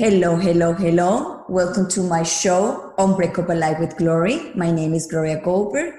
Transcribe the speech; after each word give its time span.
Hello, 0.00 0.36
hello, 0.36 0.72
hello. 0.72 1.44
Welcome 1.50 1.86
to 1.90 2.00
my 2.02 2.22
show, 2.22 2.94
Unbreakable 2.96 3.54
Life 3.56 3.78
with 3.78 3.98
Glory. 3.98 4.50
My 4.54 4.70
name 4.70 4.94
is 4.94 5.06
Gloria 5.06 5.42
Goldberg, 5.42 5.92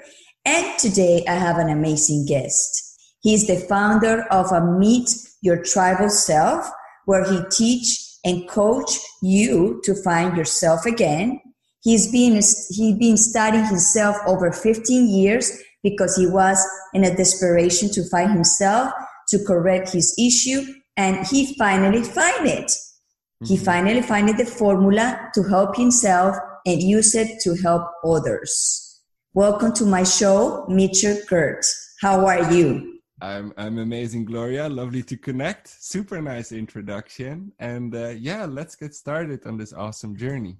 and 0.43 0.79
today 0.79 1.23
I 1.27 1.36
have 1.36 1.59
an 1.59 1.69
amazing 1.69 2.25
guest. 2.25 3.00
He's 3.21 3.45
the 3.45 3.57
founder 3.57 4.23
of 4.31 4.52
a 4.52 4.65
Meet 4.65 5.11
Your 5.43 5.61
Tribal 5.61 6.09
Self, 6.09 6.68
where 7.05 7.23
he 7.31 7.43
teach 7.52 8.04
and 8.25 8.49
coach 8.49 8.97
you 9.21 9.79
to 9.83 9.93
find 9.93 10.36
yourself 10.36 10.88
again. 10.88 11.39
He's 11.83 12.11
been 12.11 12.33
he's 12.33 12.97
been 12.97 13.18
studying 13.18 13.65
himself 13.65 14.18
over 14.25 14.52
15 14.52 15.07
years 15.07 15.61
because 15.83 16.15
he 16.15 16.27
was 16.27 16.57
in 16.93 17.03
a 17.03 17.15
desperation 17.15 17.89
to 17.91 18.03
find 18.09 18.31
himself, 18.31 18.91
to 19.29 19.43
correct 19.45 19.91
his 19.91 20.15
issue, 20.19 20.61
and 20.97 21.25
he 21.27 21.55
finally 21.55 22.04
find 22.04 22.47
it. 22.47 22.65
Mm-hmm. 22.67 23.45
He 23.45 23.57
finally 23.57 24.01
find 24.01 24.29
the 24.29 24.45
formula 24.45 25.31
to 25.33 25.43
help 25.43 25.75
himself 25.75 26.35
and 26.65 26.81
use 26.81 27.15
it 27.15 27.39
to 27.41 27.55
help 27.55 27.83
others. 28.05 29.01
Welcome 29.33 29.73
to 29.73 29.85
my 29.85 30.04
show, 30.04 30.65
Mitchell 30.67 31.17
Kurt. 31.27 31.65
How 32.02 32.25
are 32.25 32.52
you? 32.53 32.99
I'm 33.21 33.53
I'm 33.55 33.77
amazing, 33.77 34.25
Gloria. 34.25 34.67
Lovely 34.67 35.03
to 35.03 35.16
connect. 35.16 35.67
Super 35.67 36.21
nice 36.21 36.52
introduction, 36.52 37.52
and 37.59 37.93
uh, 37.95 38.09
yeah, 38.09 38.45
let's 38.45 38.75
get 38.75 38.95
started 38.95 39.45
on 39.45 39.57
this 39.57 39.73
awesome 39.73 40.17
journey. 40.17 40.57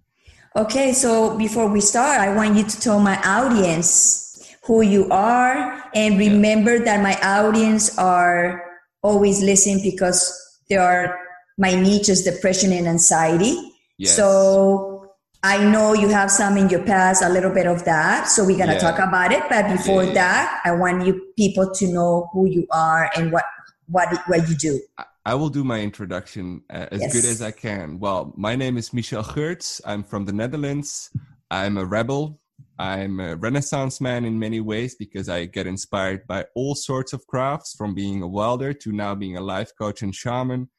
Okay, 0.56 0.94
so 0.94 1.38
before 1.38 1.68
we 1.68 1.82
start, 1.82 2.20
I 2.20 2.36
want 2.36 2.56
you 2.56 2.64
to 2.64 2.80
tell 2.80 3.00
my 3.00 3.18
audience 3.24 4.31
who 4.64 4.82
you 4.82 5.10
are, 5.10 5.84
and 5.96 6.18
remember 6.18 6.76
yeah. 6.78 6.84
that 6.84 7.02
my 7.02 7.16
audience 7.22 7.98
are 7.98 8.64
always 9.02 9.42
listening 9.42 9.82
because 9.84 10.38
they 10.70 10.78
are 10.78 11.18
my 11.58 11.76
niche 11.76 12.10
is 12.10 12.24
depression 12.24 12.72
and 12.72 12.88
anxiety. 12.88 13.56
Yes. 13.98 14.16
So 14.16 15.14
I 15.44 15.64
know 15.64 15.94
you 15.94 16.08
have 16.10 16.30
some 16.30 16.58
in 16.58 16.70
your 16.70 16.84
past, 16.84 17.24
a 17.24 17.30
little 17.30 17.52
bit 17.52 17.68
of 17.68 17.84
that. 17.86 18.28
So 18.28 18.46
we're 18.46 18.58
gonna 18.58 18.74
yeah. 18.74 18.80
talk 18.80 19.00
about 19.00 19.32
it. 19.32 19.44
But 19.50 19.70
before 19.70 20.04
yeah. 20.04 20.14
that, 20.14 20.62
I 20.66 20.72
want 20.72 21.06
you 21.06 21.22
people 21.38 21.72
to 21.74 21.88
know 21.88 22.30
who 22.32 22.48
you 22.48 22.68
are 22.72 23.12
and 23.16 23.32
what 23.32 23.46
what 23.88 24.10
what 24.28 24.48
you 24.50 24.56
do. 24.56 24.80
I 25.24 25.36
will 25.36 25.50
do 25.50 25.64
my 25.64 25.82
introduction 25.82 26.64
uh, 26.70 26.88
as 26.92 27.02
yes. 27.02 27.14
good 27.14 27.26
as 27.26 27.42
I 27.44 27.52
can. 27.52 28.00
Well, 28.00 28.34
my 28.36 28.56
name 28.56 28.78
is 28.78 28.92
Michel 28.92 29.24
Geurts. 29.24 29.80
I'm 29.86 30.04
from 30.04 30.26
the 30.26 30.34
Netherlands. 30.34 31.12
I'm 31.52 31.78
a 31.78 31.86
rebel. 31.86 32.41
I'm 32.82 33.20
a 33.20 33.36
renaissance 33.36 34.02
man 34.02 34.26
in 34.26 34.40
many 34.40 34.60
ways 34.60 34.96
because 34.96 35.30
I 35.30 35.46
get 35.46 35.68
inspired 35.68 36.26
by 36.28 36.46
all 36.56 36.74
sorts 36.74 37.14
of 37.14 37.28
crafts 37.28 37.76
from 37.78 37.94
being 37.94 38.24
a 38.24 38.28
welder 38.28 38.74
to 38.74 38.92
now 38.92 39.14
being 39.14 39.38
a 39.38 39.42
life 39.42 39.72
coach 39.78 40.02
and 40.02 40.16
shaman. 40.16 40.70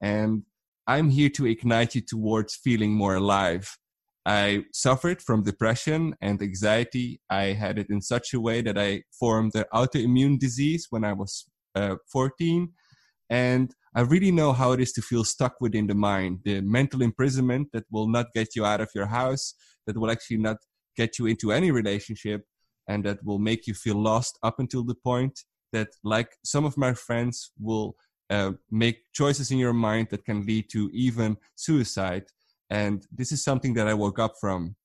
And 0.00 0.42
I'm 0.86 1.10
here 1.10 1.30
to 1.30 1.46
ignite 1.46 1.94
you 1.94 2.00
towards 2.00 2.56
feeling 2.56 2.92
more 2.92 3.14
alive 3.14 3.78
I 4.26 4.64
suffered 4.72 5.20
from 5.20 5.42
depression 5.42 6.14
and 6.20 6.40
anxiety. 6.40 7.20
I 7.28 7.52
had 7.52 7.78
it 7.78 7.88
in 7.90 8.00
such 8.00 8.32
a 8.32 8.40
way 8.40 8.62
that 8.62 8.78
I 8.78 9.02
formed 9.18 9.54
an 9.54 9.64
autoimmune 9.72 10.38
disease 10.38 10.86
when 10.88 11.04
I 11.04 11.12
was 11.12 11.44
uh, 11.74 11.96
14. 12.10 12.72
And 13.28 13.74
I 13.94 14.00
really 14.00 14.30
know 14.30 14.52
how 14.52 14.72
it 14.72 14.80
is 14.80 14.92
to 14.92 15.02
feel 15.02 15.24
stuck 15.24 15.60
within 15.60 15.86
the 15.86 15.94
mind, 15.94 16.40
the 16.44 16.62
mental 16.62 17.02
imprisonment 17.02 17.68
that 17.72 17.84
will 17.90 18.08
not 18.08 18.32
get 18.34 18.56
you 18.56 18.64
out 18.64 18.80
of 18.80 18.90
your 18.94 19.06
house, 19.06 19.54
that 19.86 19.96
will 19.96 20.10
actually 20.10 20.38
not 20.38 20.56
get 20.96 21.18
you 21.18 21.26
into 21.26 21.52
any 21.52 21.70
relationship, 21.70 22.44
and 22.88 23.04
that 23.04 23.24
will 23.24 23.38
make 23.38 23.66
you 23.66 23.74
feel 23.74 23.96
lost 23.96 24.38
up 24.42 24.58
until 24.58 24.84
the 24.84 24.94
point 24.94 25.40
that, 25.72 25.88
like 26.02 26.30
some 26.44 26.64
of 26.64 26.76
my 26.76 26.94
friends, 26.94 27.52
will 27.58 27.96
uh, 28.30 28.52
make 28.70 28.98
choices 29.12 29.50
in 29.50 29.58
your 29.58 29.72
mind 29.72 30.08
that 30.10 30.24
can 30.24 30.46
lead 30.46 30.70
to 30.70 30.90
even 30.92 31.36
suicide 31.56 32.24
and 32.70 33.06
this 33.12 33.32
is 33.32 33.44
something 33.44 33.74
that 33.74 33.88
I 33.88 33.94
woke 33.94 34.18
up 34.18 34.34
from. 34.40 34.76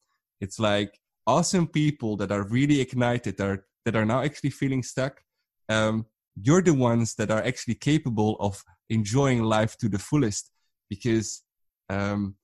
It's 0.42 0.60
like 0.60 1.00
awesome 1.26 1.68
people 1.68 2.18
that 2.18 2.32
are 2.32 2.48
really 2.48 2.82
ignited, 2.82 3.38
that 3.38 3.50
are, 3.50 3.66
that 3.86 3.96
are 3.96 4.06
now 4.06 4.22
actually 4.22 4.52
feeling 4.52 4.84
stuck. 4.84 5.22
Um, 5.70 6.06
you're 6.42 6.62
the 6.62 6.74
ones 6.74 7.16
that 7.16 7.32
are 7.32 7.44
actually 7.44 7.76
capable 7.76 8.38
of 8.40 8.64
enjoying 8.90 9.44
life 9.44 9.78
to 9.78 9.90
the 9.90 10.00
fullest 10.00 10.52
because 10.90 11.44
um, 11.90 12.36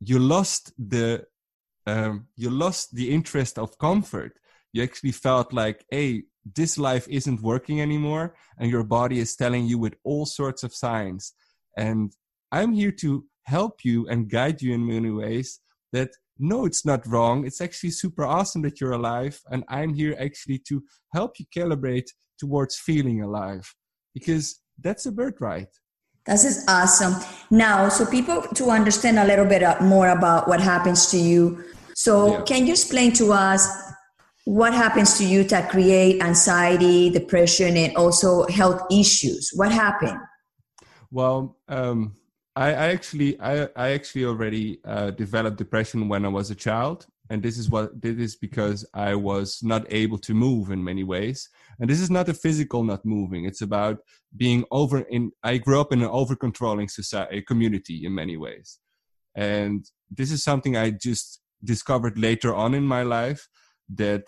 you 0.00 0.18
lost 0.18 0.72
the 0.78 1.24
um, 1.86 2.26
you 2.36 2.50
lost 2.50 2.94
the 2.94 3.10
interest 3.10 3.58
of 3.58 3.78
comfort. 3.78 4.38
You 4.72 4.82
actually 4.82 5.12
felt 5.12 5.52
like, 5.52 5.84
hey, 5.90 6.24
this 6.54 6.78
life 6.78 7.06
isn't 7.08 7.42
working 7.42 7.80
anymore, 7.80 8.34
and 8.58 8.70
your 8.70 8.84
body 8.84 9.18
is 9.18 9.36
telling 9.36 9.66
you 9.66 9.78
with 9.78 9.94
all 10.04 10.26
sorts 10.26 10.62
of 10.62 10.74
signs. 10.74 11.32
And 11.76 12.12
I'm 12.52 12.72
here 12.72 12.92
to 12.92 13.24
help 13.44 13.84
you 13.84 14.08
and 14.08 14.30
guide 14.30 14.62
you 14.62 14.74
in 14.74 14.86
many 14.86 15.10
ways 15.10 15.60
that 15.92 16.10
no, 16.38 16.64
it's 16.64 16.86
not 16.86 17.06
wrong. 17.06 17.46
It's 17.46 17.60
actually 17.60 17.90
super 17.90 18.24
awesome 18.24 18.62
that 18.62 18.80
you're 18.80 18.92
alive. 18.92 19.40
And 19.50 19.62
I'm 19.68 19.92
here 19.92 20.16
actually 20.18 20.58
to 20.68 20.82
help 21.12 21.38
you 21.38 21.44
calibrate 21.54 22.08
towards 22.38 22.78
feeling 22.78 23.22
alive 23.22 23.74
because 24.14 24.60
that's 24.80 25.04
a 25.04 25.12
birthright. 25.12 25.68
This 26.30 26.44
is 26.44 26.64
awesome. 26.68 27.16
Now, 27.50 27.88
so 27.88 28.06
people 28.06 28.42
to 28.54 28.70
understand 28.70 29.18
a 29.18 29.24
little 29.24 29.44
bit 29.44 29.62
more 29.80 30.08
about 30.10 30.46
what 30.46 30.60
happens 30.60 31.10
to 31.10 31.18
you. 31.18 31.64
So, 31.94 32.38
yeah. 32.38 32.42
can 32.42 32.66
you 32.66 32.72
explain 32.72 33.12
to 33.14 33.32
us 33.32 33.66
what 34.44 34.72
happens 34.72 35.18
to 35.18 35.24
you 35.24 35.42
that 35.44 35.70
create 35.70 36.22
anxiety, 36.22 37.10
depression, 37.10 37.76
and 37.76 37.96
also 37.96 38.46
health 38.46 38.80
issues? 38.92 39.50
What 39.54 39.72
happened? 39.72 40.18
Well, 41.10 41.58
um, 41.66 42.14
I, 42.54 42.68
I 42.68 42.86
actually 42.92 43.40
I, 43.40 43.68
I 43.74 43.90
actually 43.90 44.24
already 44.24 44.78
uh, 44.84 45.10
developed 45.10 45.56
depression 45.56 46.08
when 46.08 46.24
I 46.24 46.28
was 46.28 46.52
a 46.52 46.54
child, 46.54 47.06
and 47.30 47.42
this 47.42 47.56
is 47.56 47.70
what 47.70 48.02
this 48.02 48.16
is 48.18 48.36
because 48.36 48.84
I 48.92 49.14
was 49.14 49.60
not 49.62 49.86
able 49.90 50.18
to 50.18 50.34
move 50.34 50.70
in 50.70 50.82
many 50.84 51.04
ways. 51.04 51.48
And 51.78 51.88
this 51.88 52.00
is 52.00 52.10
not 52.10 52.28
a 52.28 52.34
physical 52.34 52.82
not 52.82 53.04
moving; 53.04 53.44
it's 53.44 53.62
about 53.62 53.98
being 54.36 54.64
over. 54.70 54.98
In 54.98 55.30
I 55.42 55.58
grew 55.58 55.80
up 55.80 55.92
in 55.92 56.02
an 56.02 56.08
over 56.08 56.36
controlling 56.36 56.88
society 56.88 57.42
community 57.42 58.04
in 58.04 58.14
many 58.14 58.36
ways, 58.36 58.78
and 59.34 59.86
this 60.10 60.30
is 60.30 60.42
something 60.42 60.76
I 60.76 60.90
just 60.90 61.40
discovered 61.62 62.18
later 62.18 62.54
on 62.54 62.74
in 62.74 62.84
my 62.84 63.02
life 63.02 63.48
that 63.94 64.24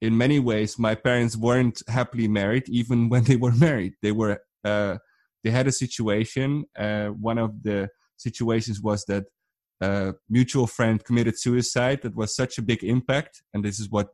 in 0.00 0.16
many 0.16 0.38
ways 0.38 0.78
my 0.78 0.94
parents 0.94 1.36
weren't 1.36 1.82
happily 1.88 2.28
married 2.28 2.68
even 2.68 3.08
when 3.08 3.24
they 3.24 3.34
were 3.34 3.52
married 3.66 3.94
they 4.00 4.12
were 4.12 4.40
uh, 4.64 4.96
they 5.44 5.50
had 5.50 5.66
a 5.66 5.72
situation. 5.72 6.64
Uh, 6.76 7.08
one 7.08 7.38
of 7.38 7.62
the 7.62 7.88
situations 8.16 8.80
was 8.80 9.04
that 9.06 9.24
a 9.80 10.14
mutual 10.28 10.66
friend 10.66 11.04
committed 11.04 11.38
suicide. 11.38 12.02
That 12.02 12.16
was 12.16 12.34
such 12.34 12.58
a 12.58 12.62
big 12.62 12.82
impact, 12.82 13.42
and 13.54 13.64
this 13.64 13.78
is 13.78 13.90
what 13.90 14.08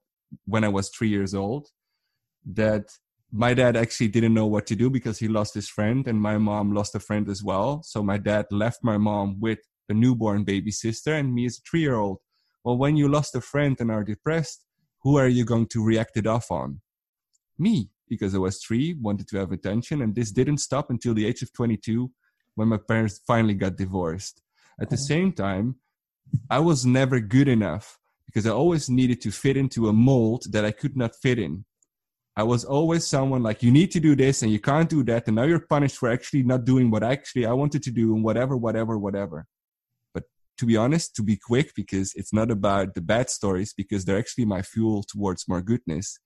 when 0.47 0.65
I 0.65 0.69
was 0.69 0.89
three 0.89 1.09
years 1.09 1.35
old, 1.35 1.69
that 2.47 2.87
my 3.33 3.55
dad 3.55 3.77
actually 3.77 4.09
didn't 4.09 4.35
know 4.35 4.47
what 4.47 4.67
to 4.67 4.77
do 4.77 4.91
because 4.91 5.19
he 5.19 5.29
lost 5.29 5.55
his 5.55 5.69
friend, 5.69 6.07
and 6.07 6.21
my 6.21 6.39
mom 6.39 6.73
lost 6.73 6.95
a 6.95 7.01
friend 7.01 7.29
as 7.29 7.43
well. 7.43 7.83
So 7.83 8.03
my 8.03 8.19
dad 8.19 8.47
left 8.51 8.79
my 8.83 8.99
mom 8.99 9.41
with 9.41 9.59
a 9.89 9.95
newborn 9.95 10.45
baby 10.45 10.71
sister 10.71 11.15
and 11.15 11.35
me 11.35 11.47
as 11.47 11.59
a 11.59 11.63
three-year-old. 11.69 12.19
Well, 12.65 12.79
when 12.79 12.97
you 12.97 13.09
lost 13.09 13.35
a 13.35 13.41
friend 13.41 13.77
and 13.81 13.91
are 13.91 14.05
depressed, 14.05 14.65
who 15.03 15.17
are 15.17 15.29
you 15.29 15.45
going 15.45 15.67
to 15.69 15.85
react 15.85 16.17
it 16.17 16.27
off 16.27 16.51
on? 16.51 16.81
Me 17.59 17.91
because 18.09 18.35
I 18.35 18.39
was 18.39 18.59
three, 18.59 18.95
wanted 19.01 19.29
to 19.29 19.39
have 19.39 19.53
attention, 19.53 20.03
and 20.03 20.15
this 20.15 20.31
didn't 20.31 20.59
stop 20.59 20.91
until 20.91 21.15
the 21.15 21.27
age 21.27 21.43
of 21.43 21.53
22 21.53 22.11
when 22.55 22.69
my 22.69 22.77
parents 22.77 23.21
finally 23.27 23.55
got 23.55 23.77
divorced. 23.77 24.43
At 24.81 24.91
the 24.91 24.97
same 24.97 25.33
time, 25.33 25.77
I 26.51 26.59
was 26.59 26.85
never 26.85 27.21
good 27.21 27.49
enough 27.49 27.99
because 28.27 28.47
I 28.47 28.51
always 28.51 28.91
needed 28.91 29.21
to 29.23 29.31
fit 29.31 29.57
into 29.57 29.89
a 29.89 29.93
mold 29.93 30.47
that 30.51 30.65
I 30.65 30.73
could 30.73 30.97
not 30.97 31.15
fit 31.15 31.39
in. 31.39 31.65
I 32.37 32.43
was 32.43 32.65
always 32.65 33.07
someone 33.07 33.45
like, 33.45 33.63
you 33.63 33.71
need 33.71 33.93
to 33.93 34.01
do 34.01 34.17
this 34.17 34.43
and 34.43 34.51
you 34.51 34.59
can't 34.59 34.91
do 34.91 35.05
that, 35.05 35.29
and 35.29 35.37
now 35.37 35.45
you're 35.45 35.61
punished 35.61 35.99
for 35.99 36.11
actually 36.11 36.43
not 36.43 36.65
doing 36.65 36.91
what 36.91 37.05
actually 37.05 37.47
I 37.47 37.53
wanted 37.53 37.85
to 37.85 37.93
do, 37.93 38.15
and 38.15 38.25
whatever, 38.25 38.57
whatever, 38.57 38.99
whatever. 38.99 39.47
But 40.13 40.25
to 40.59 40.67
be 40.67 40.77
honest, 40.77 41.15
to 41.15 41.23
be 41.23 41.37
quick, 41.37 41.73
because 41.77 42.13
it's 42.17 42.33
not 42.33 42.51
about 42.51 42.95
the 42.95 43.01
bad 43.01 43.31
stories, 43.31 43.73
because 43.73 44.05
they're 44.05 44.19
actually 44.19 44.47
my 44.47 44.63
fuel 44.63 45.05
towards 45.05 45.47
more 45.47 45.63
goodness 45.63 46.19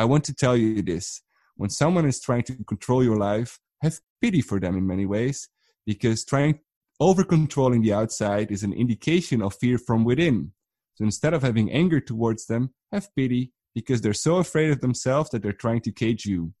I 0.00 0.04
want 0.04 0.24
to 0.24 0.34
tell 0.34 0.56
you 0.56 0.80
this. 0.80 1.20
When 1.56 1.68
someone 1.68 2.06
is 2.06 2.22
trying 2.22 2.44
to 2.44 2.64
control 2.64 3.04
your 3.04 3.18
life, 3.18 3.58
have 3.82 4.00
pity 4.22 4.40
for 4.40 4.58
them 4.58 4.78
in 4.78 4.86
many 4.86 5.04
ways 5.04 5.46
because 5.84 6.24
trying 6.24 6.60
over 7.00 7.24
controlling 7.24 7.82
the 7.82 7.92
outside 7.92 8.50
is 8.50 8.62
an 8.62 8.72
indication 8.72 9.42
of 9.42 9.54
fear 9.54 9.78
from 9.78 10.04
within. 10.04 10.52
So 10.94 11.04
instead 11.04 11.34
of 11.34 11.42
having 11.42 11.72
anger 11.72 12.00
towards 12.00 12.46
them, 12.46 12.74
have 12.92 13.14
pity 13.16 13.52
because 13.74 14.00
they're 14.00 14.12
so 14.12 14.36
afraid 14.36 14.70
of 14.70 14.80
themselves 14.80 15.30
that 15.30 15.42
they're 15.42 15.52
trying 15.52 15.80
to 15.82 15.92
cage 15.92 16.26
you. 16.26 16.52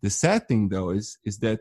The 0.00 0.10
sad 0.10 0.48
thing 0.48 0.68
though 0.68 0.90
is 0.90 1.18
is 1.24 1.38
that 1.38 1.60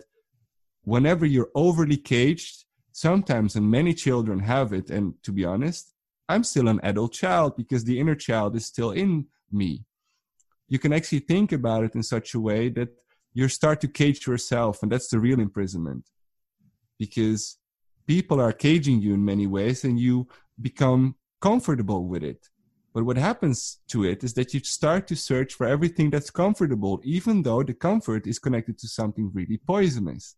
whenever 0.84 1.26
you're 1.26 1.52
overly 1.54 1.98
caged, 1.98 2.66
sometimes 2.92 3.56
and 3.56 3.70
many 3.70 3.94
children 3.94 4.40
have 4.40 4.72
it 4.74 4.90
and 4.90 5.16
to 5.24 5.32
be 5.32 5.44
honest, 5.44 5.94
I'm 6.30 6.44
still 6.44 6.70
an 6.70 6.80
adult 6.84 7.14
child 7.14 7.58
because 7.58 7.84
the 7.84 8.00
inner 8.00 8.16
child 8.16 8.56
is 8.56 8.66
still 8.66 8.92
in 8.92 9.28
me 9.52 9.84
you 10.74 10.80
can 10.80 10.92
actually 10.92 11.20
think 11.20 11.52
about 11.52 11.84
it 11.84 11.94
in 11.94 12.02
such 12.02 12.34
a 12.34 12.40
way 12.40 12.68
that 12.70 12.90
you 13.34 13.48
start 13.48 13.80
to 13.82 13.88
cage 13.88 14.26
yourself 14.26 14.82
and 14.82 14.92
that's 14.92 15.10
the 15.10 15.20
real 15.20 15.40
imprisonment 15.40 16.10
because 16.98 17.60
people 18.08 18.40
are 18.40 18.54
caging 18.54 19.02
you 19.02 19.14
in 19.14 19.24
many 19.24 19.48
ways 19.48 19.84
and 19.84 20.00
you 20.00 20.28
become 20.62 21.16
comfortable 21.42 22.08
with 22.08 22.24
it 22.24 22.50
but 22.94 23.06
what 23.06 23.18
happens 23.18 23.80
to 23.88 24.04
it 24.06 24.24
is 24.24 24.34
that 24.36 24.54
you 24.54 24.60
start 24.60 25.08
to 25.08 25.16
search 25.16 25.54
for 25.56 25.66
everything 25.66 26.10
that's 26.10 26.30
comfortable 26.30 27.02
even 27.04 27.42
though 27.44 27.64
the 27.64 27.74
comfort 27.74 28.28
is 28.28 28.40
connected 28.40 28.78
to 28.78 28.88
something 28.88 29.32
really 29.34 29.58
poisonous 29.58 30.36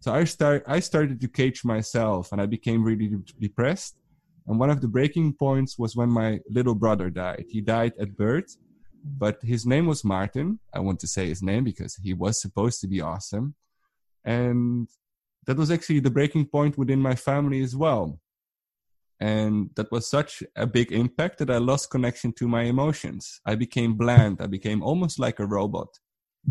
so 0.00 0.12
i 0.12 0.24
start 0.24 0.62
i 0.66 0.80
started 0.80 1.20
to 1.20 1.28
cage 1.28 1.64
myself 1.64 2.32
and 2.32 2.40
i 2.40 2.46
became 2.46 2.82
really 2.82 3.10
depressed 3.38 3.96
and 4.46 4.58
one 4.58 4.70
of 4.70 4.80
the 4.80 4.88
breaking 4.88 5.32
points 5.32 5.78
was 5.78 5.94
when 5.94 6.08
my 6.08 6.40
little 6.48 6.74
brother 6.74 7.10
died 7.10 7.44
he 7.48 7.60
died 7.60 7.92
at 8.00 8.16
birth 8.16 8.56
but 9.04 9.42
his 9.42 9.66
name 9.66 9.86
was 9.86 10.04
Martin. 10.04 10.58
I 10.74 10.80
want 10.80 11.00
to 11.00 11.06
say 11.06 11.28
his 11.28 11.42
name 11.42 11.64
because 11.64 11.96
he 11.96 12.12
was 12.12 12.40
supposed 12.40 12.80
to 12.80 12.88
be 12.88 13.00
awesome. 13.00 13.54
And 14.24 14.88
that 15.46 15.56
was 15.56 15.70
actually 15.70 16.00
the 16.00 16.10
breaking 16.10 16.46
point 16.46 16.78
within 16.78 17.00
my 17.00 17.14
family 17.14 17.62
as 17.62 17.74
well. 17.74 18.20
And 19.20 19.70
that 19.76 19.92
was 19.92 20.06
such 20.06 20.42
a 20.56 20.66
big 20.66 20.92
impact 20.92 21.38
that 21.38 21.50
I 21.50 21.58
lost 21.58 21.90
connection 21.90 22.32
to 22.34 22.48
my 22.48 22.62
emotions. 22.62 23.40
I 23.44 23.54
became 23.54 23.94
bland. 23.94 24.38
I 24.40 24.46
became 24.46 24.82
almost 24.82 25.18
like 25.18 25.38
a 25.38 25.46
robot. 25.46 25.88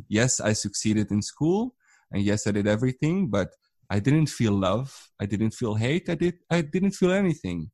Yes, 0.07 0.39
I 0.39 0.53
succeeded 0.53 1.11
in 1.11 1.21
school. 1.21 1.75
And 2.11 2.21
yes, 2.21 2.45
I 2.45 2.51
did 2.51 2.67
everything, 2.67 3.27
but 3.27 3.49
I 3.89 3.99
didn't 3.99 4.27
feel 4.27 4.53
love. 4.53 5.09
I 5.19 5.25
didn't 5.25 5.51
feel 5.51 5.75
hate. 5.75 6.09
I 6.09 6.15
did, 6.15 6.35
I 6.49 6.61
didn't 6.61 6.91
feel 6.91 7.11
anything. 7.11 7.71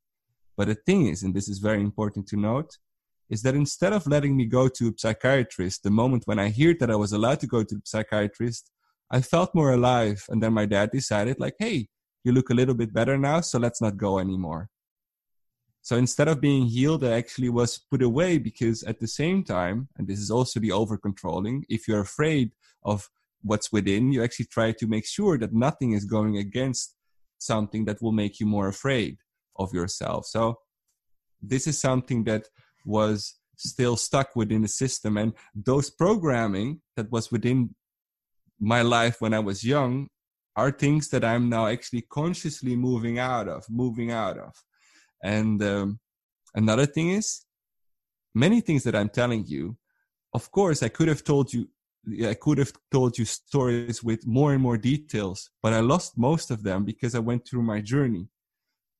But 0.55 0.69
the 0.69 0.75
thing 0.75 1.07
is, 1.07 1.23
and 1.23 1.33
this 1.33 1.49
is 1.49 1.59
very 1.59 1.81
important 1.81 2.27
to 2.27 2.37
note, 2.37 2.77
is 3.29 3.41
that 3.41 3.55
instead 3.55 3.91
of 3.91 4.07
letting 4.07 4.37
me 4.37 4.45
go 4.45 4.69
to 4.69 4.89
a 4.89 4.93
psychiatrist 4.95 5.83
the 5.83 5.89
moment 5.89 6.23
when 6.25 6.39
I 6.39 6.51
heard 6.51 6.79
that 6.79 6.91
I 6.91 6.95
was 6.95 7.11
allowed 7.11 7.41
to 7.41 7.47
go 7.47 7.63
to 7.63 7.75
a 7.75 7.81
psychiatrist, 7.83 8.71
I 9.15 9.21
felt 9.21 9.55
more 9.55 9.71
alive. 9.71 10.25
And 10.27 10.43
then 10.43 10.51
my 10.51 10.65
dad 10.65 10.91
decided, 10.91 11.39
like, 11.39 11.55
hey, 11.57 11.87
you 12.25 12.33
look 12.33 12.49
a 12.49 12.53
little 12.53 12.75
bit 12.75 12.93
better 12.93 13.17
now, 13.17 13.39
so 13.39 13.57
let's 13.57 13.81
not 13.81 13.95
go 13.95 14.19
anymore. 14.19 14.69
So 15.83 15.95
instead 15.95 16.27
of 16.27 16.41
being 16.41 16.65
healed, 16.65 17.05
I 17.05 17.11
actually 17.11 17.47
was 17.47 17.79
put 17.89 18.01
away 18.01 18.39
because 18.39 18.83
at 18.83 18.99
the 18.99 19.07
same 19.07 19.45
time, 19.45 19.87
and 19.95 20.05
this 20.05 20.19
is 20.19 20.29
also 20.29 20.59
the 20.59 20.73
over 20.73 20.97
controlling, 20.97 21.63
if 21.69 21.87
you're 21.87 22.01
afraid 22.01 22.51
of 22.83 23.09
what's 23.41 23.71
within, 23.71 24.11
you 24.11 24.21
actually 24.21 24.47
try 24.47 24.73
to 24.73 24.85
make 24.85 25.05
sure 25.05 25.37
that 25.37 25.53
nothing 25.53 25.93
is 25.93 26.03
going 26.03 26.37
against 26.37 26.95
something 27.37 27.85
that 27.85 28.01
will 28.01 28.11
make 28.11 28.41
you 28.41 28.45
more 28.45 28.67
afraid 28.67 29.19
of 29.55 29.73
yourself. 29.73 30.25
So 30.25 30.57
this 31.41 31.67
is 31.67 31.79
something 31.79 32.25
that 32.25 32.49
was 32.83 33.35
still 33.55 33.95
stuck 33.95 34.35
within 34.35 34.63
the 34.63 34.67
system 34.67 35.15
and 35.15 35.31
those 35.55 35.89
programming 35.89 36.81
that 36.97 37.09
was 37.13 37.31
within 37.31 37.75
my 38.59 38.81
life 38.81 39.17
when 39.19 39.33
i 39.33 39.39
was 39.39 39.63
young 39.63 40.07
are 40.55 40.71
things 40.71 41.09
that 41.09 41.23
i'm 41.23 41.49
now 41.49 41.67
actually 41.67 42.01
consciously 42.01 42.75
moving 42.75 43.19
out 43.19 43.47
of 43.47 43.65
moving 43.69 44.11
out 44.11 44.37
of. 44.37 44.53
And 45.23 45.61
um, 45.63 45.99
another 46.53 46.85
thing 46.85 47.09
is 47.09 47.45
many 48.33 48.61
things 48.61 48.83
that 48.83 48.95
i'm 48.95 49.09
telling 49.09 49.45
you 49.47 49.75
of 50.33 50.51
course 50.51 50.83
i 50.83 50.89
could 50.89 51.07
have 51.07 51.23
told 51.23 51.51
you 51.53 51.67
i 52.27 52.33
could 52.33 52.57
have 52.57 52.71
told 52.91 53.17
you 53.17 53.25
stories 53.25 54.03
with 54.03 54.27
more 54.27 54.53
and 54.53 54.61
more 54.61 54.77
details 54.77 55.49
but 55.63 55.73
i 55.73 55.79
lost 55.79 56.17
most 56.17 56.51
of 56.51 56.61
them 56.63 56.85
because 56.85 57.15
i 57.15 57.19
went 57.19 57.47
through 57.47 57.63
my 57.63 57.81
journey. 57.81 58.27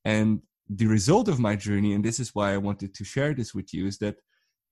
And 0.06 0.42
the 0.70 0.86
result 0.86 1.28
of 1.28 1.40
my 1.40 1.56
journey, 1.56 1.94
and 1.94 2.06
this 2.06 2.20
is 2.20 2.34
why 2.34 2.54
I 2.54 2.58
wanted 2.58 2.94
to 2.94 3.04
share 3.04 3.34
this 3.34 3.54
with 3.54 3.74
you, 3.74 3.88
is 3.88 3.98
that 4.00 4.16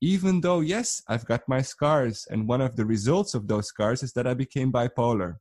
even 0.03 0.41
though, 0.41 0.59
yes, 0.59 1.01
I've 1.07 1.25
got 1.25 1.47
my 1.47 1.61
scars, 1.61 2.27
and 2.29 2.45
one 2.45 2.59
of 2.59 2.75
the 2.75 2.85
results 2.85 3.33
of 3.33 3.47
those 3.47 3.67
scars 3.67 4.03
is 4.03 4.11
that 4.13 4.27
I 4.27 4.33
became 4.33 4.69
bipolar. 4.69 5.37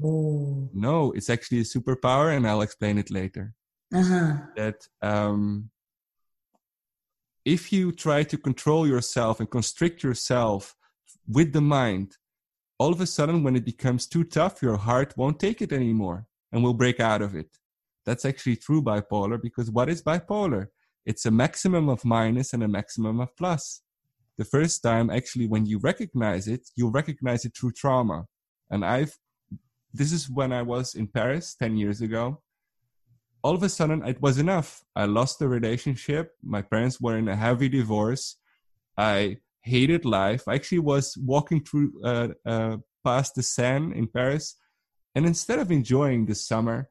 Oh. 0.00 0.68
No, 0.72 1.10
it's 1.10 1.28
actually 1.28 1.58
a 1.58 1.64
superpower, 1.64 2.36
and 2.36 2.46
I'll 2.46 2.62
explain 2.62 2.98
it 2.98 3.10
later. 3.10 3.52
Uh-huh. 3.92 4.34
That 4.54 4.86
um, 5.02 5.70
if 7.44 7.72
you 7.72 7.90
try 7.90 8.22
to 8.22 8.38
control 8.38 8.86
yourself 8.86 9.40
and 9.40 9.50
constrict 9.50 10.04
yourself 10.04 10.76
with 11.26 11.52
the 11.52 11.60
mind, 11.60 12.16
all 12.78 12.92
of 12.92 13.00
a 13.00 13.06
sudden, 13.06 13.42
when 13.42 13.56
it 13.56 13.64
becomes 13.64 14.06
too 14.06 14.22
tough, 14.22 14.62
your 14.62 14.76
heart 14.76 15.14
won't 15.16 15.40
take 15.40 15.60
it 15.60 15.72
anymore 15.72 16.28
and 16.52 16.62
will 16.62 16.74
break 16.74 17.00
out 17.00 17.22
of 17.22 17.34
it. 17.34 17.50
That's 18.06 18.24
actually 18.24 18.56
true 18.56 18.82
bipolar 18.82 19.42
because 19.42 19.68
what 19.68 19.88
is 19.88 20.00
bipolar? 20.00 20.68
It's 21.06 21.26
a 21.26 21.30
maximum 21.30 21.88
of 21.88 22.04
minus 22.04 22.52
and 22.52 22.62
a 22.62 22.68
maximum 22.68 23.20
of 23.20 23.36
plus. 23.36 23.82
The 24.38 24.44
first 24.44 24.82
time, 24.82 25.10
actually, 25.10 25.46
when 25.46 25.66
you 25.66 25.78
recognize 25.78 26.48
it, 26.48 26.68
you 26.76 26.88
recognize 26.88 27.44
it 27.44 27.56
through 27.56 27.72
trauma. 27.72 28.24
And 28.70 28.84
I've, 28.84 29.16
this 29.92 30.12
is 30.12 30.28
when 30.28 30.52
I 30.52 30.62
was 30.62 30.94
in 30.94 31.06
Paris 31.06 31.54
10 31.54 31.76
years 31.76 32.00
ago. 32.00 32.42
All 33.42 33.54
of 33.54 33.62
a 33.62 33.68
sudden, 33.68 34.04
it 34.06 34.20
was 34.22 34.38
enough. 34.38 34.82
I 34.96 35.04
lost 35.04 35.38
the 35.38 35.48
relationship. 35.48 36.32
My 36.42 36.62
parents 36.62 37.00
were 37.00 37.18
in 37.18 37.28
a 37.28 37.36
heavy 37.36 37.68
divorce. 37.68 38.36
I 38.96 39.36
hated 39.60 40.04
life. 40.04 40.42
I 40.48 40.54
actually 40.54 40.80
was 40.80 41.16
walking 41.18 41.62
through 41.62 41.92
uh, 42.02 42.28
uh, 42.46 42.76
past 43.04 43.34
the 43.34 43.42
Seine 43.42 43.96
in 43.96 44.08
Paris. 44.08 44.56
And 45.14 45.26
instead 45.26 45.58
of 45.58 45.70
enjoying 45.70 46.26
the 46.26 46.34
summer, 46.34 46.88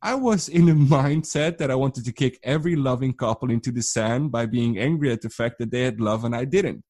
I 0.00 0.14
was 0.14 0.48
in 0.48 0.68
a 0.68 0.74
mindset 0.96 1.58
that 1.58 1.70
I 1.70 1.74
wanted 1.74 2.04
to 2.04 2.12
kick 2.12 2.38
every 2.42 2.76
loving 2.76 3.12
couple 3.12 3.50
into 3.50 3.72
the 3.72 3.82
sand 3.82 4.30
by 4.30 4.46
being 4.46 4.78
angry 4.78 5.12
at 5.12 5.22
the 5.22 5.30
fact 5.30 5.58
that 5.58 5.70
they 5.70 5.82
had 5.82 6.00
love 6.00 6.24
and 6.24 6.34
I 6.34 6.44
didn't. 6.44 6.84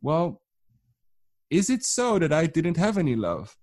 Well, 0.00 0.42
is 1.50 1.70
it 1.70 1.84
so 1.84 2.18
that 2.18 2.32
I 2.32 2.46
didn't 2.46 2.76
have 2.76 2.98
any 2.98 3.16
love? 3.16 3.56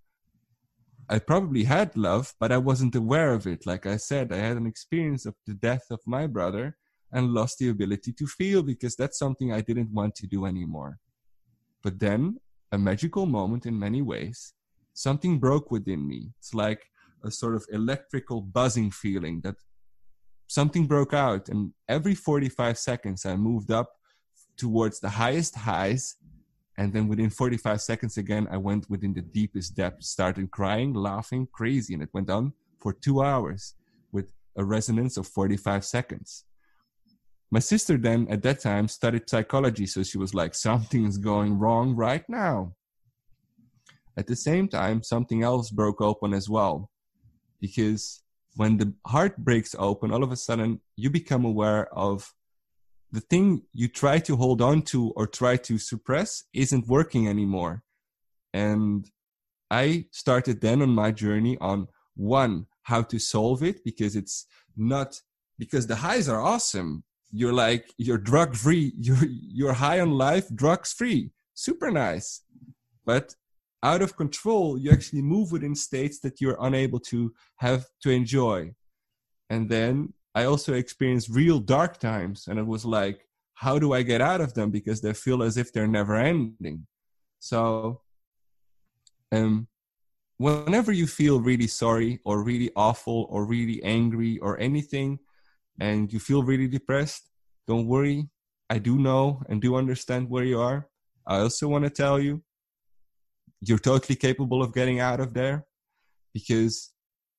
I 1.09 1.19
probably 1.19 1.65
had 1.65 1.97
love, 1.97 2.33
but 2.39 2.51
I 2.51 2.57
wasn't 2.57 2.95
aware 2.95 3.33
of 3.33 3.45
it. 3.45 3.65
Like 3.65 3.85
I 3.85 3.97
said, 3.97 4.31
I 4.31 4.37
had 4.37 4.55
an 4.55 4.65
experience 4.65 5.25
of 5.25 5.35
the 5.45 5.53
death 5.53 5.85
of 5.91 5.99
my 6.05 6.25
brother 6.25 6.77
and 7.11 7.33
lost 7.33 7.57
the 7.59 7.69
ability 7.69 8.13
to 8.13 8.27
feel 8.27 8.63
because 8.63 8.95
that's 8.95 9.19
something 9.19 9.51
I 9.51 9.61
didn't 9.61 9.91
want 9.91 10.15
to 10.15 10.27
do 10.27 10.45
anymore. 10.45 10.99
But 11.83 11.99
then, 11.99 12.37
a 12.71 12.77
magical 12.77 13.25
moment 13.25 13.65
in 13.65 13.77
many 13.77 14.01
ways, 14.01 14.53
something 14.93 15.37
broke 15.37 15.69
within 15.69 16.07
me. 16.07 16.31
It's 16.39 16.53
like 16.53 16.85
a 17.23 17.31
sort 17.31 17.55
of 17.55 17.65
electrical 17.71 18.41
buzzing 18.41 18.91
feeling 18.91 19.41
that 19.41 19.55
something 20.47 20.85
broke 20.85 21.13
out 21.13 21.47
and 21.49 21.71
every 21.87 22.13
45 22.13 22.77
seconds 22.77 23.25
i 23.25 23.35
moved 23.35 23.71
up 23.71 23.89
towards 24.61 24.99
the 24.99 25.09
highest 25.09 25.55
highs. 25.55 26.17
And 26.77 26.93
then 26.93 27.07
within 27.07 27.29
45 27.29 27.81
seconds 27.81 28.17
again 28.17 28.47
i 28.51 28.57
went 28.57 28.89
within 28.89 29.13
the 29.13 29.21
deepest 29.21 29.75
depths 29.75 30.09
started 30.09 30.51
crying 30.51 30.93
laughing 30.93 31.47
crazy. 31.51 31.93
And 31.95 32.03
it 32.03 32.13
went 32.13 32.29
on 32.29 32.53
for 32.79 32.93
two 32.93 33.23
hours 33.23 33.75
with 34.11 34.31
a 34.55 34.63
resonance 34.63 35.17
of 35.17 35.25
45 35.27 35.83
seconds. 35.83 36.45
My 37.49 37.59
sister 37.59 37.97
then 37.97 38.27
at 38.29 38.43
that 38.43 38.59
time 38.59 38.87
studied 38.87 39.29
psychology. 39.29 39.85
So 39.85 40.03
she 40.03 40.17
was 40.17 40.33
like 40.33 40.53
something's 40.53 41.17
going 41.17 41.57
wrong 41.57 41.95
right 41.95 42.27
now. 42.29 42.73
At 44.15 44.27
the 44.27 44.35
same 44.35 44.67
time 44.67 45.01
something 45.01 45.41
else 45.43 45.71
broke 45.71 46.01
open 46.01 46.33
as 46.33 46.47
well 46.49 46.90
because 47.61 48.21
when 48.55 48.77
the 48.77 48.93
heart 49.05 49.37
breaks 49.37 49.75
open, 49.79 50.11
all 50.11 50.23
of 50.23 50.31
a 50.31 50.35
sudden 50.35 50.81
you 50.97 51.09
become 51.09 51.45
aware 51.45 51.87
of 51.93 52.33
the 53.11 53.21
thing 53.21 53.63
you 53.73 53.87
try 53.87 54.19
to 54.19 54.35
hold 54.35 54.61
on 54.61 54.81
to 54.81 55.11
or 55.15 55.27
try 55.27 55.57
to 55.57 55.77
suppress 55.77 56.43
isn't 56.53 56.87
working 56.87 57.27
anymore. 57.27 57.83
And 58.53 59.09
I 59.69 60.05
started 60.11 60.61
then 60.61 60.81
on 60.81 60.89
my 60.89 61.11
journey 61.11 61.57
on 61.61 61.87
one, 62.15 62.67
how 62.83 63.01
to 63.03 63.19
solve 63.19 63.63
it 63.63 63.83
because 63.83 64.15
it's 64.15 64.47
not 64.75 65.21
because 65.59 65.87
the 65.87 65.95
highs 65.95 66.27
are 66.27 66.41
awesome. 66.41 67.03
You're 67.31 67.53
like, 67.53 67.93
you're 67.97 68.17
drug 68.17 68.55
free, 68.55 68.93
you're, 68.97 69.25
you're 69.29 69.73
high 69.73 69.99
on 69.99 70.11
life, 70.11 70.47
drugs 70.53 70.91
free, 70.91 71.31
super 71.53 71.91
nice. 71.91 72.41
But 73.05 73.35
out 73.83 74.01
of 74.01 74.15
control, 74.15 74.77
you 74.77 74.91
actually 74.91 75.21
move 75.21 75.51
within 75.51 75.75
states 75.75 76.19
that 76.19 76.39
you're 76.39 76.57
unable 76.61 76.99
to 76.99 77.33
have 77.57 77.85
to 78.03 78.11
enjoy. 78.11 78.73
And 79.49 79.69
then 79.69 80.13
I 80.35 80.45
also 80.45 80.73
experienced 80.73 81.29
real 81.29 81.59
dark 81.59 81.97
times, 81.97 82.47
and 82.47 82.59
it 82.59 82.65
was 82.65 82.85
like, 82.85 83.27
how 83.55 83.77
do 83.79 83.93
I 83.93 84.01
get 84.01 84.21
out 84.21 84.41
of 84.41 84.53
them? 84.53 84.71
Because 84.71 85.01
they 85.01 85.13
feel 85.13 85.43
as 85.43 85.57
if 85.57 85.73
they're 85.73 85.87
never 85.87 86.15
ending. 86.15 86.87
So, 87.39 88.01
um, 89.31 89.67
whenever 90.37 90.91
you 90.91 91.07
feel 91.07 91.39
really 91.39 91.67
sorry 91.67 92.19
or 92.23 92.43
really 92.43 92.71
awful 92.75 93.27
or 93.29 93.45
really 93.45 93.83
angry 93.83 94.39
or 94.39 94.59
anything, 94.59 95.19
and 95.79 96.11
you 96.13 96.19
feel 96.19 96.43
really 96.43 96.67
depressed, 96.67 97.29
don't 97.67 97.87
worry. 97.87 98.29
I 98.69 98.77
do 98.77 98.97
know 98.97 99.43
and 99.49 99.61
do 99.61 99.75
understand 99.75 100.29
where 100.29 100.43
you 100.43 100.59
are. 100.59 100.87
I 101.27 101.39
also 101.39 101.67
want 101.67 101.83
to 101.83 101.89
tell 101.89 102.19
you 102.19 102.41
you're 103.61 103.77
totally 103.77 104.15
capable 104.15 104.61
of 104.61 104.73
getting 104.73 104.99
out 104.99 105.19
of 105.19 105.33
there 105.33 105.65
because 106.33 106.91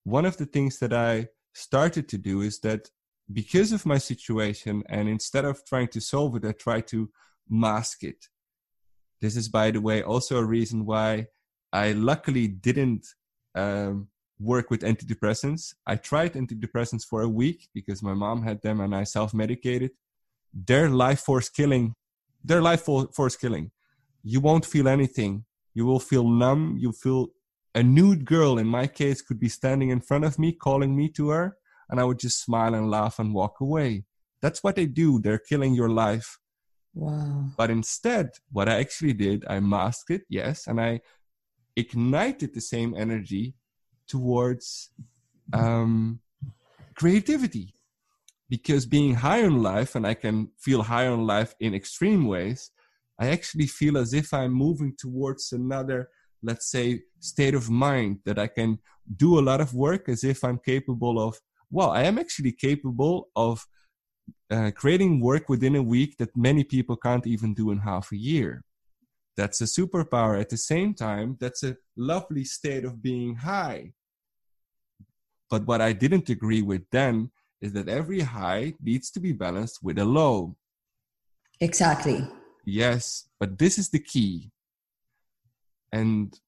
one 0.05 0.25
of 0.25 0.37
the 0.37 0.47
things 0.47 0.79
that 0.79 0.93
I 0.93 1.29
started 1.55 2.09
to 2.09 2.19
do 2.19 2.41
is 2.41 2.61
that 2.61 2.91
because 3.33 3.73
of 3.73 3.87
my 3.87 3.99
situation 3.99 4.83
and 4.88 5.09
instead 5.09 5.45
of 5.45 5.64
trying 5.64 5.88
to 5.88 6.00
solve 6.00 6.37
it 6.37 6.45
i 6.45 6.52
try 6.52 6.81
to 6.81 7.11
mask 7.49 8.02
it 8.02 8.26
This 9.23 9.37
is, 9.37 9.49
by 9.49 9.71
the 9.71 9.81
way, 9.81 10.02
also 10.02 10.37
a 10.38 10.45
reason 10.45 10.85
why 10.85 11.29
I 11.73 11.93
luckily 11.93 12.49
didn't 12.49 13.07
um, 13.55 14.09
work 14.41 14.69
with 14.69 14.83
antidepressants. 14.83 15.75
I 15.87 15.95
tried 15.97 16.33
antidepressants 16.35 17.05
for 17.07 17.23
a 17.23 17.29
week 17.29 17.69
because 17.73 18.02
my 18.02 18.14
mom 18.14 18.43
had 18.43 18.61
them 18.62 18.81
and 18.81 18.93
I 18.95 19.05
self 19.05 19.33
medicated. 19.33 19.93
They're 20.52 20.91
life 20.91 21.21
force 21.21 21.49
killing. 21.49 21.95
They're 22.45 22.61
life 22.61 22.83
force 22.83 23.37
killing. 23.37 23.71
You 24.25 24.41
won't 24.41 24.67
feel 24.67 24.88
anything. 24.88 25.45
You 25.75 25.87
will 25.87 26.00
feel 26.00 26.29
numb. 26.29 26.76
You 26.79 26.93
feel 26.93 27.29
a 27.75 27.83
nude 27.83 28.25
girl, 28.25 28.59
in 28.59 28.67
my 28.67 28.87
case, 28.87 29.23
could 29.23 29.41
be 29.41 29.49
standing 29.49 29.91
in 29.91 30.00
front 30.00 30.25
of 30.25 30.38
me, 30.38 30.52
calling 30.52 30.97
me 30.97 31.09
to 31.11 31.31
her, 31.31 31.57
and 31.88 31.99
I 31.99 32.05
would 32.05 32.19
just 32.19 32.43
smile 32.43 32.75
and 32.75 32.91
laugh 32.91 33.19
and 33.19 33.35
walk 33.35 33.61
away. 33.61 34.05
That's 34.41 34.62
what 34.62 34.76
they 34.76 34.87
do. 34.87 35.21
They're 35.21 35.38
killing 35.38 35.75
your 35.75 35.88
life. 35.88 36.38
Wow. 36.95 37.47
But 37.57 37.71
instead, 37.71 38.31
what 38.50 38.69
I 38.69 38.81
actually 38.81 39.14
did, 39.14 39.45
I 39.49 39.61
masked 39.61 40.11
it, 40.11 40.23
yes, 40.29 40.67
and 40.67 40.81
I 40.81 41.00
ignited 41.76 42.52
the 42.52 42.61
same 42.61 42.95
energy 42.95 43.55
towards 44.07 44.91
um, 45.55 46.21
creativity. 46.95 47.75
Because 48.50 48.85
being 48.85 49.14
high 49.14 49.45
on 49.47 49.62
life, 49.62 49.95
and 49.95 50.07
I 50.07 50.12
can 50.12 50.50
feel 50.59 50.83
high 50.83 51.07
on 51.07 51.26
life 51.26 51.55
in 51.59 51.73
extreme 51.75 52.26
ways, 52.26 52.71
I 53.23 53.29
actually 53.29 53.69
feel 53.69 53.97
as 53.99 54.14
if 54.14 54.35
I'm 54.35 54.52
moving 54.52 54.95
towards 54.99 55.52
another, 55.52 56.09
let's 56.43 56.69
say, 56.75 57.02
state 57.21 57.55
of 57.55 57.71
mind 57.71 58.19
that 58.25 58.37
I 58.37 58.49
can 58.49 58.81
do 59.25 59.38
a 59.38 59.47
lot 59.50 59.61
of 59.61 59.75
work 59.75 60.09
as 60.09 60.25
if 60.25 60.43
I'm 60.43 60.59
capable 60.59 61.17
of, 61.26 61.38
well, 61.71 61.91
I 61.91 62.02
am 62.02 62.19
actually 62.19 62.50
capable 62.50 63.29
of 63.37 63.64
uh, 64.50 64.73
creating 64.75 65.21
work 65.21 65.49
within 65.49 65.76
a 65.76 65.88
week 65.97 66.17
that 66.19 66.37
many 66.37 66.64
people 66.64 66.97
can't 66.97 67.26
even 67.29 67.55
do 67.55 67.71
in 67.71 67.79
half 67.79 68.11
a 68.11 68.17
year. 68.17 68.64
That's 69.37 69.61
a 69.61 69.73
superpower. 69.79 70.41
At 70.41 70.50
the 70.50 70.62
same 70.73 70.93
time, 70.93 71.37
that's 71.41 71.62
a 71.62 71.76
lovely 71.97 72.45
state 72.45 72.85
of 72.85 73.00
being 73.00 73.37
high. 73.37 73.93
But 75.49 75.64
what 75.69 75.81
I 75.81 75.93
didn't 75.93 76.29
agree 76.29 76.62
with 76.62 76.83
then 76.91 77.31
is 77.61 77.73
that 77.75 77.88
every 77.88 78.23
high 78.23 78.75
needs 78.83 79.12
to 79.12 79.21
be 79.21 79.33
balanced 79.33 79.79
with 79.81 79.99
a 79.99 80.05
low. 80.05 80.57
Exactly. 81.61 82.26
Yes, 82.64 83.28
but 83.40 83.59
this 83.59 83.78
is 83.78 83.90
the 83.90 83.99
key. 83.99 84.50
And 85.92 86.38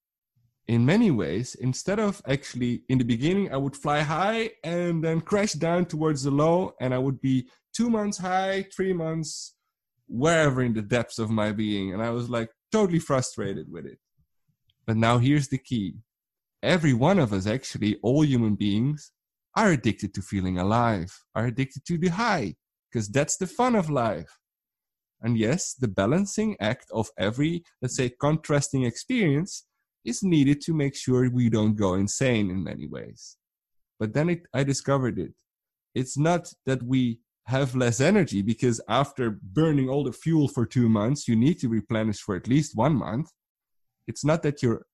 in 0.67 0.87
many 0.87 1.11
ways, 1.11 1.55
instead 1.57 1.99
of 1.99 2.23
actually 2.27 2.83
in 2.89 2.99
the 2.99 3.05
beginning, 3.05 3.53
I 3.53 3.57
would 3.57 3.77
fly 3.77 4.01
high 4.01 4.51
and 4.63 5.05
then 5.05 5.21
crash 5.21 5.53
down 5.53 5.87
towards 5.87 6.23
the 6.23 6.31
low, 6.31 6.75
and 6.81 6.95
I 6.95 6.99
would 6.99 7.21
be 7.21 7.49
two 7.75 7.91
months 7.91 8.19
high, 8.19 8.67
three 8.75 8.93
months, 8.93 9.55
wherever 10.07 10.63
in 10.63 10.75
the 10.75 10.83
depths 10.83 11.19
of 11.19 11.31
my 11.31 11.53
being. 11.53 11.93
And 11.93 12.03
I 12.03 12.11
was 12.11 12.31
like 12.31 12.51
totally 12.73 12.99
frustrated 12.99 13.71
with 13.71 13.87
it. 13.87 13.99
But 14.87 14.97
now 14.97 15.19
here's 15.19 15.49
the 15.49 15.59
key 15.59 15.97
every 16.63 16.95
one 16.95 17.19
of 17.19 17.33
us, 17.33 17.47
actually, 17.47 17.99
all 18.03 18.25
human 18.25 18.55
beings, 18.55 19.13
are 19.55 19.71
addicted 19.71 20.15
to 20.15 20.23
feeling 20.23 20.59
alive, 20.59 21.13
are 21.35 21.47
addicted 21.47 21.85
to 21.85 21.99
the 21.99 22.09
high, 22.09 22.55
because 22.91 23.09
that's 23.09 23.37
the 23.37 23.47
fun 23.47 23.75
of 23.75 23.91
life. 23.91 24.39
And 25.23 25.39
yes, 25.39 25.75
the 25.75 25.89
balancing 25.89 26.57
act 26.61 26.87
of 26.93 27.09
every, 27.19 27.65
let's 27.81 27.97
say, 27.97 28.11
contrasting 28.11 28.85
experience 28.85 29.67
is 30.05 30.23
needed 30.23 30.61
to 30.63 30.75
make 30.75 30.95
sure 30.95 31.31
we 31.31 31.49
don't 31.49 31.77
go 31.77 31.95
insane 31.95 32.51
in 32.51 32.63
many 32.63 32.87
ways. 32.87 33.37
But 33.99 34.13
then 34.13 34.29
it, 34.29 34.43
I 34.53 34.65
discovered 34.65 35.19
it. 35.19 35.33
It's 35.95 36.19
not 36.19 36.53
that 36.67 36.83
we 36.83 37.21
have 37.47 37.75
less 37.75 38.01
energy 38.01 38.43
because 38.43 38.81
after 38.89 39.39
burning 39.43 39.89
all 39.89 40.05
the 40.05 40.13
fuel 40.13 40.49
for 40.49 40.67
two 40.67 40.89
months, 40.89 41.29
you 41.29 41.37
need 41.37 41.59
to 41.61 41.69
replenish 41.69 42.21
for 42.21 42.35
at 42.37 42.49
least 42.49 42.77
one 42.77 42.97
month. 42.97 43.31
It's 44.07 44.25
not 44.25 44.43
that 44.43 44.63
you're, 44.63 44.85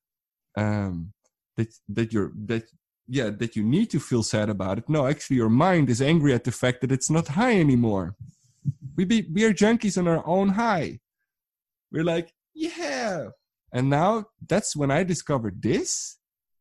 um, 0.56 1.12
that, 1.56 1.74
that 1.88 2.12
you're, 2.12 2.32
that, 2.46 2.64
yeah, 3.08 3.30
that 3.30 3.56
you 3.56 3.64
need 3.64 3.90
to 3.90 3.98
feel 3.98 4.22
sad 4.22 4.48
about 4.48 4.78
it. 4.78 4.88
No, 4.88 5.06
actually, 5.06 5.36
your 5.36 5.48
mind 5.48 5.90
is 5.90 6.00
angry 6.00 6.32
at 6.32 6.44
the 6.44 6.52
fact 6.52 6.80
that 6.82 6.92
it's 6.92 7.10
not 7.10 7.28
high 7.28 7.58
anymore. 7.58 8.14
We 8.96 9.04
be, 9.04 9.26
we 9.32 9.44
are 9.44 9.54
junkies 9.54 9.98
on 9.98 10.08
our 10.08 10.26
own 10.26 10.50
high. 10.50 11.00
We're 11.92 12.04
like, 12.04 12.32
yeah. 12.54 13.28
And 13.72 13.88
now 13.88 14.26
that's 14.48 14.76
when 14.76 14.90
I 14.90 15.04
discovered 15.04 15.62
this. 15.62 16.18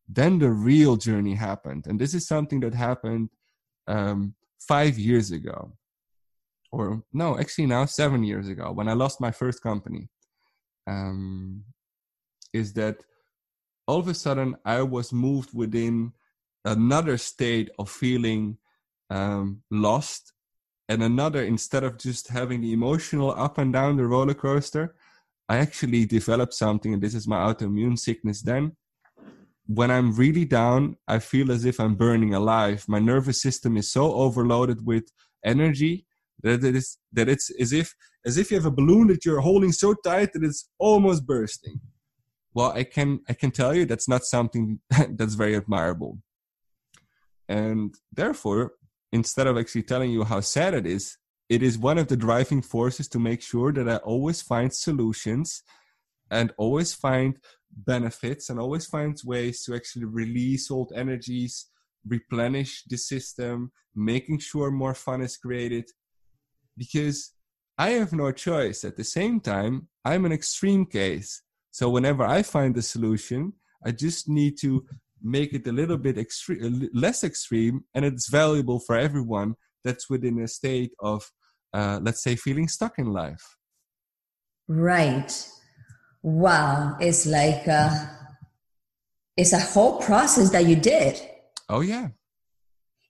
Then 0.08 0.38
the 0.38 0.50
real 0.50 0.96
journey 0.96 1.34
happened, 1.34 1.86
and 1.86 2.00
this 2.00 2.14
is 2.14 2.26
something 2.26 2.58
that 2.60 2.74
happened 2.74 3.28
um, 3.86 4.34
five 4.58 4.98
years 4.98 5.30
ago, 5.30 5.76
or 6.72 7.04
no, 7.12 7.38
actually 7.38 7.66
now 7.66 7.84
seven 7.84 8.24
years 8.24 8.48
ago 8.48 8.72
when 8.72 8.88
I 8.88 8.94
lost 8.94 9.20
my 9.20 9.30
first 9.30 9.62
company. 9.62 10.08
Um, 10.88 11.62
is 12.52 12.72
that 12.72 13.04
all 13.86 14.00
of 14.00 14.08
a 14.08 14.14
sudden 14.14 14.56
I 14.64 14.82
was 14.82 15.12
moved 15.12 15.50
within 15.54 16.12
another 16.64 17.16
state 17.16 17.70
of 17.78 17.88
feeling 17.90 18.58
um, 19.10 19.62
lost 19.70 20.32
and 20.90 21.04
another 21.04 21.44
instead 21.44 21.84
of 21.84 21.96
just 21.96 22.26
having 22.28 22.60
the 22.60 22.72
emotional 22.72 23.30
up 23.30 23.58
and 23.58 23.72
down 23.72 23.96
the 23.96 24.04
roller 24.04 24.34
coaster 24.34 24.94
i 25.48 25.56
actually 25.56 26.04
developed 26.04 26.52
something 26.52 26.92
and 26.92 27.02
this 27.02 27.14
is 27.14 27.28
my 27.28 27.38
autoimmune 27.48 27.98
sickness 27.98 28.42
then. 28.42 28.72
When 29.66 29.90
i'm 29.96 30.12
really 30.22 30.44
down 30.44 30.96
i 31.06 31.18
feel 31.20 31.52
as 31.52 31.64
if 31.64 31.78
i'm 31.78 31.94
burning 31.94 32.34
alive. 32.34 32.84
My 32.88 32.98
nervous 32.98 33.40
system 33.40 33.76
is 33.76 33.88
so 33.88 34.12
overloaded 34.24 34.84
with 34.84 35.06
energy 35.44 36.06
that 36.42 36.64
it 36.64 36.74
is 36.80 36.98
that 37.12 37.28
it's 37.28 37.48
as 37.64 37.72
if 37.72 37.94
as 38.26 38.36
if 38.36 38.50
you 38.50 38.56
have 38.56 38.70
a 38.72 38.78
balloon 38.80 39.06
that 39.08 39.24
you're 39.24 39.46
holding 39.48 39.72
so 39.72 39.94
tight 39.94 40.32
that 40.32 40.44
it's 40.48 40.68
almost 40.78 41.24
bursting. 41.24 41.78
Well 42.52 42.72
i 42.80 42.82
can 42.82 43.20
i 43.28 43.34
can 43.40 43.52
tell 43.52 43.72
you 43.76 43.84
that's 43.86 44.08
not 44.08 44.24
something 44.24 44.80
that's 45.18 45.36
very 45.42 45.54
admirable. 45.54 46.18
And 47.48 47.94
therefore 48.12 48.72
instead 49.12 49.46
of 49.46 49.58
actually 49.58 49.82
telling 49.82 50.10
you 50.10 50.24
how 50.24 50.40
sad 50.40 50.74
it 50.74 50.86
is, 50.86 51.16
it 51.48 51.62
is 51.62 51.78
one 51.78 51.98
of 51.98 52.08
the 52.08 52.16
driving 52.16 52.62
forces 52.62 53.08
to 53.08 53.18
make 53.18 53.42
sure 53.42 53.72
that 53.72 53.88
I 53.88 53.96
always 53.96 54.40
find 54.40 54.72
solutions 54.72 55.62
and 56.30 56.52
always 56.56 56.94
find 56.94 57.38
benefits 57.72 58.50
and 58.50 58.60
always 58.60 58.86
find 58.86 59.20
ways 59.24 59.64
to 59.64 59.74
actually 59.74 60.04
release 60.04 60.70
old 60.70 60.92
energies, 60.94 61.66
replenish 62.06 62.84
the 62.84 62.96
system, 62.96 63.72
making 63.94 64.38
sure 64.38 64.70
more 64.70 64.94
fun 64.94 65.22
is 65.22 65.36
created. 65.36 65.90
Because 66.76 67.32
I 67.76 67.90
have 67.90 68.12
no 68.12 68.30
choice. 68.30 68.84
At 68.84 68.96
the 68.96 69.04
same 69.04 69.40
time, 69.40 69.88
I'm 70.04 70.24
an 70.24 70.32
extreme 70.32 70.86
case. 70.86 71.42
So 71.72 71.88
whenever 71.90 72.24
I 72.24 72.42
find 72.42 72.76
a 72.76 72.82
solution, 72.82 73.54
I 73.84 73.92
just 73.92 74.28
need 74.28 74.58
to 74.60 74.84
make 75.22 75.52
it 75.52 75.66
a 75.66 75.72
little 75.72 75.98
bit 75.98 76.18
extreme, 76.18 76.88
less 76.92 77.24
extreme, 77.24 77.84
and 77.94 78.04
it's 78.04 78.28
valuable 78.28 78.80
for 78.80 78.96
everyone 78.96 79.54
that's 79.84 80.10
within 80.10 80.40
a 80.40 80.48
state 80.48 80.92
of, 81.00 81.30
uh, 81.72 82.00
let's 82.02 82.22
say, 82.22 82.36
feeling 82.36 82.68
stuck 82.68 82.98
in 82.98 83.06
life. 83.06 83.56
Right. 84.68 85.48
Wow. 86.22 86.96
It's 87.00 87.26
like 87.26 87.66
uh, 87.66 88.06
it's 89.36 89.52
a 89.52 89.58
whole 89.58 89.98
process 89.98 90.50
that 90.50 90.66
you 90.66 90.76
did. 90.76 91.20
Oh 91.68 91.80
yeah. 91.80 92.08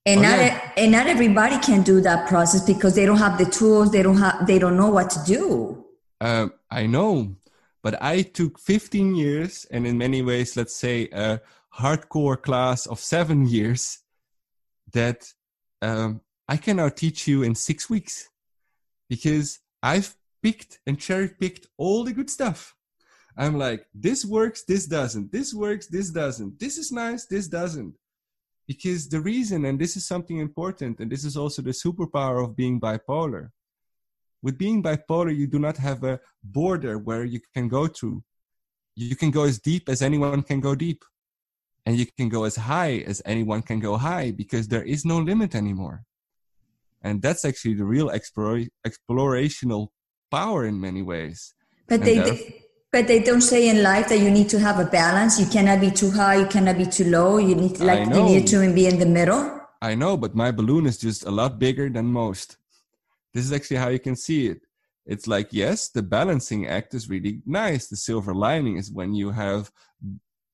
And 0.06 0.20
oh, 0.20 0.22
not 0.22 0.38
yeah. 0.38 0.72
and 0.76 0.92
not 0.92 1.06
everybody 1.06 1.58
can 1.58 1.82
do 1.82 2.00
that 2.00 2.28
process 2.28 2.64
because 2.64 2.94
they 2.94 3.04
don't 3.04 3.18
have 3.18 3.36
the 3.36 3.44
tools. 3.44 3.90
They 3.90 4.02
don't 4.02 4.16
have. 4.16 4.46
They 4.46 4.58
don't 4.58 4.76
know 4.76 4.90
what 4.90 5.10
to 5.10 5.20
do. 5.24 5.84
Um, 6.20 6.52
I 6.70 6.86
know, 6.86 7.36
but 7.82 8.02
I 8.02 8.22
took 8.22 8.58
15 8.58 9.14
years, 9.14 9.66
and 9.70 9.86
in 9.86 9.98
many 9.98 10.22
ways, 10.22 10.56
let's 10.56 10.76
say, 10.76 11.08
uh, 11.08 11.38
hardcore 11.78 12.40
class 12.40 12.86
of 12.86 12.98
seven 12.98 13.46
years 13.46 14.00
that 14.92 15.26
um, 15.82 16.20
I 16.48 16.56
can 16.56 16.76
now 16.76 16.88
teach 16.88 17.28
you 17.28 17.42
in 17.42 17.54
six 17.54 17.88
weeks 17.88 18.28
because 19.08 19.60
I've 19.82 20.14
picked 20.42 20.80
and 20.86 20.98
cherry 20.98 21.28
picked 21.28 21.66
all 21.78 22.04
the 22.04 22.12
good 22.12 22.30
stuff. 22.30 22.74
I'm 23.36 23.56
like, 23.56 23.86
this 23.94 24.24
works, 24.24 24.64
this 24.64 24.86
doesn't. 24.86 25.32
This 25.32 25.54
works, 25.54 25.86
this 25.86 26.10
doesn't. 26.10 26.58
This 26.58 26.76
is 26.76 26.90
nice, 26.92 27.26
this 27.26 27.48
doesn't. 27.48 27.94
Because 28.66 29.08
the 29.08 29.20
reason, 29.20 29.64
and 29.64 29.78
this 29.78 29.96
is 29.96 30.06
something 30.06 30.38
important, 30.38 31.00
and 31.00 31.10
this 31.10 31.24
is 31.24 31.36
also 31.36 31.62
the 31.62 31.70
superpower 31.70 32.44
of 32.44 32.56
being 32.56 32.80
bipolar. 32.80 33.50
With 34.42 34.58
being 34.58 34.82
bipolar, 34.82 35.36
you 35.36 35.46
do 35.46 35.58
not 35.58 35.76
have 35.76 36.04
a 36.04 36.20
border 36.42 36.98
where 36.98 37.24
you 37.24 37.40
can 37.54 37.68
go 37.68 37.86
through. 37.86 38.22
You 38.96 39.16
can 39.16 39.30
go 39.30 39.44
as 39.44 39.58
deep 39.58 39.88
as 39.88 40.02
anyone 40.02 40.42
can 40.42 40.60
go 40.60 40.74
deep 40.74 41.04
and 41.86 41.96
you 41.96 42.06
can 42.18 42.28
go 42.28 42.44
as 42.44 42.56
high 42.56 42.98
as 43.06 43.22
anyone 43.24 43.62
can 43.62 43.80
go 43.80 43.96
high 43.96 44.30
because 44.30 44.68
there 44.68 44.82
is 44.82 45.04
no 45.04 45.18
limit 45.18 45.54
anymore. 45.54 46.04
And 47.02 47.22
that's 47.22 47.44
actually 47.44 47.74
the 47.74 47.84
real 47.84 48.10
explore, 48.10 48.60
explorational 48.86 49.88
power 50.30 50.66
in 50.66 50.80
many 50.80 51.02
ways. 51.02 51.54
But 51.88 52.02
they, 52.02 52.18
they, 52.18 52.64
but 52.92 53.06
they 53.06 53.20
don't 53.22 53.40
say 53.40 53.68
in 53.68 53.82
life 53.82 54.08
that 54.08 54.18
you 54.18 54.30
need 54.30 54.48
to 54.50 54.60
have 54.60 54.78
a 54.78 54.84
balance. 54.84 55.40
You 55.40 55.46
cannot 55.46 55.80
be 55.80 55.90
too 55.90 56.10
high 56.10 56.36
you 56.36 56.46
cannot 56.46 56.76
be 56.78 56.86
too 56.86 57.04
low. 57.04 57.38
You 57.38 57.54
need 57.54 57.80
like 57.80 58.08
you 58.08 58.22
need 58.22 58.46
to 58.48 58.72
be 58.72 58.86
in 58.86 58.98
the 58.98 59.06
middle. 59.06 59.60
I 59.82 59.94
know 59.94 60.16
but 60.16 60.34
my 60.34 60.50
balloon 60.50 60.86
is 60.86 60.98
just 60.98 61.24
a 61.24 61.30
lot 61.30 61.58
bigger 61.58 61.88
than 61.88 62.06
most. 62.06 62.58
This 63.32 63.44
is 63.44 63.52
actually 63.52 63.78
how 63.78 63.88
you 63.88 63.98
can 63.98 64.16
see 64.16 64.48
it. 64.48 64.60
It's 65.06 65.26
like 65.26 65.48
yes 65.50 65.88
the 65.88 66.02
balancing 66.02 66.66
act 66.66 66.94
is 66.94 67.08
really 67.08 67.42
nice. 67.46 67.88
The 67.88 67.96
silver 67.96 68.34
lining 68.34 68.76
is 68.76 68.92
when 68.92 69.14
you 69.14 69.30
have 69.30 69.70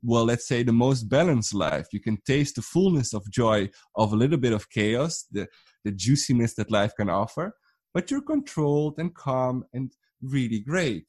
well 0.03 0.25
let's 0.25 0.47
say 0.47 0.63
the 0.63 0.73
most 0.73 1.09
balanced 1.09 1.55
life. 1.55 1.87
You 1.93 2.01
can 2.01 2.19
taste 2.27 2.57
the 2.57 2.63
fullness 2.63 3.15
of 3.15 3.31
joy 3.31 3.71
of 3.95 4.13
a 4.13 4.17
little 4.17 4.39
bit 4.39 4.53
of 4.53 4.71
chaos 4.71 5.25
the 5.31 5.47
the 5.85 5.93
juiciness 5.93 6.55
that 6.55 6.71
life 6.71 6.93
can 6.97 7.09
offer 7.09 7.55
but 7.95 8.11
you're 8.11 8.21
controlled 8.21 8.95
and 8.99 9.15
calm 9.15 9.65
and 9.73 9.91
really 10.21 10.61
great. 10.61 11.07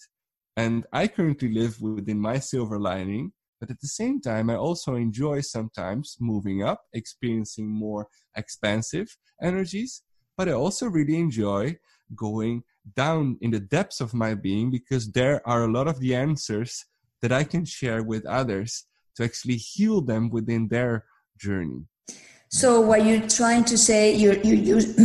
And 0.56 0.86
i 0.94 1.08
currently 1.08 1.51
live 1.51 1.79
within 1.82 2.20
my 2.20 2.39
silver 2.39 2.79
lining 2.79 3.34
but 3.60 3.70
at 3.72 3.79
the 3.82 3.88
same 3.88 4.22
time 4.22 4.50
i 4.50 4.56
also 4.56 4.96
enjoy 4.96 5.41
sometimes 5.41 6.17
moving 6.20 6.63
up 6.63 6.82
experiencing 6.94 7.67
more 7.67 8.08
expansive 8.36 9.08
energies 9.41 10.03
but 10.38 10.48
i 10.50 10.51
also 10.51 10.88
really 10.88 11.17
enjoy 11.17 11.75
going 12.15 12.63
down 12.96 13.38
in 13.41 13.51
the 13.51 13.60
depths 13.60 14.00
of 14.01 14.13
my 14.13 14.34
being 14.34 14.72
because 14.72 15.12
there 15.12 15.41
are 15.48 15.63
a 15.65 15.72
lot 15.72 15.88
of 15.88 16.00
the 16.00 16.15
answers 16.15 16.86
that 17.22 17.32
I 17.32 17.44
can 17.44 17.66
share 17.66 18.04
with 18.04 18.26
others 18.26 18.86
to 19.16 19.24
actually 19.24 19.58
heal 19.58 20.02
them 20.02 20.30
within 20.30 20.68
their 20.68 21.06
journey. 21.40 21.86
So 22.50 22.80
what 22.80 23.06
you're 23.06 23.28
trying 23.28 23.66
to 23.66 23.78
say, 23.78 24.16
you 24.16 24.40
you 24.44 24.56
use, 24.56 24.96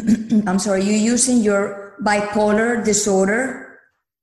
I'm 0.47 0.59
sorry, 0.59 0.85
you're 0.85 1.07
using 1.15 1.39
your 1.39 1.97
bipolar 2.01 2.85
disorder. 2.85 3.81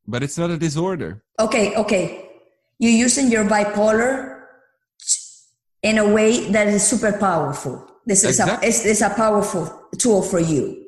But 0.07 0.23
it's 0.23 0.37
not 0.37 0.49
a 0.49 0.57
disorder. 0.57 1.23
Okay, 1.39 1.75
okay. 1.75 2.25
You're 2.79 2.95
using 2.95 3.29
your 3.29 3.43
bipolar 3.43 4.39
in 5.83 5.97
a 5.97 6.07
way 6.07 6.49
that 6.51 6.67
is 6.67 6.85
super 6.85 7.11
powerful. 7.11 7.85
This 8.05 8.23
is 8.23 8.39
exactly. 8.39 8.65
a, 8.65 8.69
it's, 8.69 8.85
it's 8.85 9.01
a 9.01 9.09
powerful 9.09 9.87
tool 9.97 10.21
for 10.21 10.39
you. 10.39 10.78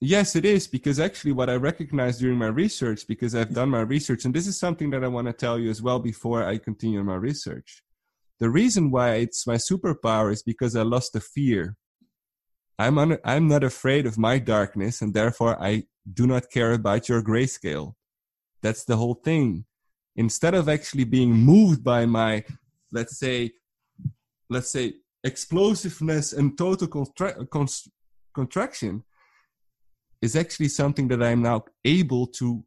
Yes, 0.00 0.34
it 0.34 0.44
is 0.44 0.66
because 0.66 0.98
actually, 0.98 1.32
what 1.32 1.48
I 1.48 1.54
recognized 1.54 2.20
during 2.20 2.38
my 2.38 2.48
research, 2.48 3.06
because 3.06 3.34
I've 3.34 3.54
done 3.54 3.70
my 3.70 3.82
research, 3.82 4.24
and 4.24 4.34
this 4.34 4.46
is 4.46 4.58
something 4.58 4.90
that 4.90 5.04
I 5.04 5.08
want 5.08 5.28
to 5.28 5.32
tell 5.32 5.58
you 5.58 5.70
as 5.70 5.80
well 5.80 6.00
before 6.00 6.42
I 6.44 6.58
continue 6.58 7.02
my 7.04 7.14
research. 7.14 7.82
The 8.40 8.50
reason 8.50 8.90
why 8.90 9.14
it's 9.16 9.46
my 9.46 9.54
superpower 9.54 10.32
is 10.32 10.42
because 10.42 10.74
I 10.74 10.82
lost 10.82 11.12
the 11.12 11.20
fear. 11.20 11.76
I'm 12.76 12.98
un- 12.98 13.18
I'm 13.24 13.46
not 13.46 13.62
afraid 13.62 14.04
of 14.06 14.18
my 14.18 14.40
darkness, 14.40 15.00
and 15.00 15.14
therefore 15.14 15.62
I 15.62 15.84
do 16.12 16.26
not 16.26 16.50
care 16.50 16.72
about 16.72 17.08
your 17.08 17.22
grayscale. 17.22 17.94
That's 18.62 18.84
the 18.84 18.96
whole 18.96 19.14
thing. 19.14 19.64
Instead 20.16 20.54
of 20.54 20.68
actually 20.68 21.04
being 21.04 21.32
moved 21.32 21.84
by 21.84 22.04
my, 22.06 22.44
let's 22.90 23.16
say, 23.16 23.52
let's 24.50 24.70
say, 24.70 24.94
explosiveness 25.22 26.32
and 26.32 26.58
total 26.58 26.88
contra- 26.88 27.46
contraction, 28.34 29.04
is 30.22 30.36
actually 30.36 30.68
something 30.68 31.08
that 31.08 31.22
I'm 31.22 31.42
now 31.42 31.64
able 31.84 32.26
to 32.38 32.64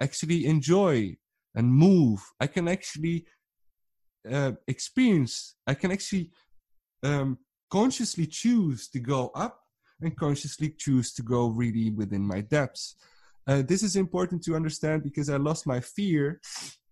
actually 0.00 0.46
enjoy 0.46 1.16
and 1.54 1.70
move. 1.70 2.20
I 2.40 2.46
can 2.46 2.68
actually 2.68 3.26
uh, 4.30 4.52
experience, 4.66 5.56
I 5.66 5.74
can 5.74 5.92
actually 5.92 6.30
um, 7.02 7.38
consciously 7.70 8.26
choose 8.26 8.88
to 8.88 9.00
go 9.00 9.30
up 9.34 9.60
and 10.00 10.16
consciously 10.16 10.74
choose 10.78 11.12
to 11.14 11.22
go 11.22 11.48
really 11.48 11.90
within 11.90 12.22
my 12.22 12.40
depths. 12.40 12.96
Uh, 13.46 13.62
this 13.62 13.82
is 13.82 13.96
important 13.96 14.42
to 14.42 14.56
understand 14.56 15.02
because 15.02 15.30
I 15.30 15.36
lost 15.36 15.66
my 15.66 15.80
fear, 15.80 16.40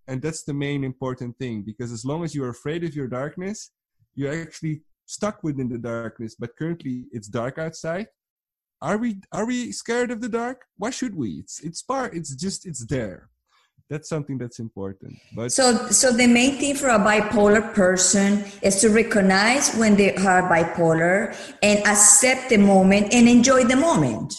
and 0.07 0.23
that's 0.23 0.45
the 0.45 0.55
main 0.55 0.85
important 0.85 1.37
thing. 1.39 1.63
Because 1.63 1.91
as 1.93 2.05
long 2.05 2.25
as 2.25 2.35
you're 2.35 2.51
afraid 2.51 2.85
of 2.85 2.95
your 2.95 3.09
darkness, 3.09 3.71
you're 4.15 4.41
actually 4.43 4.83
stuck 5.07 5.43
within 5.43 5.69
the 5.69 5.79
darkness. 5.79 6.37
But 6.39 6.57
currently, 6.57 7.07
it's 7.11 7.29
dark 7.29 7.59
outside, 7.59 8.07
are 8.85 8.99
we 8.99 9.17
are 9.33 9.47
we 9.47 9.73
scared 9.73 10.11
of 10.11 10.21
the 10.21 10.29
dark? 10.29 10.67
Why 10.77 10.91
should 10.91 11.17
we? 11.17 11.31
It's 11.43 11.61
it's 11.61 11.81
part 11.83 12.15
it's 12.15 12.35
just 12.35 12.67
it's 12.67 12.85
there. 12.85 13.31
That's 13.91 14.09
something 14.09 14.39
that's 14.39 14.61
important 14.61 15.19
but 15.37 15.53
so 15.53 15.89
so 15.89 16.11
the 16.11 16.27
main 16.27 16.59
thing 16.59 16.75
for 16.75 16.89
a 16.89 16.99
bipolar 16.99 17.75
person 17.75 18.45
is 18.63 18.81
to 18.81 18.89
recognize 18.89 19.77
when 19.77 19.95
they 19.95 20.15
are 20.15 20.49
bipolar 20.49 21.37
and 21.63 21.81
accept 21.87 22.49
the 22.49 22.57
moment 22.57 23.13
and 23.13 23.29
enjoy 23.29 23.65
the 23.65 23.77
moment. 23.77 24.35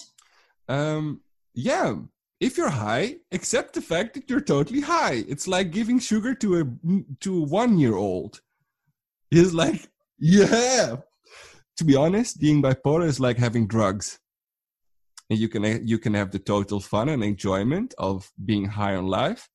Um 0.67 1.21
yeah 1.53 1.95
if 2.39 2.57
you're 2.57 2.69
high 2.69 3.17
accept 3.31 3.73
the 3.73 3.81
fact 3.81 4.15
that 4.15 4.29
you're 4.29 4.41
totally 4.41 4.81
high. 4.81 5.23
It's 5.27 5.47
like 5.47 5.71
giving 5.71 5.99
sugar 5.99 6.33
to 6.35 6.59
a 6.61 6.63
to 7.21 7.43
a 7.43 7.45
one 7.45 7.77
year 7.77 7.95
old 7.95 8.41
he's 9.29 9.53
like 9.53 9.89
yeah. 10.19 10.97
To 11.77 11.83
be 11.83 11.95
honest 11.95 12.39
being 12.39 12.63
bipolar 12.63 13.05
is 13.05 13.19
like 13.19 13.37
having 13.37 13.67
drugs 13.67 14.19
and 15.29 15.39
you 15.39 15.49
can 15.49 15.87
you 15.87 15.97
can 15.97 16.13
have 16.13 16.31
the 16.31 16.39
total 16.39 16.79
fun 16.79 17.09
and 17.09 17.23
enjoyment 17.23 17.93
of 17.97 18.31
being 18.43 18.65
high 18.65 18.95
on 18.95 19.07
life. 19.07 19.49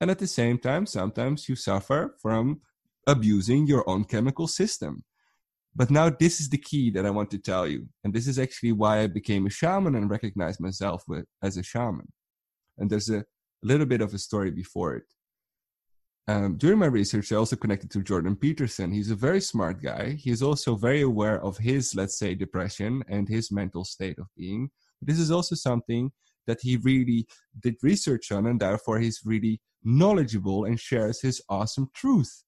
And 0.00 0.10
at 0.10 0.18
the 0.18 0.26
same 0.26 0.58
time 0.58 0.86
sometimes 0.86 1.48
you 1.48 1.56
suffer 1.56 2.16
from 2.20 2.60
abusing 3.06 3.66
your 3.66 3.88
own 3.88 4.04
chemical 4.04 4.46
system. 4.46 5.04
But 5.74 5.90
now 5.90 6.10
this 6.10 6.40
is 6.40 6.50
the 6.50 6.58
key 6.58 6.90
that 6.90 7.06
i 7.06 7.10
want 7.10 7.30
to 7.30 7.38
tell 7.38 7.66
you. 7.66 7.88
And 8.04 8.12
this 8.12 8.26
is 8.26 8.38
actually 8.38 8.72
why 8.72 9.00
i 9.00 9.06
became 9.06 9.46
a 9.46 9.50
shaman 9.50 9.94
and 9.94 10.10
recognized 10.10 10.60
myself 10.60 11.02
with, 11.08 11.24
as 11.42 11.56
a 11.56 11.62
shaman. 11.62 12.08
And 12.78 12.90
there's 12.90 13.08
a, 13.10 13.18
a 13.18 13.24
little 13.62 13.86
bit 13.86 14.02
of 14.02 14.14
a 14.14 14.18
story 14.18 14.50
before 14.50 14.96
it. 14.96 15.04
Um, 16.28 16.56
during 16.56 16.78
my 16.78 16.86
research, 16.86 17.32
I 17.32 17.36
also 17.36 17.56
connected 17.56 17.90
to 17.92 18.02
Jordan 18.02 18.36
Peterson. 18.36 18.92
He's 18.92 19.10
a 19.10 19.16
very 19.16 19.40
smart 19.40 19.82
guy. 19.82 20.12
He's 20.12 20.42
also 20.42 20.76
very 20.76 21.02
aware 21.02 21.42
of 21.42 21.58
his, 21.58 21.96
let's 21.96 22.16
say, 22.16 22.34
depression 22.34 23.02
and 23.08 23.28
his 23.28 23.50
mental 23.50 23.84
state 23.84 24.18
of 24.18 24.28
being 24.36 24.70
this 25.02 25.18
is 25.18 25.30
also 25.30 25.54
something 25.54 26.10
that 26.46 26.60
he 26.60 26.76
really 26.78 27.26
did 27.62 27.76
research 27.82 28.32
on, 28.32 28.46
and 28.46 28.60
therefore 28.60 28.98
he's 28.98 29.20
really 29.24 29.60
knowledgeable 29.84 30.64
and 30.64 30.78
shares 30.78 31.20
his 31.20 31.42
awesome 31.48 31.88
truth. 31.94 32.44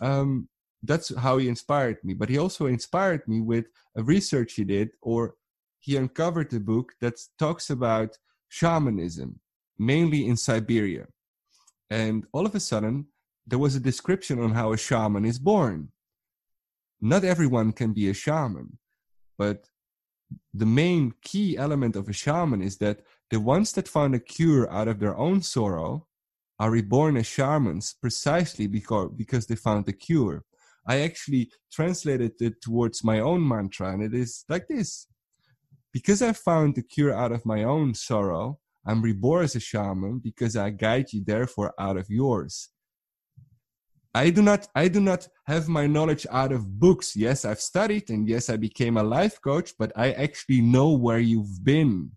Um, 0.00 0.48
that's 0.82 1.14
how 1.16 1.38
he 1.38 1.48
inspired 1.48 1.98
me. 2.04 2.14
But 2.14 2.28
he 2.28 2.38
also 2.38 2.66
inspired 2.66 3.26
me 3.26 3.40
with 3.40 3.66
a 3.96 4.02
research 4.02 4.54
he 4.54 4.64
did, 4.64 4.90
or 5.02 5.34
he 5.80 5.96
uncovered 5.96 6.52
a 6.52 6.60
book 6.60 6.92
that 7.00 7.14
talks 7.38 7.70
about 7.70 8.16
shamanism, 8.48 9.40
mainly 9.78 10.26
in 10.26 10.36
Siberia. 10.36 11.06
And 11.90 12.26
all 12.32 12.46
of 12.46 12.54
a 12.54 12.60
sudden, 12.60 13.06
there 13.46 13.58
was 13.58 13.74
a 13.74 13.80
description 13.80 14.40
on 14.40 14.52
how 14.52 14.72
a 14.72 14.78
shaman 14.78 15.24
is 15.24 15.38
born. 15.38 15.88
Not 17.00 17.24
everyone 17.24 17.72
can 17.72 17.92
be 17.92 18.10
a 18.10 18.14
shaman, 18.14 18.78
but 19.38 19.68
the 20.54 20.66
main 20.66 21.14
key 21.22 21.56
element 21.56 21.96
of 21.96 22.08
a 22.08 22.12
shaman 22.12 22.62
is 22.62 22.78
that 22.78 23.00
the 23.30 23.40
ones 23.40 23.72
that 23.72 23.88
found 23.88 24.14
a 24.14 24.18
cure 24.18 24.70
out 24.70 24.88
of 24.88 24.98
their 24.98 25.16
own 25.16 25.42
sorrow 25.42 26.06
are 26.58 26.70
reborn 26.70 27.16
as 27.16 27.26
shamans 27.26 27.94
precisely 28.00 28.66
because, 28.66 29.10
because 29.16 29.46
they 29.46 29.54
found 29.54 29.86
the 29.86 29.92
cure. 29.92 30.44
I 30.86 31.02
actually 31.02 31.50
translated 31.70 32.32
it 32.40 32.60
towards 32.62 33.04
my 33.04 33.20
own 33.20 33.46
mantra, 33.46 33.92
and 33.92 34.02
it 34.02 34.14
is 34.14 34.44
like 34.48 34.66
this 34.68 35.06
Because 35.92 36.22
I 36.22 36.32
found 36.32 36.74
the 36.74 36.82
cure 36.82 37.14
out 37.14 37.32
of 37.32 37.44
my 37.44 37.64
own 37.64 37.94
sorrow, 37.94 38.58
I'm 38.86 39.02
reborn 39.02 39.44
as 39.44 39.54
a 39.54 39.60
shaman 39.60 40.18
because 40.18 40.56
I 40.56 40.70
guide 40.70 41.12
you, 41.12 41.22
therefore, 41.24 41.74
out 41.78 41.98
of 41.98 42.08
yours. 42.08 42.70
I 44.14 44.30
do 44.30 44.42
not 44.42 44.66
I 44.74 44.88
do 44.88 45.00
not 45.00 45.28
have 45.46 45.68
my 45.68 45.86
knowledge 45.86 46.26
out 46.30 46.52
of 46.52 46.78
books. 46.80 47.14
Yes, 47.14 47.44
I've 47.44 47.60
studied 47.60 48.10
and 48.10 48.28
yes, 48.28 48.48
I 48.48 48.56
became 48.56 48.96
a 48.96 49.02
life 49.02 49.40
coach, 49.42 49.74
but 49.78 49.92
I 49.96 50.12
actually 50.12 50.60
know 50.60 50.92
where 50.92 51.18
you've 51.18 51.62
been 51.64 52.12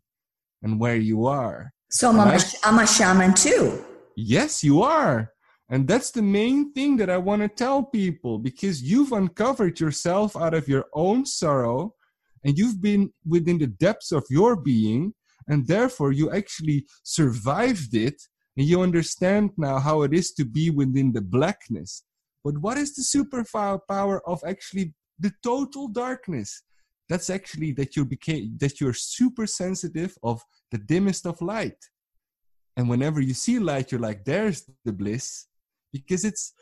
and 0.63 0.79
where 0.79 0.95
you 0.95 1.25
are. 1.25 1.73
So 1.89 2.09
I'm, 2.09 2.19
a, 2.19 2.39
I'm 2.63 2.79
a 2.79 2.87
shaman 2.87 3.33
too. 3.33 3.83
Yes, 4.15 4.63
you 4.63 4.81
are. 4.81 5.31
And 5.69 5.87
that's 5.87 6.11
the 6.11 6.21
main 6.21 6.73
thing 6.73 6.97
that 6.97 7.09
I 7.09 7.17
want 7.17 7.41
to 7.41 7.47
tell 7.47 7.83
people 7.83 8.37
because 8.37 8.81
you've 8.81 9.13
uncovered 9.13 9.79
yourself 9.79 10.35
out 10.35 10.53
of 10.53 10.67
your 10.67 10.85
own 10.93 11.25
sorrow 11.25 11.95
and 12.43 12.57
you've 12.57 12.81
been 12.81 13.11
within 13.25 13.57
the 13.57 13.67
depths 13.67 14.11
of 14.11 14.25
your 14.29 14.55
being 14.55 15.13
and 15.47 15.67
therefore 15.67 16.11
you 16.11 16.31
actually 16.31 16.85
survived 17.03 17.95
it 17.95 18.21
and 18.57 18.65
you 18.65 18.81
understand 18.81 19.51
now 19.57 19.79
how 19.79 20.01
it 20.01 20.13
is 20.13 20.33
to 20.33 20.45
be 20.45 20.69
within 20.69 21.13
the 21.13 21.21
blackness. 21.21 22.03
But 22.43 22.57
what 22.57 22.77
is 22.77 22.95
the 22.95 23.03
superpower 23.03 23.79
power 23.87 24.27
of 24.27 24.43
actually 24.45 24.93
the 25.19 25.31
total 25.43 25.87
darkness? 25.87 26.63
That's 27.07 27.29
actually 27.29 27.71
that 27.73 27.95
you 27.95 28.05
became 28.05 28.57
that 28.59 28.79
you're 28.79 28.93
super 28.93 29.45
sensitive 29.45 30.17
of 30.23 30.41
the 30.71 30.77
dimmest 30.77 31.25
of 31.25 31.41
light. 31.41 31.77
And 32.77 32.89
whenever 32.89 33.19
you 33.21 33.33
see 33.33 33.59
light, 33.59 33.91
you're 33.91 34.01
like, 34.01 34.23
there's 34.23 34.69
the 34.85 34.93
bliss. 34.93 35.47
Because 35.91 36.23
it's 36.23 36.53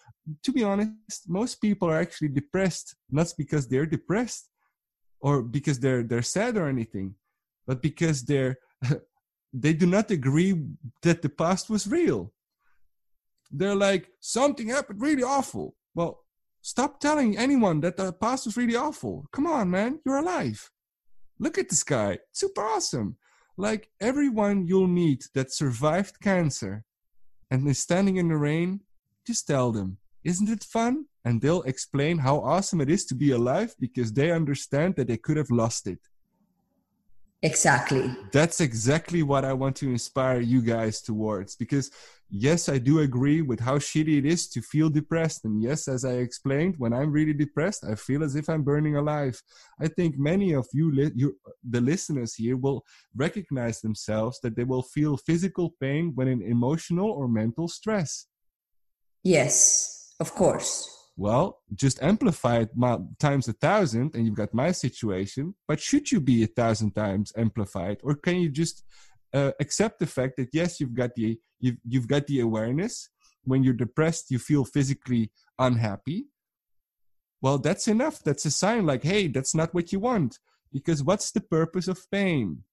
to 0.43 0.51
be 0.51 0.63
honest, 0.63 1.27
most 1.27 1.61
people 1.61 1.89
are 1.89 1.99
actually 1.99 2.29
depressed, 2.29 2.95
not 3.09 3.33
because 3.37 3.67
they're 3.67 3.85
depressed 3.85 4.49
or 5.21 5.41
because 5.41 5.79
they're 5.79 6.03
they're 6.03 6.21
sad 6.21 6.57
or 6.57 6.67
anything, 6.67 7.15
but 7.67 7.81
because 7.81 8.23
they're 8.23 8.57
they 9.53 9.73
do 9.73 9.85
not 9.85 10.11
agree 10.11 10.61
that 11.01 11.21
the 11.21 11.29
past 11.29 11.69
was 11.69 11.87
real. 11.87 12.31
They're 13.51 13.75
like, 13.75 14.09
something 14.19 14.67
happened 14.69 15.01
really 15.01 15.23
awful. 15.23 15.75
Well, 15.95 16.23
stop 16.61 16.99
telling 16.99 17.37
anyone 17.37 17.81
that 17.81 17.97
the 17.97 18.13
past 18.13 18.45
was 18.45 18.57
really 18.57 18.75
awful. 18.75 19.27
Come 19.31 19.47
on, 19.47 19.71
man, 19.71 19.99
you're 20.05 20.17
alive. 20.17 20.69
Look 21.39 21.57
at 21.57 21.69
this 21.69 21.83
guy, 21.83 22.19
super 22.31 22.61
awesome. 22.61 23.17
like 23.59 23.89
everyone 23.99 24.65
you'll 24.65 24.87
meet 24.87 25.27
that 25.33 25.51
survived 25.53 26.21
cancer 26.21 26.85
and 27.51 27.67
is 27.67 27.79
standing 27.79 28.15
in 28.15 28.29
the 28.29 28.37
rain, 28.37 28.79
just 29.27 29.47
tell 29.47 29.71
them, 29.73 29.97
isn't 30.23 30.49
it 30.49 30.63
fun? 30.63 31.05
And 31.25 31.41
they'll 31.41 31.63
explain 31.63 32.19
how 32.19 32.37
awesome 32.39 32.79
it 32.79 32.89
is 32.89 33.05
to 33.07 33.15
be 33.15 33.31
alive 33.31 33.75
because 33.77 34.13
they 34.13 34.31
understand 34.31 34.95
that 34.95 35.07
they 35.07 35.17
could 35.17 35.35
have 35.35 35.51
lost 35.51 35.87
it. 35.87 35.99
Exactly. 37.41 38.13
That's 38.33 38.59
exactly 38.59 39.23
what 39.23 39.45
I 39.45 39.53
want 39.53 39.77
to 39.77 39.89
inspire 39.89 40.41
you 40.41 40.61
guys 40.61 41.01
towards 41.01 41.55
because 41.55 41.89
yes, 42.29 42.67
I 42.67 42.77
do 42.77 42.99
agree 42.99 43.41
with 43.41 43.61
how 43.61 43.77
shitty 43.77 44.17
it 44.17 44.25
is 44.25 44.49
to 44.49 44.61
feel 44.61 44.89
depressed. 44.89 45.45
And 45.45 45.63
yes, 45.63 45.87
as 45.87 46.03
I 46.03 46.15
explained, 46.15 46.75
when 46.77 46.91
I'm 46.91 47.13
really 47.13 47.31
depressed, 47.33 47.85
I 47.85 47.95
feel 47.95 48.21
as 48.23 48.35
if 48.35 48.49
I'm 48.49 48.63
burning 48.63 48.97
alive. 48.97 49.41
I 49.79 49.87
think 49.87 50.19
many 50.19 50.53
of 50.53 50.67
you, 50.73 50.91
li- 50.93 51.11
you 51.15 51.37
the 51.63 51.79
listeners 51.79 52.35
here, 52.35 52.57
will 52.57 52.83
recognize 53.15 53.79
themselves 53.79 54.41
that 54.41 54.57
they 54.57 54.65
will 54.65 54.83
feel 54.83 55.15
physical 55.15 55.73
pain 55.79 56.11
when 56.15 56.27
in 56.27 56.41
emotional 56.41 57.09
or 57.09 57.29
mental 57.29 57.69
stress. 57.69 58.27
Yes, 59.23 60.13
of 60.19 60.35
course. 60.35 60.98
Well, 61.19 61.59
just 61.75 62.01
amplify 62.01 62.59
it 62.59 62.69
times 63.19 63.49
a 63.49 63.53
thousand, 63.53 64.15
and 64.15 64.25
you've 64.25 64.37
got 64.37 64.53
my 64.53 64.71
situation. 64.71 65.53
But 65.67 65.81
should 65.81 66.13
you 66.13 66.21
be 66.21 66.43
a 66.43 66.47
thousand 66.47 66.91
times 66.91 67.33
amplified, 67.35 67.97
or 68.03 68.15
can 68.15 68.37
you 68.37 68.47
just 68.47 68.85
uh, 69.33 69.51
accept 69.59 69.99
the 69.99 70.07
fact 70.07 70.37
that 70.37 70.47
yes, 70.53 70.79
you've 70.79 70.93
got 70.93 71.15
the 71.15 71.37
you've, 71.59 71.75
you've 71.85 72.07
got 72.07 72.25
the 72.27 72.39
awareness. 72.39 73.09
When 73.43 73.65
you're 73.65 73.73
depressed, 73.73 74.31
you 74.31 74.39
feel 74.39 74.63
physically 74.63 75.29
unhappy. 75.57 76.27
Well, 77.41 77.57
that's 77.57 77.89
enough. 77.89 78.23
That's 78.23 78.45
a 78.45 78.51
sign 78.51 78.85
like, 78.85 79.03
hey, 79.03 79.27
that's 79.27 79.53
not 79.53 79.73
what 79.73 79.91
you 79.91 79.99
want. 79.99 80.39
Because 80.71 81.03
what's 81.03 81.31
the 81.31 81.41
purpose 81.41 81.89
of 81.89 82.09
pain? 82.09 82.63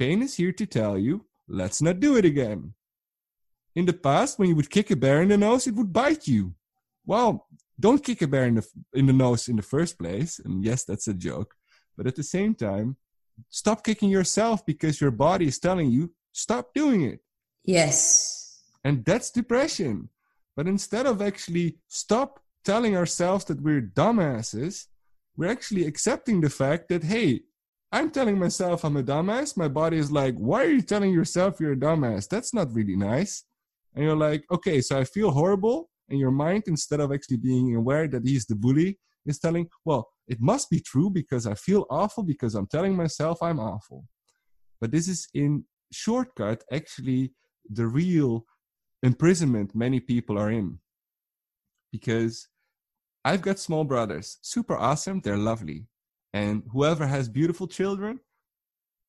Pain 0.00 0.20
is 0.22 0.34
here 0.34 0.52
to 0.52 0.66
tell 0.66 0.98
you, 0.98 1.26
let's 1.46 1.80
not 1.80 2.00
do 2.00 2.16
it 2.16 2.24
again. 2.24 2.74
In 3.76 3.86
the 3.86 3.92
past, 3.92 4.36
when 4.36 4.48
you 4.48 4.56
would 4.56 4.70
kick 4.70 4.90
a 4.90 4.96
bear 4.96 5.22
in 5.22 5.28
the 5.28 5.36
nose, 5.36 5.68
it 5.68 5.74
would 5.76 5.92
bite 5.92 6.26
you. 6.26 6.54
Well, 7.08 7.48
don't 7.80 8.04
kick 8.04 8.20
a 8.20 8.28
bear 8.28 8.44
in 8.44 8.56
the 8.56 8.66
in 8.92 9.06
the 9.06 9.14
nose 9.14 9.48
in 9.48 9.56
the 9.56 9.62
first 9.62 9.98
place. 9.98 10.38
And 10.44 10.62
yes, 10.62 10.84
that's 10.84 11.08
a 11.08 11.14
joke. 11.14 11.54
But 11.96 12.06
at 12.06 12.16
the 12.16 12.22
same 12.22 12.54
time, 12.54 12.96
stop 13.48 13.82
kicking 13.82 14.10
yourself 14.10 14.64
because 14.66 15.00
your 15.00 15.10
body 15.10 15.46
is 15.46 15.58
telling 15.58 15.90
you 15.90 16.12
stop 16.32 16.74
doing 16.74 17.00
it. 17.02 17.20
Yes. 17.64 18.62
And 18.84 19.04
that's 19.06 19.30
depression. 19.30 20.10
But 20.54 20.66
instead 20.66 21.06
of 21.06 21.22
actually 21.22 21.78
stop 21.88 22.40
telling 22.62 22.94
ourselves 22.94 23.46
that 23.46 23.62
we're 23.62 23.90
dumbasses, 24.00 24.86
we're 25.34 25.50
actually 25.50 25.86
accepting 25.86 26.42
the 26.42 26.50
fact 26.50 26.90
that 26.90 27.04
hey, 27.04 27.40
I'm 27.90 28.10
telling 28.10 28.38
myself 28.38 28.84
I'm 28.84 28.98
a 28.98 29.02
dumbass. 29.02 29.56
My 29.56 29.68
body 29.68 29.96
is 29.96 30.12
like, 30.12 30.34
why 30.34 30.64
are 30.66 30.74
you 30.78 30.82
telling 30.82 31.14
yourself 31.14 31.58
you're 31.58 31.72
a 31.72 31.84
dumbass? 31.86 32.28
That's 32.28 32.52
not 32.52 32.74
really 32.74 32.96
nice. 32.96 33.44
And 33.94 34.04
you're 34.04 34.22
like, 34.28 34.44
okay, 34.50 34.82
so 34.82 34.98
I 34.98 35.04
feel 35.04 35.30
horrible 35.30 35.88
and 36.08 36.18
your 36.18 36.30
mind 36.30 36.64
instead 36.66 37.00
of 37.00 37.12
actually 37.12 37.36
being 37.36 37.76
aware 37.76 38.08
that 38.08 38.26
he's 38.26 38.46
the 38.46 38.54
bully 38.54 38.98
is 39.26 39.38
telling 39.38 39.68
well 39.84 40.08
it 40.26 40.40
must 40.40 40.70
be 40.70 40.80
true 40.80 41.10
because 41.10 41.46
i 41.46 41.54
feel 41.54 41.86
awful 41.90 42.22
because 42.22 42.54
i'm 42.54 42.66
telling 42.66 42.94
myself 42.96 43.42
i'm 43.42 43.60
awful. 43.60 44.04
But 44.80 44.92
this 44.92 45.08
is 45.08 45.28
in 45.34 45.64
shortcut 45.92 46.62
actually 46.72 47.32
the 47.68 47.86
real 47.86 48.44
imprisonment 49.02 49.74
many 49.74 50.00
people 50.00 50.38
are 50.38 50.50
in. 50.50 50.78
Because 51.92 52.48
i've 53.24 53.42
got 53.42 53.58
small 53.58 53.84
brothers 53.84 54.38
super 54.42 54.76
awesome 54.76 55.20
they're 55.20 55.36
lovely. 55.36 55.86
And 56.32 56.62
whoever 56.72 57.06
has 57.06 57.28
beautiful 57.28 57.66
children 57.66 58.20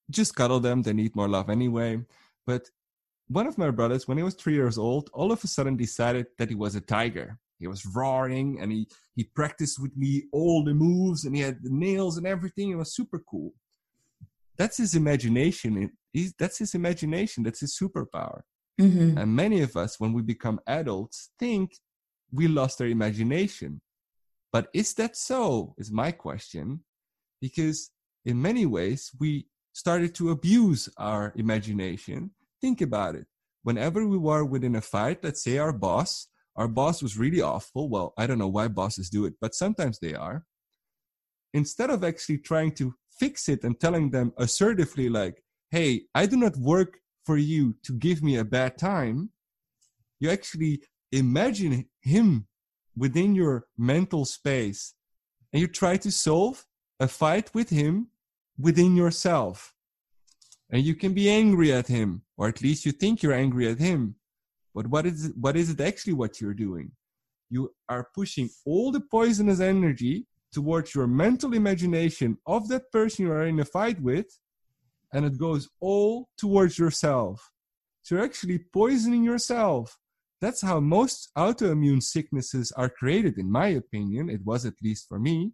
just 0.10 0.36
cuddle 0.36 0.60
them 0.60 0.82
they 0.82 0.94
need 0.94 1.16
more 1.16 1.30
love 1.30 1.50
anyway. 1.50 2.04
But 2.48 2.70
one 3.30 3.48
of 3.48 3.58
my 3.58 3.70
brothers, 3.70 4.08
when 4.08 4.18
he 4.18 4.24
was 4.24 4.34
three 4.34 4.56
years 4.56 4.78
old, 4.78 5.10
all 5.14 5.32
of 5.32 5.44
a 5.44 5.48
sudden 5.48 5.78
decided 5.78 6.26
that 6.38 6.50
he 6.50 6.56
was 6.56 6.76
a 6.76 6.82
tiger. 6.82 7.38
He 7.60 7.68
was 7.68 7.86
roaring 7.86 8.60
and 8.60 8.72
he, 8.72 8.88
he 9.16 9.24
practiced 9.24 9.80
with 9.80 9.96
me 9.96 10.24
all 10.32 10.64
the 10.64 10.74
moves 10.74 11.26
and 11.26 11.36
he 11.36 11.42
had 11.42 11.62
the 11.62 11.70
nails 11.70 12.18
and 12.18 12.26
everything. 12.26 12.72
It 12.72 12.76
was 12.76 12.96
super 12.96 13.20
cool. 13.20 13.54
That's 14.58 14.78
his 14.78 14.96
imagination. 14.96 15.92
He's, 16.12 16.34
that's 16.40 16.58
his 16.58 16.74
imagination. 16.74 17.44
That's 17.44 17.60
his 17.60 17.78
superpower. 17.78 18.42
Mm-hmm. 18.82 19.18
And 19.18 19.36
many 19.36 19.62
of 19.62 19.76
us, 19.76 20.00
when 20.00 20.14
we 20.14 20.22
become 20.22 20.60
adults, 20.66 21.30
think 21.38 21.74
we 22.32 22.48
lost 22.48 22.82
our 22.82 22.88
imagination. 22.88 23.82
But 24.52 24.70
is 24.74 24.94
that 24.96 25.16
so? 25.16 25.76
Is 25.78 25.92
my 25.92 26.12
question. 26.12 26.84
Because 27.42 27.92
in 28.26 28.42
many 28.42 28.66
ways, 28.66 29.12
we 29.20 29.48
started 29.74 30.16
to 30.16 30.32
abuse 30.32 30.90
our 30.98 31.32
imagination 31.36 32.32
Think 32.62 32.82
about 32.82 33.16
it. 33.16 33.26
Whenever 33.64 34.08
we 34.08 34.18
were 34.18 34.46
within 34.46 34.76
a 34.76 34.82
fight, 34.82 35.24
let's 35.24 35.44
say 35.44 35.58
our 35.58 35.74
boss, 35.74 36.28
our 36.56 36.68
boss 36.68 37.02
was 37.02 37.18
really 37.18 37.42
awful. 37.42 37.90
Well, 37.90 38.14
I 38.18 38.28
don't 38.28 38.40
know 38.40 38.48
why 38.48 38.68
bosses 38.68 39.10
do 39.10 39.26
it, 39.26 39.34
but 39.40 39.56
sometimes 39.56 40.00
they 40.00 40.14
are. 40.14 40.46
Instead 41.54 41.90
of 41.90 42.04
actually 42.04 42.40
trying 42.40 42.74
to 42.74 42.94
fix 43.20 43.50
it 43.50 43.64
and 43.64 43.80
telling 43.80 44.12
them 44.12 44.34
assertively, 44.38 45.10
like, 45.10 45.44
hey, 45.72 46.04
I 46.14 46.26
do 46.26 46.38
not 46.38 46.58
work 46.58 47.00
for 47.26 47.38
you 47.38 47.76
to 47.84 47.94
give 47.94 48.24
me 48.24 48.38
a 48.38 48.46
bad 48.46 48.78
time, 48.78 49.32
you 50.20 50.30
actually 50.30 50.82
imagine 51.12 51.86
him 52.02 52.48
within 52.96 53.36
your 53.36 53.66
mental 53.78 54.26
space 54.26 54.94
and 55.54 55.62
you 55.62 55.68
try 55.68 55.98
to 55.98 56.12
solve 56.12 56.66
a 57.00 57.08
fight 57.08 57.54
with 57.54 57.70
him 57.70 58.08
within 58.58 58.96
yourself 58.96 59.74
and 60.72 60.84
you 60.84 60.96
can 60.96 61.14
be 61.14 61.30
angry 61.30 61.74
at 61.74 61.88
him 61.88 62.22
or 62.38 62.48
at 62.48 62.62
least 62.62 62.86
you 62.86 62.92
think 62.92 63.22
you're 63.22 63.34
angry 63.34 63.68
at 63.70 63.80
him. 63.80 64.16
But 64.74 64.88
what 64.88 65.06
is 65.06 65.26
it, 65.26 65.34
what 65.40 65.58
is 65.58 65.70
it 65.70 65.82
actually 65.82 66.14
what 66.14 66.40
you're 66.40 66.54
doing? 66.54 66.92
You 67.50 67.74
are 67.88 68.08
pushing 68.14 68.50
all 68.66 68.92
the 68.92 69.02
poisonous 69.02 69.60
energy 69.60 70.28
towards 70.54 70.94
your 70.94 71.08
mental 71.08 71.54
imagination 71.54 72.38
of 72.46 72.68
that 72.70 72.92
person 72.92 73.26
you 73.26 73.32
are 73.32 73.46
in 73.46 73.60
a 73.60 73.66
fight 73.66 74.00
with 74.02 74.28
and 75.14 75.26
it 75.26 75.38
goes 75.38 75.68
all 75.80 76.30
towards 76.38 76.78
yourself. 76.78 77.52
So 78.04 78.16
you're 78.16 78.24
actually 78.24 78.60
poisoning 78.72 79.24
yourself. 79.24 79.98
That's 80.42 80.62
how 80.62 80.80
most 80.80 81.30
autoimmune 81.38 82.02
sicknesses 82.02 82.72
are 82.74 82.90
created 82.90 83.38
in 83.38 83.52
my 83.52 83.68
opinion. 83.68 84.30
It 84.30 84.46
was 84.46 84.66
at 84.66 84.76
least 84.82 85.08
for 85.10 85.20
me 85.20 85.54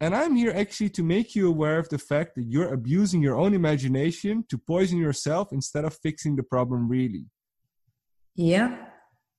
and 0.00 0.14
I'm 0.14 0.34
here 0.34 0.52
actually 0.54 0.90
to 0.90 1.02
make 1.02 1.34
you 1.34 1.48
aware 1.48 1.78
of 1.78 1.88
the 1.88 1.98
fact 1.98 2.34
that 2.34 2.44
you're 2.44 2.72
abusing 2.72 3.22
your 3.22 3.36
own 3.36 3.54
imagination 3.54 4.44
to 4.48 4.58
poison 4.58 4.98
yourself 4.98 5.52
instead 5.52 5.84
of 5.84 5.96
fixing 5.96 6.36
the 6.36 6.42
problem 6.42 6.88
really. 6.88 7.26
Yeah. 8.34 8.76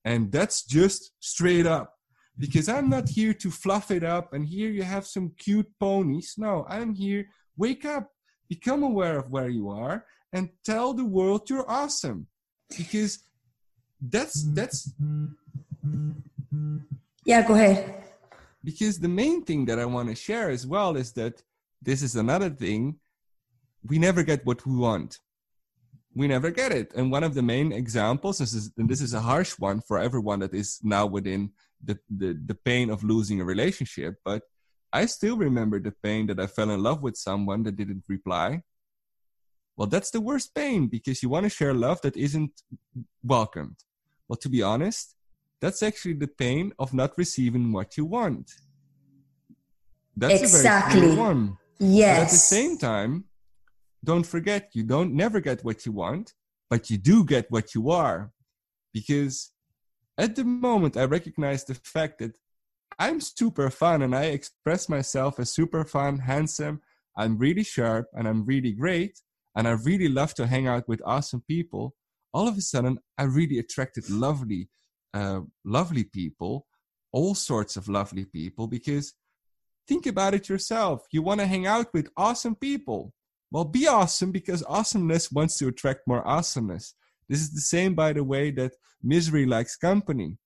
And 0.06 0.32
that's 0.32 0.64
just 0.64 1.12
straight 1.20 1.66
up. 1.66 1.92
Because 2.38 2.68
I'm 2.68 2.90
not 2.90 3.10
here 3.10 3.34
to 3.34 3.50
fluff 3.50 3.92
it 3.92 4.04
up 4.04 4.34
and 4.34 4.46
here 4.46 4.70
you 4.70 4.84
have 4.84 5.06
some 5.06 5.34
cute 5.38 5.70
ponies. 5.80 6.36
No, 6.38 6.66
I'm 6.70 6.94
here. 6.94 7.28
Wake 7.58 7.86
up, 7.86 8.10
become 8.50 8.84
aware 8.84 9.18
of 9.18 9.32
where 9.32 9.50
you 9.50 9.70
are, 9.70 10.06
and 10.34 10.50
tell 10.66 10.94
the 10.94 11.06
world 11.06 11.50
you're 11.50 11.70
awesome. 11.70 12.28
Because 12.78 13.20
that's 14.02 14.44
that's 14.54 14.94
Yeah, 17.26 17.48
go 17.48 17.54
ahead 17.54 18.05
because 18.66 19.00
the 19.00 19.08
main 19.08 19.44
thing 19.44 19.66
that 19.66 19.80
I 19.80 19.86
want 19.86 20.10
to 20.10 20.16
share 20.16 20.50
as 20.50 20.66
well 20.68 20.98
is 20.98 21.14
that 21.14 21.42
this 21.82 22.02
is 22.02 22.16
another 22.16 22.50
thing 22.50 23.00
we 23.88 24.00
never 24.00 24.24
get 24.24 24.46
what 24.46 24.66
we 24.66 24.76
want. 24.76 25.20
We 26.16 26.28
never 26.28 26.50
get 26.50 26.72
it. 26.72 26.92
And 26.96 27.12
one 27.12 27.24
of 27.24 27.36
the 27.36 27.44
main 27.44 27.72
examples, 27.72 28.40
this 28.40 28.54
is, 28.54 28.72
and 28.78 28.90
this 28.90 29.02
is 29.02 29.14
a 29.14 29.20
harsh 29.20 29.52
one 29.60 29.82
for 29.82 30.00
everyone 30.00 30.40
that 30.40 30.54
is 30.54 30.80
now 30.82 31.06
within 31.06 31.52
the, 31.84 32.00
the, 32.10 32.40
the 32.46 32.56
pain 32.56 32.90
of 32.90 33.04
losing 33.04 33.42
a 33.42 33.46
relationship, 33.46 34.16
but 34.26 34.42
I 34.92 35.06
still 35.06 35.38
remember 35.38 35.80
the 35.80 35.92
pain 35.92 36.26
that 36.28 36.40
I 36.40 36.48
fell 36.48 36.72
in 36.72 36.82
love 36.82 37.02
with 37.02 37.18
someone 37.18 37.64
that 37.64 37.76
didn't 37.76 38.06
reply. 38.08 38.62
Well, 39.76 39.88
that's 39.88 40.10
the 40.10 40.22
worst 40.22 40.56
pain 40.56 40.88
because 40.88 41.22
you 41.22 41.30
want 41.30 41.44
to 41.44 41.50
share 41.50 41.74
love 41.74 42.02
that 42.02 42.16
isn't 42.16 42.54
welcomed. 43.22 43.76
Well, 44.28 44.38
to 44.38 44.50
be 44.50 44.64
honest, 44.64 45.16
that's 45.62 45.82
actually 45.82 46.14
the 46.14 46.28
pain 46.28 46.74
of 46.80 46.94
not 46.94 47.18
receiving 47.18 47.72
what 47.72 47.98
you 47.98 48.06
want. 48.06 48.52
That's 50.16 50.42
exactly. 50.42 51.00
a 51.00 51.04
very 51.04 51.16
one. 51.16 51.58
Yes. 51.80 52.18
But 52.18 52.24
at 52.24 52.30
the 52.30 52.38
same 52.38 52.78
time, 52.78 53.26
don't 54.04 54.26
forget 54.26 54.70
you 54.74 54.84
don't 54.84 55.14
never 55.14 55.40
get 55.40 55.64
what 55.64 55.86
you 55.86 55.92
want, 55.92 56.34
but 56.70 56.90
you 56.90 56.98
do 56.98 57.26
get 57.26 57.50
what 57.50 57.74
you 57.74 57.90
are. 57.90 58.32
Because 58.94 59.52
at 60.18 60.36
the 60.36 60.44
moment 60.44 60.96
I 60.96 61.06
recognize 61.06 61.66
the 61.66 61.76
fact 61.76 62.20
that 62.20 62.38
I'm 62.98 63.20
super 63.20 63.70
fun 63.70 64.02
and 64.04 64.16
I 64.16 64.26
express 64.26 64.88
myself 64.88 65.40
as 65.40 65.52
super 65.52 65.84
fun, 65.84 66.20
handsome, 66.20 66.82
I'm 67.18 67.38
really 67.38 67.64
sharp 67.64 68.08
and 68.14 68.28
I'm 68.28 68.46
really 68.46 68.72
great 68.72 69.20
and 69.56 69.68
I 69.68 69.72
really 69.72 70.08
love 70.08 70.34
to 70.36 70.48
hang 70.48 70.68
out 70.68 70.88
with 70.88 71.02
awesome 71.06 71.44
people. 71.48 71.96
All 72.34 72.48
of 72.48 72.58
a 72.58 72.62
sudden 72.62 73.00
I 73.18 73.24
really 73.24 73.60
attracted 73.60 74.10
lovely, 74.10 74.70
uh, 75.16 75.42
lovely 75.64 76.04
people, 76.04 76.68
all 77.12 77.34
sorts 77.34 77.78
of 77.78 77.88
lovely 77.88 78.26
people, 78.26 78.68
because 78.68 79.14
think 79.88 80.06
about 80.06 80.34
it 80.34 80.50
yourself. 80.50 81.08
You 81.12 81.22
want 81.22 81.40
to 81.40 81.48
hang 81.48 81.66
out 81.66 81.88
with 81.94 82.10
awesome 82.18 82.56
people. 82.56 83.14
Well, 83.50 83.64
be 83.64 83.88
awesome 83.88 84.32
because 84.32 84.64
awesomeness 84.68 85.32
wants 85.32 85.58
to 85.60 85.70
attract 85.70 86.02
more 86.06 86.28
awesomeness. 86.28 86.96
This 87.30 87.40
is 87.40 87.54
the 87.54 87.62
same, 87.62 87.96
by 87.96 88.12
the 88.12 88.24
way, 88.24 88.52
that 88.52 88.74
misery 89.02 89.46
likes 89.46 89.78
company. 89.78 90.38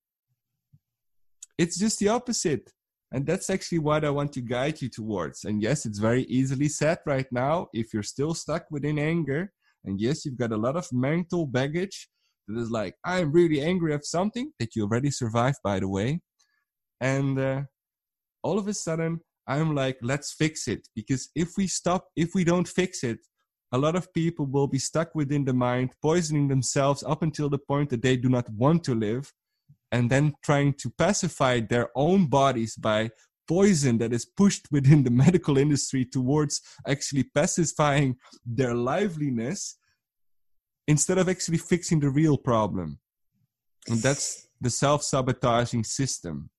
It's 1.57 1.79
just 1.79 1.97
the 1.99 2.09
opposite. 2.09 2.71
And 3.11 3.25
that's 3.25 3.49
actually 3.49 3.79
what 3.79 4.05
I 4.05 4.11
want 4.11 4.33
to 4.33 4.41
guide 4.41 4.83
you 4.83 4.89
towards. 4.89 5.45
And 5.45 5.63
yes, 5.63 5.87
it's 5.87 5.97
very 5.97 6.23
easily 6.25 6.69
said 6.69 6.99
right 7.07 7.25
now 7.31 7.69
if 7.73 7.91
you're 7.91 8.03
still 8.03 8.35
stuck 8.35 8.65
within 8.69 8.99
anger. 8.99 9.51
And 9.83 9.99
yes, 9.99 10.25
you've 10.25 10.37
got 10.37 10.51
a 10.51 10.57
lot 10.57 10.75
of 10.75 10.87
mental 10.93 11.47
baggage 11.47 12.07
that 12.49 12.59
is 12.59 12.71
like, 12.71 12.95
I'm 13.05 13.31
really 13.31 13.61
angry 13.61 13.93
at 13.93 14.05
something 14.05 14.51
that 14.59 14.75
you 14.75 14.83
already 14.83 15.11
survived, 15.11 15.57
by 15.63 15.79
the 15.79 15.87
way. 15.87 16.19
And 16.99 17.39
uh, 17.39 17.61
all 18.43 18.57
of 18.57 18.67
a 18.67 18.73
sudden, 18.73 19.21
I'm 19.47 19.75
like, 19.75 19.97
let's 20.01 20.33
fix 20.33 20.67
it. 20.67 20.87
Because 20.95 21.29
if 21.35 21.53
we 21.57 21.67
stop, 21.67 22.07
if 22.15 22.33
we 22.33 22.43
don't 22.43 22.67
fix 22.67 23.03
it, 23.03 23.19
a 23.71 23.77
lot 23.77 23.95
of 23.95 24.11
people 24.13 24.47
will 24.47 24.67
be 24.67 24.79
stuck 24.79 25.13
within 25.13 25.45
the 25.45 25.53
mind, 25.53 25.91
poisoning 26.01 26.47
themselves 26.47 27.03
up 27.03 27.21
until 27.21 27.49
the 27.49 27.59
point 27.59 27.89
that 27.91 28.01
they 28.01 28.17
do 28.17 28.29
not 28.29 28.49
want 28.49 28.83
to 28.85 28.95
live 28.95 29.31
and 29.91 30.09
then 30.09 30.33
trying 30.43 30.73
to 30.73 30.89
pacify 30.97 31.59
their 31.59 31.89
own 31.95 32.25
bodies 32.27 32.75
by 32.75 33.09
poison 33.47 33.97
that 33.99 34.13
is 34.13 34.25
pushed 34.25 34.67
within 34.71 35.03
the 35.03 35.11
medical 35.25 35.57
industry 35.57 36.03
towards 36.03 36.61
actually 36.87 37.23
pacifying 37.23 38.15
their 38.43 38.73
liveliness 38.73 39.78
instead 40.89 41.19
of 41.19 41.29
actually 41.29 41.59
fixing 41.59 41.99
the 41.99 42.09
real 42.09 42.35
problem. 42.35 42.97
And 43.87 43.99
that's 43.99 44.47
the 44.61 44.69
self 44.69 45.03
sabotaging 45.03 45.85
system. 45.85 46.49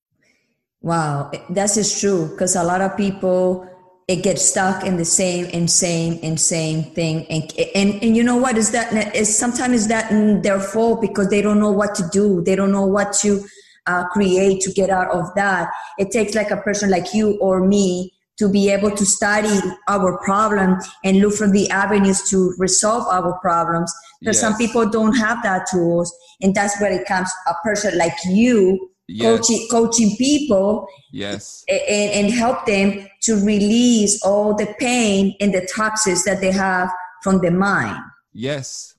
Wow, 0.81 1.31
that 1.51 1.77
is 1.77 2.01
true 2.01 2.31
because 2.31 2.57
a 2.57 2.65
lot 2.65 2.81
of 2.81 2.97
people 2.97 3.67
it 4.09 4.25
gets 4.25 4.43
stuck 4.43 4.85
in 4.85 4.97
the 4.97 5.05
same 5.05 5.47
and 5.53 5.71
same 5.71 6.19
and 6.23 6.41
same 6.41 6.83
thing 6.95 7.27
and 7.27 7.53
and, 7.77 8.03
and 8.03 8.17
you 8.17 8.25
know 8.25 8.37
what 8.37 8.57
is 8.57 8.73
that 8.73 9.15
is 9.15 9.29
sometimes 9.39 9.75
is 9.83 9.89
that 9.89 10.11
their 10.43 10.59
fault 10.59 11.01
because 11.01 11.29
they 11.29 11.41
don't 11.41 11.61
know 11.61 11.71
what 11.71 11.95
to 11.95 12.03
do 12.11 12.43
they 12.43 12.57
don't 12.57 12.73
know 12.73 12.87
what 12.87 13.13
to 13.13 13.45
uh, 13.87 14.05
create 14.09 14.61
to 14.63 14.73
get 14.73 14.91
out 14.91 15.11
of 15.13 15.33
that 15.37 15.69
it 15.99 16.11
takes 16.11 16.35
like 16.35 16.51
a 16.51 16.57
person 16.57 16.91
like 16.91 17.15
you 17.15 17.39
or 17.41 17.65
me 17.65 18.11
to 18.41 18.49
be 18.49 18.71
able 18.71 18.91
to 18.91 19.05
study 19.05 19.61
our 19.87 20.17
problem 20.25 20.79
and 21.05 21.19
look 21.19 21.35
for 21.35 21.47
the 21.47 21.69
avenues 21.69 22.23
to 22.31 22.55
resolve 22.57 23.07
our 23.09 23.39
problems 23.41 23.93
because 24.19 24.37
yes. 24.37 24.41
some 24.41 24.57
people 24.57 24.89
don't 24.89 25.15
have 25.15 25.43
that 25.43 25.67
tools 25.71 26.11
and 26.41 26.55
that's 26.55 26.81
where 26.81 26.91
it 26.91 27.07
comes 27.07 27.31
a 27.49 27.55
person 27.63 27.97
like 27.99 28.15
you 28.25 28.91
yes. 29.09 29.27
coaching 29.29 29.69
coaching 29.71 30.17
people 30.17 30.89
yes 31.13 31.63
and, 31.69 32.11
and 32.13 32.33
help 32.33 32.65
them 32.65 33.07
to 33.21 33.35
release 33.45 34.23
all 34.25 34.55
the 34.55 34.75
pain 34.79 35.37
and 35.41 35.53
the 35.53 35.69
toxins 35.75 36.25
that 36.25 36.41
they 36.41 36.51
have 36.51 36.91
from 37.23 37.43
the 37.43 37.51
mind 37.51 38.03
yes 38.33 38.95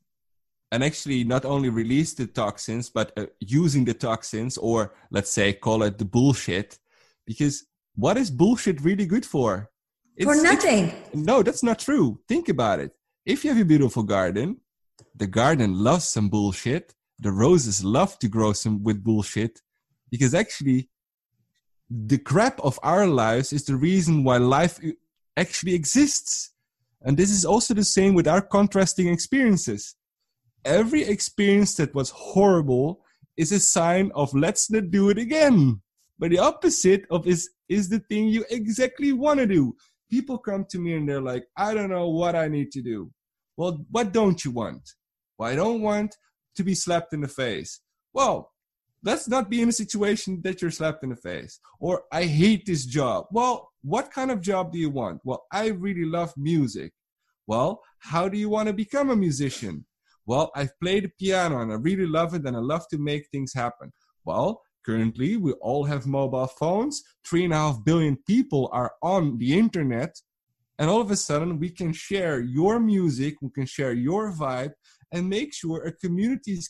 and 0.72 0.84
actually 0.84 1.24
not 1.24 1.46
only 1.46 1.70
release 1.70 2.14
the 2.14 2.28
toxins 2.28 2.92
but 2.92 3.12
uh, 3.18 3.26
using 3.40 3.86
the 3.86 3.94
toxins 3.94 4.56
or 4.60 4.94
let's 5.10 5.32
say 5.32 5.52
call 5.52 5.82
it 5.82 5.98
the 5.98 6.06
bullshit 6.06 6.78
because 7.26 7.66
what 7.96 8.18
is 8.18 8.32
bullshit 8.32 8.82
really 8.82 9.06
good 9.06 9.26
for? 9.26 9.70
It's, 10.16 10.26
for 10.26 10.42
nothing. 10.42 10.94
No 11.14 11.44
that's 11.44 11.64
not 11.64 11.80
true. 11.80 12.20
Think 12.28 12.50
about 12.50 12.80
it. 12.80 12.92
If 13.26 13.44
you 13.44 13.52
have 13.52 13.62
a 13.62 13.66
beautiful 13.66 14.04
garden 14.04 14.58
the 15.16 15.28
garden 15.28 15.76
loves 15.76 16.06
some 16.06 16.30
bullshit. 16.30 16.94
The 17.20 17.32
roses 17.32 17.84
love 17.84 18.18
to 18.20 18.28
grow 18.28 18.54
some 18.54 18.84
with 18.84 19.04
bullshit 19.04 19.62
because 20.10 20.34
actually 20.34 20.90
the 21.90 22.18
crap 22.18 22.60
of 22.62 22.80
our 22.84 23.06
lives 23.06 23.54
is 23.54 23.66
the 23.66 23.76
reason 23.76 24.24
why 24.24 24.38
life 24.38 24.80
actually 25.38 25.76
exists. 25.76 26.52
And 27.04 27.18
this 27.18 27.30
is 27.30 27.46
also 27.46 27.74
the 27.74 27.84
same 27.84 28.14
with 28.14 28.28
our 28.28 28.42
contrasting 28.42 29.08
experiences. 29.08 29.96
Every 30.66 31.04
experience 31.04 31.76
that 31.76 31.94
was 31.94 32.12
horrible 32.12 33.04
is 33.38 33.52
a 33.52 33.60
sign 33.60 34.12
of 34.16 34.34
let's 34.34 34.70
not 34.72 34.92
do 34.92 35.10
it 35.10 35.18
again. 35.18 35.82
But 36.20 36.32
the 36.32 36.40
opposite 36.40 37.06
of 37.10 37.28
is 37.28 37.50
is 37.72 37.88
the 37.88 38.00
thing 38.00 38.28
you 38.28 38.44
exactly 38.50 39.14
want 39.14 39.40
to 39.40 39.48
do. 39.48 39.74
People 40.10 40.38
come 40.38 40.66
to 40.70 40.78
me 40.78 40.94
and 40.96 41.08
they're 41.08 41.22
like 41.22 41.46
i 41.56 41.74
don't 41.74 41.90
know 41.90 42.10
what 42.10 42.36
i 42.36 42.48
need 42.48 42.70
to 42.72 42.82
do. 42.82 43.10
Well 43.56 43.86
what 43.90 44.12
don't 44.12 44.44
you 44.44 44.52
want? 44.52 44.84
Well 45.38 45.50
i 45.50 45.56
don't 45.56 45.82
want 45.82 46.16
to 46.58 46.64
be 46.64 46.76
slapped 46.76 47.14
in 47.14 47.22
the 47.22 47.30
face. 47.30 47.80
Well 48.14 48.52
let's 49.04 49.28
not 49.28 49.50
be 49.50 49.62
in 49.62 49.70
a 49.70 49.80
situation 49.84 50.42
that 50.44 50.62
you're 50.62 50.80
slapped 50.80 51.04
in 51.04 51.12
the 51.12 51.16
face. 51.16 51.60
Or 51.80 52.04
i 52.12 52.24
hate 52.26 52.66
this 52.66 52.86
job. 52.86 53.28
Well 53.32 53.72
what 53.84 54.12
kind 54.12 54.32
of 54.32 54.42
job 54.42 54.74
do 54.74 54.78
you 54.78 54.90
want? 54.90 55.22
Well 55.24 55.46
i 55.54 55.68
really 55.68 56.06
love 56.06 56.34
music. 56.36 56.92
Well 57.48 57.82
how 58.00 58.28
do 58.28 58.38
you 58.38 58.50
want 58.50 58.68
to 58.68 58.74
become 58.74 59.10
a 59.12 59.16
musician? 59.28 59.86
Well 60.26 60.52
i've 60.56 60.78
played 60.82 61.06
the 61.06 61.12
piano 61.18 61.62
and 61.62 61.72
i 61.72 61.76
really 61.76 62.06
love 62.06 62.34
it 62.34 62.46
and 62.46 62.58
i 62.58 62.60
love 62.60 62.86
to 62.90 62.98
make 62.98 63.30
things 63.30 63.54
happen. 63.54 63.94
Well 64.26 64.62
currently 64.86 65.38
we 65.38 65.52
all 65.54 65.84
have 65.86 66.06
mobile 66.06 66.48
phones. 66.48 67.04
Three 67.26 67.46
and 67.46 67.54
a 67.54 67.58
half 67.58 67.84
billion 67.84 68.18
people 68.28 68.70
are 68.72 68.94
on 69.02 69.38
the 69.38 69.58
internet. 69.58 70.20
And 70.80 70.90
all 70.90 71.02
of 71.02 71.12
a 71.12 71.16
sudden 71.16 71.60
we 71.60 71.70
can 71.70 71.94
share 71.94 72.40
your 72.40 72.80
music 72.80 73.36
we 73.42 73.50
can 73.50 73.66
share 73.66 73.94
your 73.94 74.32
vibe 74.32 74.74
and 75.12 75.30
make 75.30 75.54
sure 75.54 75.84
a 75.84 75.92
community 75.92 76.54
is 76.54 76.70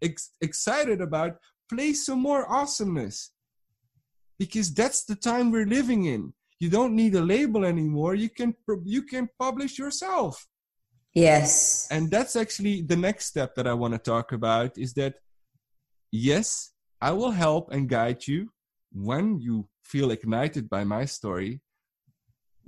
ex- 0.00 0.30
excited 0.40 1.00
about 1.00 1.36
play 1.70 1.92
some 1.92 2.20
more 2.20 2.50
awesomeness. 2.50 3.32
Because 4.38 4.72
that's 4.72 5.04
the 5.04 5.14
time 5.14 5.50
we're 5.50 5.66
living 5.66 6.06
in. 6.06 6.32
You 6.58 6.70
don't 6.70 6.94
need 6.94 7.14
a 7.14 7.20
label 7.20 7.64
anymore. 7.64 8.14
You 8.14 8.30
can 8.30 8.54
you 8.84 9.02
can 9.02 9.28
publish 9.38 9.78
yourself. 9.78 10.46
Yes. 11.14 11.86
And 11.90 12.10
that's 12.10 12.34
actually 12.34 12.82
the 12.82 12.96
next 12.96 13.26
step 13.26 13.54
that 13.54 13.66
i 13.66 13.72
want 13.72 13.94
to 13.94 13.98
talk 13.98 14.32
about 14.32 14.76
is 14.76 14.94
that 14.94 15.14
yes 16.10 16.73
i 17.08 17.10
will 17.18 17.34
help 17.44 17.64
and 17.74 17.88
guide 17.88 18.22
you 18.30 18.40
when 19.10 19.26
you 19.46 19.56
feel 19.92 20.10
ignited 20.16 20.64
by 20.74 20.82
my 20.94 21.04
story 21.04 21.52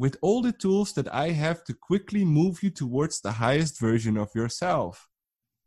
with 0.04 0.14
all 0.24 0.40
the 0.42 0.58
tools 0.64 0.92
that 0.96 1.10
i 1.24 1.26
have 1.44 1.60
to 1.64 1.74
quickly 1.88 2.24
move 2.24 2.62
you 2.64 2.70
towards 2.82 3.20
the 3.20 3.36
highest 3.44 3.74
version 3.88 4.16
of 4.24 4.34
yourself 4.40 5.08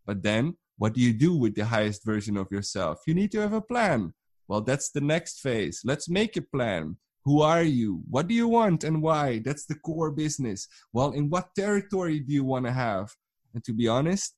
but 0.09 0.23
then 0.23 0.43
what 0.79 0.93
do 0.93 1.01
you 1.01 1.13
do 1.13 1.35
with 1.35 1.55
the 1.55 1.65
highest 1.65 2.05
version 2.05 2.37
of 2.37 2.47
yourself? 2.51 3.01
You 3.05 3.13
need 3.13 3.31
to 3.33 3.41
have 3.41 3.53
a 3.53 3.61
plan. 3.61 4.13
Well, 4.47 4.61
that's 4.61 4.89
the 4.89 5.01
next 5.01 5.41
phase. 5.41 5.81
Let's 5.83 6.07
make 6.09 6.37
a 6.37 6.41
plan. 6.41 6.95
Who 7.25 7.41
are 7.41 7.63
you? 7.63 8.01
What 8.09 8.27
do 8.29 8.33
you 8.33 8.47
want 8.47 8.85
and 8.85 9.01
why? 9.01 9.39
That's 9.39 9.65
the 9.65 9.75
core 9.75 10.09
business. 10.09 10.69
Well, 10.93 11.11
in 11.11 11.29
what 11.29 11.53
territory 11.53 12.21
do 12.21 12.33
you 12.33 12.45
want 12.45 12.65
to 12.65 12.71
have? 12.71 13.13
And 13.53 13.61
to 13.65 13.73
be 13.73 13.89
honest, 13.89 14.35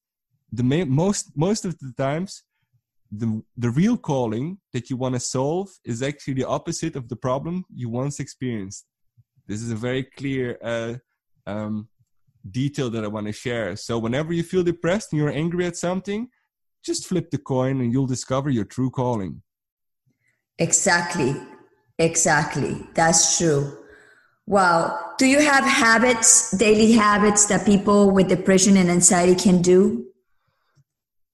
the 0.52 0.64
ma- 0.64 0.86
most 0.86 1.32
most 1.38 1.64
of 1.64 1.78
the 1.78 1.94
times, 1.96 2.44
the 3.12 3.44
the 3.58 3.70
real 3.70 3.98
calling 3.98 4.58
that 4.74 4.90
you 4.90 4.96
want 4.96 5.16
to 5.16 5.20
solve 5.20 5.70
is 5.84 6.02
actually 6.02 6.36
the 6.36 6.48
opposite 6.48 6.96
of 6.96 7.10
the 7.10 7.16
problem 7.16 7.66
you 7.74 7.90
once 7.90 8.20
experienced. 8.20 8.86
This 9.48 9.62
is 9.62 9.72
a 9.72 9.76
very 9.76 10.04
clear 10.04 10.58
uh, 10.64 10.96
um, 11.46 11.90
detail 12.50 12.90
that 12.90 13.04
I 13.04 13.08
want 13.08 13.28
to 13.28 13.34
share. 13.34 13.76
So 13.76 13.98
whenever 13.98 14.32
you 14.32 14.44
feel 14.44 14.64
depressed 14.64 15.12
and 15.12 15.20
you're 15.20 15.30
angry 15.30 15.66
at 15.66 15.76
something, 15.76 16.30
just 16.84 17.06
flip 17.06 17.32
the 17.32 17.38
coin 17.38 17.82
and 17.82 17.92
you'll 17.92 18.08
discover 18.08 18.50
your 18.50 18.66
true 18.66 18.90
calling. 18.90 19.42
Exactly. 20.58 21.36
Exactly. 22.00 22.88
That's 22.94 23.38
true. 23.38 23.78
Wow. 24.48 25.14
Do 25.18 25.28
you 25.28 25.40
have 25.40 25.64
habits, 25.64 26.52
daily 26.52 26.94
habits 26.94 27.46
that 27.48 27.66
people 27.66 28.12
with 28.12 28.28
depression 28.28 28.78
and 28.78 28.90
anxiety 28.90 29.36
can 29.36 29.62
do? 29.62 30.08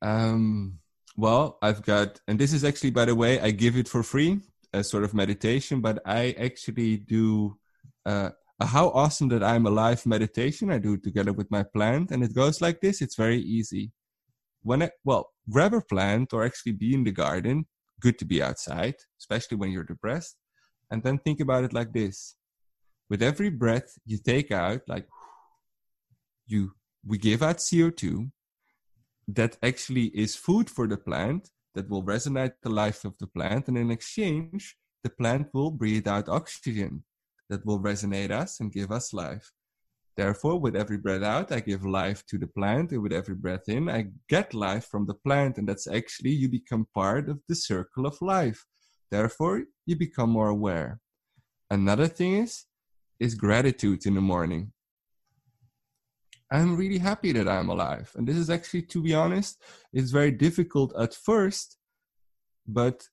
Um, 0.01 0.79
well, 1.17 1.57
I've 1.63 1.81
got, 1.81 2.21
and 2.27 2.37
this 2.37 2.53
is 2.53 2.63
actually, 2.63 2.91
by 2.91 3.05
the 3.05 3.15
way, 3.15 3.39
I 3.39 3.49
give 3.49 3.75
it 3.75 3.87
for 3.87 4.03
free 4.03 4.39
as 4.71 4.89
sort 4.89 5.03
of 5.03 5.15
meditation, 5.15 5.81
but 5.81 5.99
I 6.05 6.35
actually 6.39 6.97
do 6.97 7.57
uh, 8.05 8.29
how 8.61 8.89
awesome 8.89 9.27
that 9.29 9.43
I'm 9.43 9.65
alive 9.65 10.05
meditation. 10.05 10.71
I 10.71 10.77
do 10.77 10.93
it 10.93 11.03
together 11.03 11.33
with 11.33 11.49
my 11.49 11.63
plant, 11.63 12.11
and 12.11 12.23
it 12.23 12.35
goes 12.35 12.61
like 12.61 12.81
this. 12.81 13.01
It's 13.01 13.15
very 13.15 13.39
easy. 13.39 13.91
When 14.61 14.83
I, 14.83 14.91
well, 15.03 15.31
grab 15.49 15.73
a 15.73 15.81
plant 15.81 16.33
or 16.33 16.45
actually 16.45 16.73
be 16.73 16.93
in 16.93 17.03
the 17.03 17.11
garden. 17.11 17.65
Good 17.99 18.19
to 18.19 18.25
be 18.25 18.43
outside, 18.43 18.95
especially 19.19 19.57
when 19.57 19.71
you're 19.71 19.83
depressed. 19.83 20.37
And 20.91 21.01
then 21.01 21.17
think 21.17 21.39
about 21.39 21.63
it 21.63 21.73
like 21.73 21.93
this: 21.93 22.35
with 23.09 23.23
every 23.23 23.49
breath 23.49 23.97
you 24.05 24.19
take 24.19 24.51
out, 24.51 24.81
like 24.87 25.07
you, 26.45 26.73
we 27.03 27.17
give 27.17 27.41
out 27.41 27.57
CO2. 27.57 28.29
That 29.27 29.57
actually 29.61 30.07
is 30.07 30.35
food 30.35 30.69
for 30.69 30.87
the 30.87 30.97
plant 30.97 31.49
that 31.75 31.89
will 31.89 32.03
resonate 32.03 32.53
the 32.61 32.69
life 32.69 33.05
of 33.05 33.13
the 33.19 33.27
plant, 33.27 33.67
and 33.67 33.77
in 33.77 33.91
exchange, 33.91 34.77
the 35.03 35.09
plant 35.09 35.49
will 35.53 35.71
breathe 35.71 36.07
out 36.07 36.29
oxygen 36.29 37.03
that 37.49 37.65
will 37.65 37.79
resonate 37.79 38.31
us 38.31 38.59
and 38.59 38.71
give 38.71 38.91
us 38.91 39.13
life. 39.13 39.51
Therefore, 40.15 40.59
with 40.59 40.75
every 40.75 40.97
breath 40.97 41.21
out, 41.21 41.51
I 41.51 41.59
give 41.59 41.85
life 41.85 42.25
to 42.27 42.39
the 42.39 42.47
plant, 42.47 42.91
and 42.91 43.03
with 43.03 43.13
every 43.13 43.35
breath 43.35 43.69
in, 43.69 43.87
I 43.87 44.07
get 44.27 44.53
life 44.53 44.85
from 44.85 45.05
the 45.05 45.13
plant, 45.13 45.57
and 45.57 45.69
that's 45.69 45.87
actually 45.87 46.31
you 46.31 46.49
become 46.49 46.87
part 46.95 47.29
of 47.29 47.39
the 47.47 47.55
circle 47.55 48.07
of 48.07 48.19
life. 48.21 48.65
Therefore, 49.11 49.65
you 49.85 49.95
become 49.95 50.31
more 50.31 50.49
aware. 50.49 50.99
Another 51.69 52.07
thing 52.07 52.37
is 52.37 52.65
is 53.19 53.35
gratitude 53.35 54.05
in 54.05 54.13
the 54.15 54.21
morning. 54.21 54.71
I'm 56.51 56.77
really 56.77 56.97
happy 56.97 57.33
that 57.33 57.47
I'm 57.47 57.69
alive. 57.69 58.11
And 58.15 58.27
this 58.27 58.37
is 58.37 58.49
actually, 58.49 58.83
to 58.83 59.01
be 59.01 59.13
honest, 59.13 59.61
it's 59.91 60.11
very 60.11 60.31
difficult 60.31 60.93
at 60.97 61.13
first, 61.13 61.77
but 62.65 63.07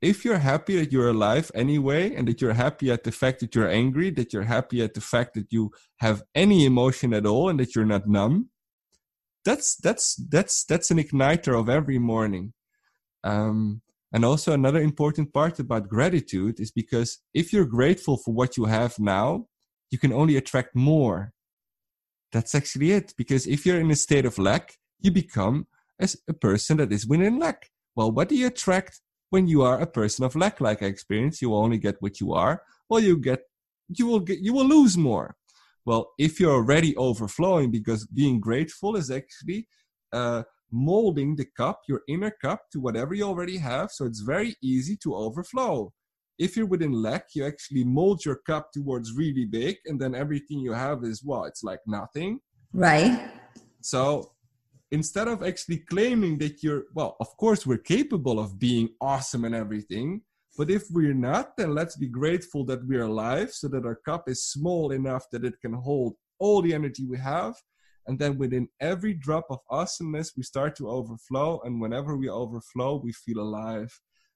if 0.00 0.24
you're 0.24 0.38
happy 0.38 0.76
that 0.76 0.92
you're 0.92 1.08
alive 1.08 1.50
anyway 1.54 2.14
and 2.14 2.28
that 2.28 2.40
you're 2.40 2.52
happy 2.52 2.90
at 2.90 3.04
the 3.04 3.12
fact 3.12 3.40
that 3.40 3.54
you're 3.54 3.68
angry 3.68 4.10
that 4.10 4.32
you're 4.32 4.44
happy 4.44 4.82
at 4.82 4.94
the 4.94 5.00
fact 5.00 5.34
that 5.34 5.52
you 5.52 5.70
have 5.98 6.22
any 6.34 6.64
emotion 6.64 7.12
at 7.12 7.26
all 7.26 7.48
and 7.48 7.58
that 7.58 7.74
you're 7.74 7.84
not 7.84 8.08
numb 8.08 8.48
that's 9.44 9.76
that's 9.76 10.14
that's 10.30 10.64
that's 10.64 10.90
an 10.90 10.98
igniter 10.98 11.58
of 11.58 11.68
every 11.68 11.98
morning 11.98 12.52
um, 13.24 13.82
and 14.12 14.24
also 14.24 14.52
another 14.52 14.80
important 14.80 15.32
part 15.32 15.58
about 15.58 15.88
gratitude 15.88 16.60
is 16.60 16.70
because 16.70 17.18
if 17.34 17.52
you're 17.52 17.66
grateful 17.66 18.16
for 18.16 18.32
what 18.32 18.56
you 18.56 18.66
have 18.66 18.98
now 18.98 19.46
you 19.90 19.98
can 19.98 20.12
only 20.12 20.36
attract 20.36 20.74
more 20.76 21.32
that's 22.32 22.54
actually 22.54 22.92
it. 22.92 23.14
Because 23.16 23.46
if 23.46 23.64
you're 23.64 23.80
in 23.80 23.90
a 23.90 23.96
state 23.96 24.24
of 24.26 24.38
lack 24.38 24.76
you 25.00 25.10
become 25.10 25.66
as 26.00 26.16
a 26.28 26.32
person 26.32 26.78
that 26.78 26.92
is 26.92 27.06
within 27.06 27.38
lack. 27.38 27.70
Well 27.94 28.10
what 28.10 28.28
do 28.28 28.36
you 28.36 28.46
attract 28.46 29.00
when 29.30 29.46
you 29.46 29.62
are 29.62 29.80
a 29.80 29.86
person 29.86 30.24
of 30.24 30.36
lack? 30.36 30.60
Like 30.60 30.82
I 30.82 30.86
experience 30.86 31.42
you 31.42 31.54
only 31.54 31.78
get 31.78 31.96
what 32.00 32.20
you 32.20 32.32
are. 32.32 32.62
Well 32.88 33.00
you 33.00 33.18
get 33.18 33.40
you 33.88 34.06
will 34.06 34.20
get 34.20 34.38
you 34.40 34.52
will 34.52 34.66
lose 34.66 34.96
more. 34.96 35.36
Well 35.84 36.10
if 36.18 36.40
you're 36.40 36.54
already 36.54 36.96
overflowing 36.96 37.70
because 37.70 38.06
being 38.06 38.40
grateful 38.40 38.96
is 38.96 39.10
actually 39.10 39.68
uh, 40.12 40.42
molding 40.70 41.36
the 41.36 41.46
cup 41.56 41.80
your 41.88 42.02
inner 42.08 42.32
cup 42.42 42.62
to 42.72 42.80
whatever 42.80 43.14
you 43.14 43.24
already 43.24 43.58
have. 43.58 43.90
So 43.90 44.04
it's 44.04 44.20
very 44.20 44.56
easy 44.62 44.96
to 45.02 45.14
overflow 45.14 45.92
if 46.38 46.56
you're 46.56 46.66
within 46.66 46.92
lack 46.92 47.26
you 47.34 47.44
actually 47.44 47.84
mold 47.84 48.24
your 48.24 48.36
cup 48.46 48.72
towards 48.72 49.14
really 49.14 49.44
big 49.44 49.76
and 49.86 50.00
then 50.00 50.14
everything 50.14 50.58
you 50.60 50.72
have 50.72 51.04
is 51.04 51.22
well 51.24 51.44
it's 51.44 51.62
like 51.62 51.80
nothing? 51.86 52.40
Right. 52.72 53.30
So 53.80 54.32
instead 54.90 55.28
of 55.28 55.42
actually 55.42 55.78
claiming 55.78 56.38
that 56.38 56.62
you're 56.62 56.84
well 56.94 57.16
of 57.20 57.36
course 57.36 57.66
we're 57.66 57.78
capable 57.78 58.38
of 58.40 58.58
being 58.58 58.88
awesome 59.00 59.44
and 59.44 59.54
everything 59.54 60.22
but 60.56 60.70
if 60.70 60.84
we're 60.90 61.14
not 61.14 61.56
then 61.56 61.74
let's 61.74 61.96
be 61.96 62.08
grateful 62.08 62.64
that 62.64 62.86
we're 62.86 63.04
alive 63.04 63.52
so 63.52 63.68
that 63.68 63.84
our 63.84 63.96
cup 63.96 64.28
is 64.28 64.50
small 64.50 64.92
enough 64.92 65.24
that 65.30 65.44
it 65.44 65.54
can 65.60 65.74
hold 65.74 66.14
all 66.38 66.62
the 66.62 66.74
energy 66.74 67.04
we 67.04 67.18
have. 67.18 67.54
And 68.06 68.18
then 68.18 68.38
within 68.38 68.68
every 68.80 69.14
drop 69.14 69.46
of 69.50 69.58
awesomeness 69.70 70.32
we 70.36 70.42
start 70.42 70.74
to 70.76 70.88
overflow. 70.88 71.60
And 71.64 71.80
whenever 71.80 72.16
we 72.16 72.28
overflow 72.28 72.96
we 72.96 73.12
feel 73.12 73.40
alive 73.40 73.92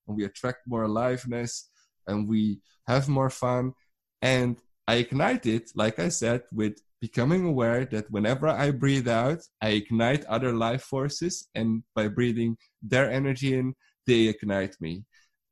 and 0.06 0.16
we 0.16 0.24
attract 0.24 0.60
more 0.66 0.84
aliveness 0.84 1.70
and 2.06 2.28
we 2.28 2.58
have 2.86 3.08
more 3.08 3.30
fun 3.30 3.72
and 4.20 4.58
i 4.88 4.96
ignite 4.96 5.46
it 5.46 5.70
like 5.74 5.98
i 5.98 6.08
said 6.08 6.42
with 6.52 6.76
becoming 7.02 7.44
aware 7.44 7.84
that 7.84 8.08
whenever 8.12 8.46
I 8.46 8.70
breathe 8.70 9.08
out, 9.08 9.40
I 9.60 9.70
ignite 9.70 10.24
other 10.26 10.52
life 10.52 10.82
forces, 10.82 11.48
and 11.52 11.82
by 11.96 12.06
breathing 12.06 12.56
their 12.80 13.10
energy 13.10 13.58
in, 13.58 13.74
they 14.06 14.28
ignite 14.28 14.76
me. 14.80 15.04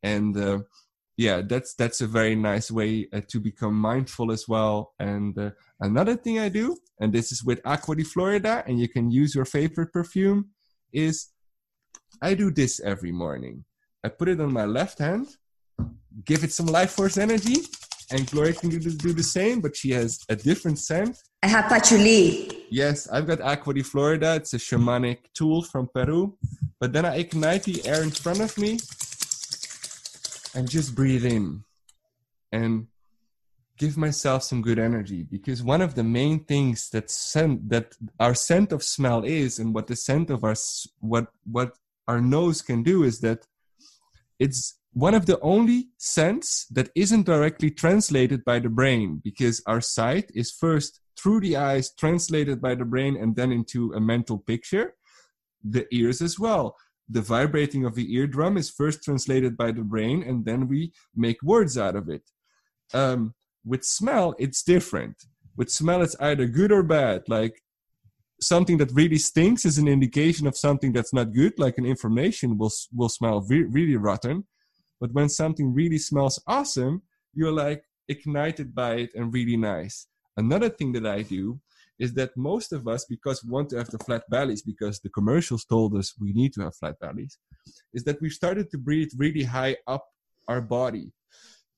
And 0.04 0.36
uh, 0.36 0.60
yeah, 1.16 1.42
that's 1.42 1.74
that's 1.74 2.00
a 2.00 2.06
very 2.06 2.36
nice 2.36 2.70
way 2.70 3.08
uh, 3.12 3.22
to 3.32 3.40
become 3.40 3.74
mindful 3.74 4.30
as 4.30 4.46
well. 4.46 4.94
And 5.00 5.36
uh, 5.36 5.50
another 5.80 6.14
thing 6.14 6.38
I 6.38 6.48
do, 6.50 6.76
and 7.00 7.12
this 7.12 7.32
is 7.32 7.42
with 7.42 7.60
Agua 7.64 7.96
de 7.96 8.04
Florida, 8.04 8.62
and 8.66 8.78
you 8.78 8.88
can 8.88 9.10
use 9.10 9.34
your 9.34 9.44
favorite 9.44 9.92
perfume, 9.92 10.50
is 10.92 11.30
I 12.22 12.34
do 12.34 12.52
this 12.52 12.78
every 12.78 13.12
morning. 13.12 13.64
I 14.04 14.08
put 14.08 14.28
it 14.28 14.40
on 14.40 14.52
my 14.52 14.66
left 14.66 15.00
hand, 15.00 15.26
give 16.24 16.44
it 16.44 16.52
some 16.52 16.66
life 16.66 16.90
force 16.92 17.18
energy, 17.18 17.56
and 18.10 18.28
Gloria 18.30 18.52
can 18.52 18.70
do, 18.70 18.78
do 18.78 19.12
the 19.12 19.22
same, 19.22 19.60
but 19.60 19.76
she 19.76 19.90
has 19.90 20.20
a 20.28 20.36
different 20.36 20.78
scent. 20.78 21.16
I 21.42 21.46
have 21.46 21.68
patchouli. 21.68 22.66
Yes, 22.70 23.08
I've 23.08 23.26
got 23.26 23.40
Agua 23.40 23.74
de 23.74 23.82
Florida. 23.82 24.34
It's 24.34 24.52
a 24.54 24.58
shamanic 24.58 25.18
tool 25.34 25.62
from 25.62 25.88
Peru. 25.94 26.36
But 26.78 26.92
then 26.92 27.04
I 27.04 27.16
ignite 27.16 27.64
the 27.64 27.86
air 27.86 28.02
in 28.02 28.10
front 28.10 28.40
of 28.40 28.56
me 28.58 28.78
and 30.54 30.68
just 30.68 30.94
breathe 30.94 31.24
in 31.24 31.64
and 32.52 32.86
give 33.76 33.96
myself 33.96 34.42
some 34.42 34.60
good 34.60 34.78
energy 34.78 35.22
because 35.22 35.62
one 35.62 35.80
of 35.80 35.94
the 35.94 36.04
main 36.04 36.44
things 36.44 36.90
that 36.90 37.10
scent 37.10 37.68
that 37.70 37.94
our 38.18 38.34
scent 38.34 38.72
of 38.72 38.82
smell 38.82 39.24
is 39.24 39.58
and 39.58 39.74
what 39.74 39.86
the 39.86 39.96
scent 39.96 40.28
of 40.28 40.44
our 40.44 40.54
what 40.98 41.28
what 41.50 41.78
our 42.06 42.20
nose 42.20 42.60
can 42.60 42.82
do 42.82 43.04
is 43.04 43.20
that 43.20 43.46
it's 44.38 44.79
one 44.92 45.14
of 45.14 45.26
the 45.26 45.38
only 45.40 45.88
scents 45.98 46.66
that 46.70 46.90
isn't 46.94 47.26
directly 47.26 47.70
translated 47.70 48.44
by 48.44 48.58
the 48.58 48.68
brain 48.68 49.20
because 49.22 49.62
our 49.66 49.80
sight 49.80 50.30
is 50.34 50.50
first 50.50 51.00
through 51.16 51.40
the 51.40 51.56
eyes 51.56 51.92
translated 51.94 52.60
by 52.60 52.74
the 52.74 52.84
brain 52.84 53.16
and 53.16 53.36
then 53.36 53.52
into 53.52 53.92
a 53.92 54.00
mental 54.00 54.38
picture. 54.38 54.94
The 55.62 55.86
ears 55.92 56.20
as 56.20 56.38
well. 56.38 56.76
The 57.08 57.20
vibrating 57.20 57.84
of 57.84 57.94
the 57.94 58.12
eardrum 58.14 58.56
is 58.56 58.70
first 58.70 59.04
translated 59.04 59.56
by 59.56 59.72
the 59.72 59.82
brain 59.82 60.22
and 60.22 60.44
then 60.44 60.66
we 60.66 60.92
make 61.14 61.42
words 61.42 61.78
out 61.78 61.94
of 61.94 62.08
it. 62.08 62.22
Um, 62.92 63.34
with 63.64 63.84
smell 63.84 64.34
it's 64.38 64.62
different. 64.62 65.24
With 65.56 65.70
smell 65.70 66.02
it's 66.02 66.16
either 66.20 66.46
good 66.46 66.72
or 66.72 66.82
bad. 66.82 67.28
Like 67.28 67.62
something 68.40 68.78
that 68.78 68.92
really 68.92 69.18
stinks 69.18 69.64
is 69.64 69.78
an 69.78 69.86
indication 69.86 70.46
of 70.46 70.56
something 70.56 70.92
that's 70.92 71.12
not 71.12 71.32
good 71.32 71.58
like 71.58 71.78
an 71.78 71.84
information 71.84 72.58
will 72.58 72.72
will 72.92 73.10
smell 73.10 73.42
re- 73.42 73.64
really 73.64 73.96
rotten 73.96 74.46
but 75.00 75.12
when 75.12 75.28
something 75.28 75.72
really 75.72 75.98
smells 75.98 76.42
awesome, 76.46 77.02
you're 77.34 77.52
like 77.52 77.84
ignited 78.08 78.74
by 78.74 78.94
it 78.94 79.10
and 79.14 79.32
really 79.32 79.56
nice. 79.56 80.06
Another 80.36 80.68
thing 80.68 80.92
that 80.92 81.06
I 81.06 81.22
do 81.22 81.60
is 81.98 82.14
that 82.14 82.36
most 82.36 82.72
of 82.72 82.88
us, 82.88 83.04
because 83.04 83.44
we 83.44 83.50
want 83.50 83.68
to 83.70 83.76
have 83.76 83.90
the 83.90 83.98
flat 83.98 84.28
bellies, 84.30 84.62
because 84.62 85.00
the 85.00 85.10
commercials 85.10 85.64
told 85.64 85.94
us 85.94 86.14
we 86.18 86.32
need 86.32 86.52
to 86.54 86.62
have 86.62 86.74
flat 86.74 86.98
bellies, 86.98 87.38
is 87.92 88.04
that 88.04 88.20
we 88.22 88.30
started 88.30 88.70
to 88.70 88.78
breathe 88.78 89.10
really 89.16 89.42
high 89.42 89.76
up 89.86 90.06
our 90.48 90.62
body. 90.62 91.12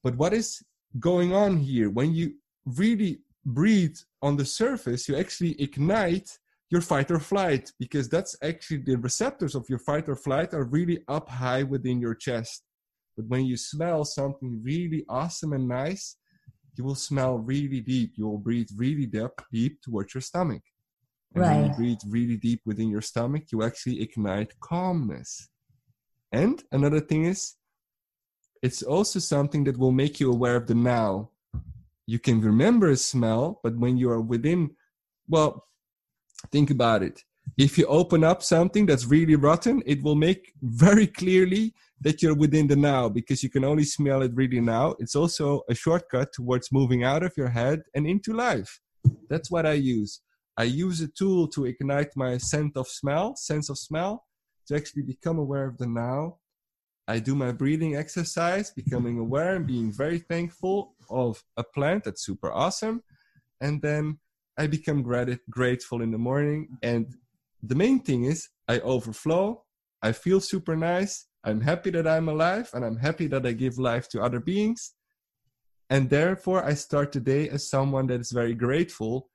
But 0.02 0.16
what 0.16 0.32
is 0.32 0.62
going 0.98 1.32
on 1.32 1.56
here? 1.56 1.90
When 1.90 2.14
you 2.14 2.35
really 2.64 3.18
breathe 3.44 3.96
on 4.20 4.37
the 4.37 4.44
surface, 4.44 5.08
you 5.08 5.16
actually 5.16 5.61
ignite 5.61 6.38
your 6.70 6.80
fight 6.80 7.11
or 7.11 7.18
flight 7.18 7.70
because 7.78 8.08
that's 8.08 8.37
actually 8.42 8.78
the 8.78 8.96
receptors 8.96 9.54
of 9.54 9.68
your 9.68 9.78
fight 9.78 10.08
or 10.08 10.16
flight 10.16 10.54
are 10.54 10.64
really 10.64 11.04
up 11.08 11.28
high 11.28 11.62
within 11.64 12.00
your 12.00 12.14
chest. 12.14 12.62
But 13.16 13.27
when 13.27 13.44
you 13.44 13.57
smell 13.57 14.05
something 14.05 14.61
really 14.62 15.05
awesome 15.09 15.53
and 15.53 15.68
nice, 15.68 16.16
you 16.77 16.85
will 16.85 16.94
smell 16.94 17.38
really 17.38 17.81
deep. 17.81 18.12
You 18.16 18.27
will 18.29 18.38
breathe 18.38 18.68
really 18.77 19.07
deep, 19.07 19.31
deep 19.53 19.81
towards 19.83 20.14
your 20.14 20.22
stomach. 20.22 20.62
And 21.35 21.44
right. 21.44 21.57
when 21.57 21.66
you 21.66 21.75
breathe 21.77 22.01
really 22.09 22.37
deep 22.37 22.62
within 22.64 22.88
your 22.88 23.01
stomach, 23.03 23.44
you 23.53 23.62
actually 23.62 24.01
ignite 24.03 24.59
calmness. 24.61 25.48
And 26.31 26.62
another 26.72 27.01
thing 27.01 27.25
is, 27.25 27.55
it's 28.62 28.83
also 28.83 29.18
something 29.18 29.64
that 29.64 29.77
will 29.77 29.92
make 29.92 30.20
you 30.20 30.31
aware 30.31 30.57
of 30.57 30.66
the 30.66 30.75
now. 30.75 31.31
You 32.07 32.18
can 32.18 32.40
remember 32.40 32.90
a 32.90 32.96
smell, 32.96 33.61
but 33.62 33.77
when 33.77 33.96
you 33.96 34.09
are 34.11 34.20
within, 34.20 34.70
well, 35.29 35.66
think 36.51 36.70
about 36.70 37.03
it. 37.03 37.22
If 37.59 37.76
you 37.76 37.87
open 37.87 38.24
up 38.24 38.42
something 38.42 38.87
that's 38.87 39.05
really 39.05 39.37
rotten, 39.37 39.83
it 39.85 40.02
will 40.02 40.14
make 40.14 40.52
very 40.62 41.07
clearly 41.07 41.74
that 42.00 42.22
you're 42.22 42.35
within 42.35 42.66
the 42.66 42.76
now 42.76 43.09
because 43.09 43.42
you 43.42 43.50
can 43.50 43.64
only 43.64 43.85
smell 43.85 44.22
it 44.22 44.33
really 44.35 44.61
now. 44.61 44.94
It's 44.98 45.14
also 45.14 45.62
a 45.68 45.74
shortcut 45.74 46.33
towards 46.33 46.72
moving 46.72 47.05
out 47.05 47.22
of 47.22 47.37
your 47.37 47.48
head 47.48 47.83
and 47.94 48.07
into 48.07 48.33
life. 48.33 48.81
That's 49.28 49.50
what 49.50 49.66
I 49.66 49.74
use. 49.74 50.20
I 50.57 50.64
use 50.64 51.00
a 51.00 51.09
tool 51.09 51.48
to 51.48 51.66
ignite 51.66 52.11
my 52.16 52.38
scent 52.38 52.76
of 52.76 52.88
smell, 52.88 53.37
sense 53.37 53.68
of 53.68 53.78
smell, 53.78 54.24
to 54.66 54.76
actually 54.76 55.02
become 55.02 55.38
aware 55.38 55.66
of 55.66 55.78
the 55.78 55.87
now. 55.87 56.38
I 57.09 57.18
do 57.18 57.35
my 57.35 57.52
breathing 57.52 57.96
exercise, 57.96 58.70
becoming 58.70 59.18
aware 59.18 59.57
and 59.57 59.66
being 59.66 59.92
very 59.92 60.18
thankful 60.18 60.94
of 61.11 61.42
a 61.57 61.64
plant 61.64 62.05
that's 62.05 62.24
super 62.24 62.53
awesome. 62.53 63.03
And 63.61 63.82
then 63.82 64.18
I 64.59 64.66
become 64.66 65.03
grat- 65.03 65.40
grateful 65.51 66.03
in 66.03 66.11
the 66.11 66.18
morning. 66.18 66.78
And 66.82 67.14
the 67.62 67.74
main 67.74 68.00
thing 68.00 68.24
is 68.24 68.48
I 68.68 68.80
overflow. 68.80 69.64
I 70.02 70.12
feel 70.12 70.40
super 70.40 70.76
nice 70.76 71.26
I'm 71.44 71.60
happy 71.60 71.90
that 71.90 72.06
I'm 72.06 72.28
alive 72.28 72.70
and 72.72 72.84
I'm 72.84 72.96
happy 72.96 73.26
that 73.28 73.44
I 73.44 73.52
give 73.52 73.78
life 73.78 74.08
to 74.10 74.22
other 74.22 74.38
beings. 74.38 74.94
And 75.90 76.08
therefore, 76.08 76.64
I 76.64 76.74
start 76.74 77.12
today 77.12 77.48
as 77.48 77.68
someone 77.68 78.06
that 78.06 78.20
is 78.20 78.30
very 78.30 78.54
grateful 78.54 79.28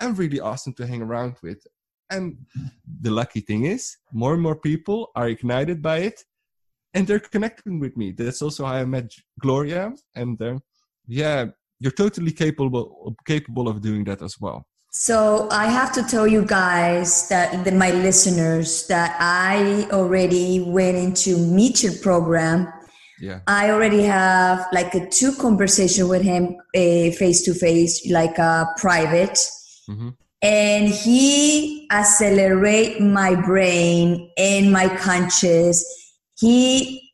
and 0.00 0.18
really 0.18 0.40
awesome 0.40 0.74
to 0.74 0.86
hang 0.86 1.02
around 1.02 1.36
with. 1.42 1.64
And 2.10 2.36
the 3.00 3.10
lucky 3.10 3.40
thing 3.40 3.64
is, 3.64 3.96
more 4.12 4.34
and 4.34 4.42
more 4.42 4.56
people 4.56 5.10
are 5.14 5.28
ignited 5.28 5.82
by 5.82 5.98
it 5.98 6.22
and 6.94 7.06
they're 7.06 7.20
connecting 7.20 7.78
with 7.78 7.96
me. 7.96 8.12
That's 8.12 8.42
also 8.42 8.64
how 8.66 8.74
I 8.74 8.84
met 8.84 9.12
Gloria. 9.40 9.92
And 10.14 10.40
uh, 10.42 10.58
yeah, 11.06 11.46
you're 11.78 11.92
totally 11.92 12.32
capable 12.32 13.14
capable 13.26 13.68
of 13.68 13.80
doing 13.80 14.04
that 14.04 14.22
as 14.22 14.36
well. 14.40 14.66
So 14.90 15.48
I 15.50 15.66
have 15.66 15.92
to 15.92 16.02
tell 16.02 16.26
you 16.26 16.44
guys 16.44 17.28
that 17.28 17.64
the, 17.64 17.72
my 17.72 17.90
listeners 17.90 18.86
that 18.86 19.16
I 19.20 19.86
already 19.92 20.60
went 20.60 20.96
into 20.96 21.36
meet 21.36 21.82
your 21.82 21.92
program. 22.02 22.72
Yeah. 23.20 23.40
I 23.46 23.70
already 23.70 24.02
have 24.02 24.66
like 24.72 24.94
a 24.94 25.08
two 25.08 25.34
conversation 25.36 26.08
with 26.08 26.22
him 26.22 26.56
a 26.74 27.12
face 27.12 27.42
to 27.42 27.54
face, 27.54 28.06
like 28.10 28.38
a 28.38 28.68
private. 28.78 29.38
Mm-hmm. 29.88 30.08
and 30.42 30.88
he 30.88 31.86
accelerate 31.92 33.00
my 33.00 33.36
brain 33.36 34.28
and 34.36 34.72
my 34.72 34.88
conscious 34.96 35.84
he 36.40 37.12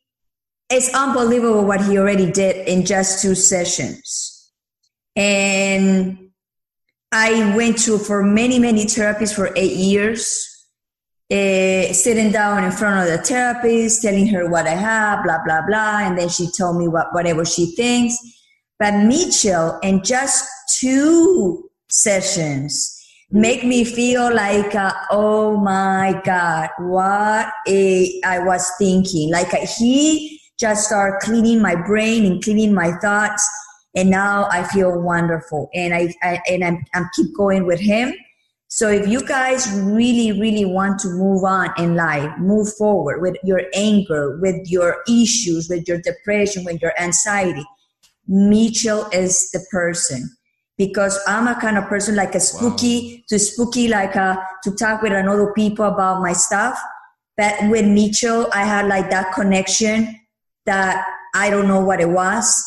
it's 0.71 0.91
unbelievable 0.95 1.63
what 1.65 1.85
he 1.85 1.99
already 1.99 2.31
did 2.31 2.67
in 2.67 2.83
just 2.83 3.21
two 3.21 3.35
sessions 3.35 4.51
and 5.15 6.22
i 7.13 7.55
went 7.55 7.77
to 7.77 7.97
for 7.97 8.23
many 8.23 8.59
many 8.59 8.85
therapies 8.85 9.33
for 9.33 9.51
eight 9.55 9.77
years 9.77 10.49
uh, 11.31 11.93
sitting 11.93 12.31
down 12.31 12.63
in 12.63 12.71
front 12.71 12.99
of 12.99 13.07
the 13.07 13.23
therapist 13.23 14.01
telling 14.01 14.27
her 14.27 14.49
what 14.49 14.67
i 14.67 14.75
have 14.75 15.23
blah 15.23 15.37
blah 15.45 15.61
blah 15.65 15.99
and 15.99 16.17
then 16.17 16.27
she 16.27 16.47
told 16.57 16.77
me 16.77 16.87
what 16.87 17.07
whatever 17.13 17.45
she 17.45 17.67
thinks. 17.75 18.17
But 18.77 19.05
mitchell 19.05 19.79
in 19.81 20.03
just 20.03 20.45
two 20.79 21.69
sessions 21.89 22.99
make 23.31 23.63
me 23.63 23.83
feel 23.83 24.33
like 24.33 24.75
uh, 24.75 24.93
oh 25.11 25.57
my 25.57 26.21
god 26.25 26.69
what 26.79 27.51
a, 27.67 28.21
I 28.25 28.39
was 28.39 28.69
thinking. 28.77 29.31
Like 29.31 29.53
uh, 29.53 29.65
he 29.77 30.39
just 30.59 30.85
started 30.87 31.19
cleaning 31.21 31.61
my 31.61 31.75
brain 31.75 32.25
and 32.25 32.43
cleaning 32.43 32.73
my 32.73 32.91
thoughts 32.99 33.47
and 33.95 34.09
now 34.09 34.47
i 34.51 34.63
feel 34.63 34.99
wonderful 34.99 35.69
and 35.73 35.93
i, 35.93 36.13
I 36.21 36.41
and 36.49 36.63
I'm, 36.63 36.83
I'm 36.93 37.09
keep 37.15 37.35
going 37.35 37.65
with 37.65 37.79
him 37.79 38.13
so 38.67 38.89
if 38.89 39.07
you 39.07 39.25
guys 39.27 39.69
really 39.81 40.39
really 40.39 40.65
want 40.65 40.99
to 41.01 41.09
move 41.09 41.43
on 41.43 41.69
in 41.77 41.95
life 41.95 42.31
move 42.37 42.73
forward 42.75 43.21
with 43.21 43.35
your 43.43 43.61
anger 43.73 44.39
with 44.41 44.69
your 44.69 45.03
issues 45.07 45.67
with 45.69 45.87
your 45.87 46.01
depression 46.01 46.65
with 46.65 46.81
your 46.81 46.93
anxiety 46.99 47.65
mitchell 48.27 49.07
is 49.11 49.49
the 49.51 49.65
person 49.71 50.29
because 50.77 51.19
I'm 51.27 51.47
a 51.47 51.59
kind 51.59 51.77
of 51.77 51.85
person 51.85 52.15
like 52.15 52.35
a 52.35 52.39
spooky 52.39 53.15
wow. 53.15 53.23
to 53.29 53.39
spooky 53.39 53.87
like 53.87 54.15
a, 54.15 54.45
to 54.63 54.71
talk 54.71 55.01
with 55.01 55.13
another 55.13 55.53
people 55.53 55.85
about 55.85 56.21
my 56.21 56.33
stuff. 56.33 56.79
But 57.37 57.55
with 57.69 57.85
Mitchell, 57.85 58.47
I 58.53 58.63
had 58.63 58.87
like 58.87 59.09
that 59.09 59.33
connection 59.33 60.19
that 60.65 61.05
I 61.35 61.49
don't 61.49 61.67
know 61.67 61.81
what 61.81 61.99
it 61.99 62.09
was. 62.09 62.63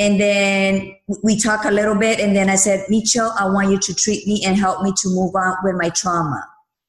And 0.00 0.18
then 0.18 0.96
we 1.22 1.38
talk 1.38 1.66
a 1.66 1.70
little 1.70 1.94
bit, 1.94 2.20
and 2.20 2.34
then 2.34 2.48
I 2.48 2.56
said, 2.56 2.86
Mitchell, 2.88 3.32
I 3.38 3.44
want 3.44 3.70
you 3.70 3.78
to 3.78 3.94
treat 3.94 4.26
me 4.26 4.42
and 4.46 4.56
help 4.56 4.82
me 4.82 4.92
to 5.02 5.08
move 5.10 5.36
on 5.36 5.56
with 5.62 5.76
my 5.76 5.90
trauma. 5.90 6.42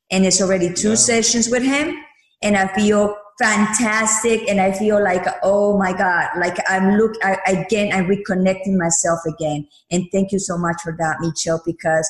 And 0.10 0.26
it's 0.26 0.42
already 0.42 0.74
two 0.74 0.90
yeah. 0.90 0.96
sessions 0.96 1.50
with 1.50 1.62
him, 1.62 1.94
and 2.42 2.56
I 2.56 2.74
feel 2.74 3.18
fantastic 3.42 4.48
and 4.48 4.62
i 4.62 4.72
feel 4.72 5.02
like 5.04 5.26
oh 5.42 5.76
my 5.76 5.94
god 5.94 6.28
like 6.38 6.58
i'm 6.68 6.96
look 6.96 7.14
I, 7.24 7.38
again 7.48 7.92
i'm 7.92 8.06
reconnecting 8.06 8.78
myself 8.78 9.20
again 9.26 9.68
and 9.90 10.06
thank 10.12 10.32
you 10.32 10.38
so 10.38 10.60
much 10.60 10.80
for 10.84 10.96
that 11.00 11.18
mitchell 11.22 11.60
because 11.66 12.08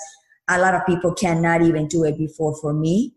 a 0.49 0.59
lot 0.59 0.73
of 0.73 0.85
people 0.85 1.13
cannot 1.13 1.61
even 1.61 1.87
do 1.87 2.03
it 2.03 2.17
before 2.17 2.53
for 2.59 2.73
me 2.73 3.13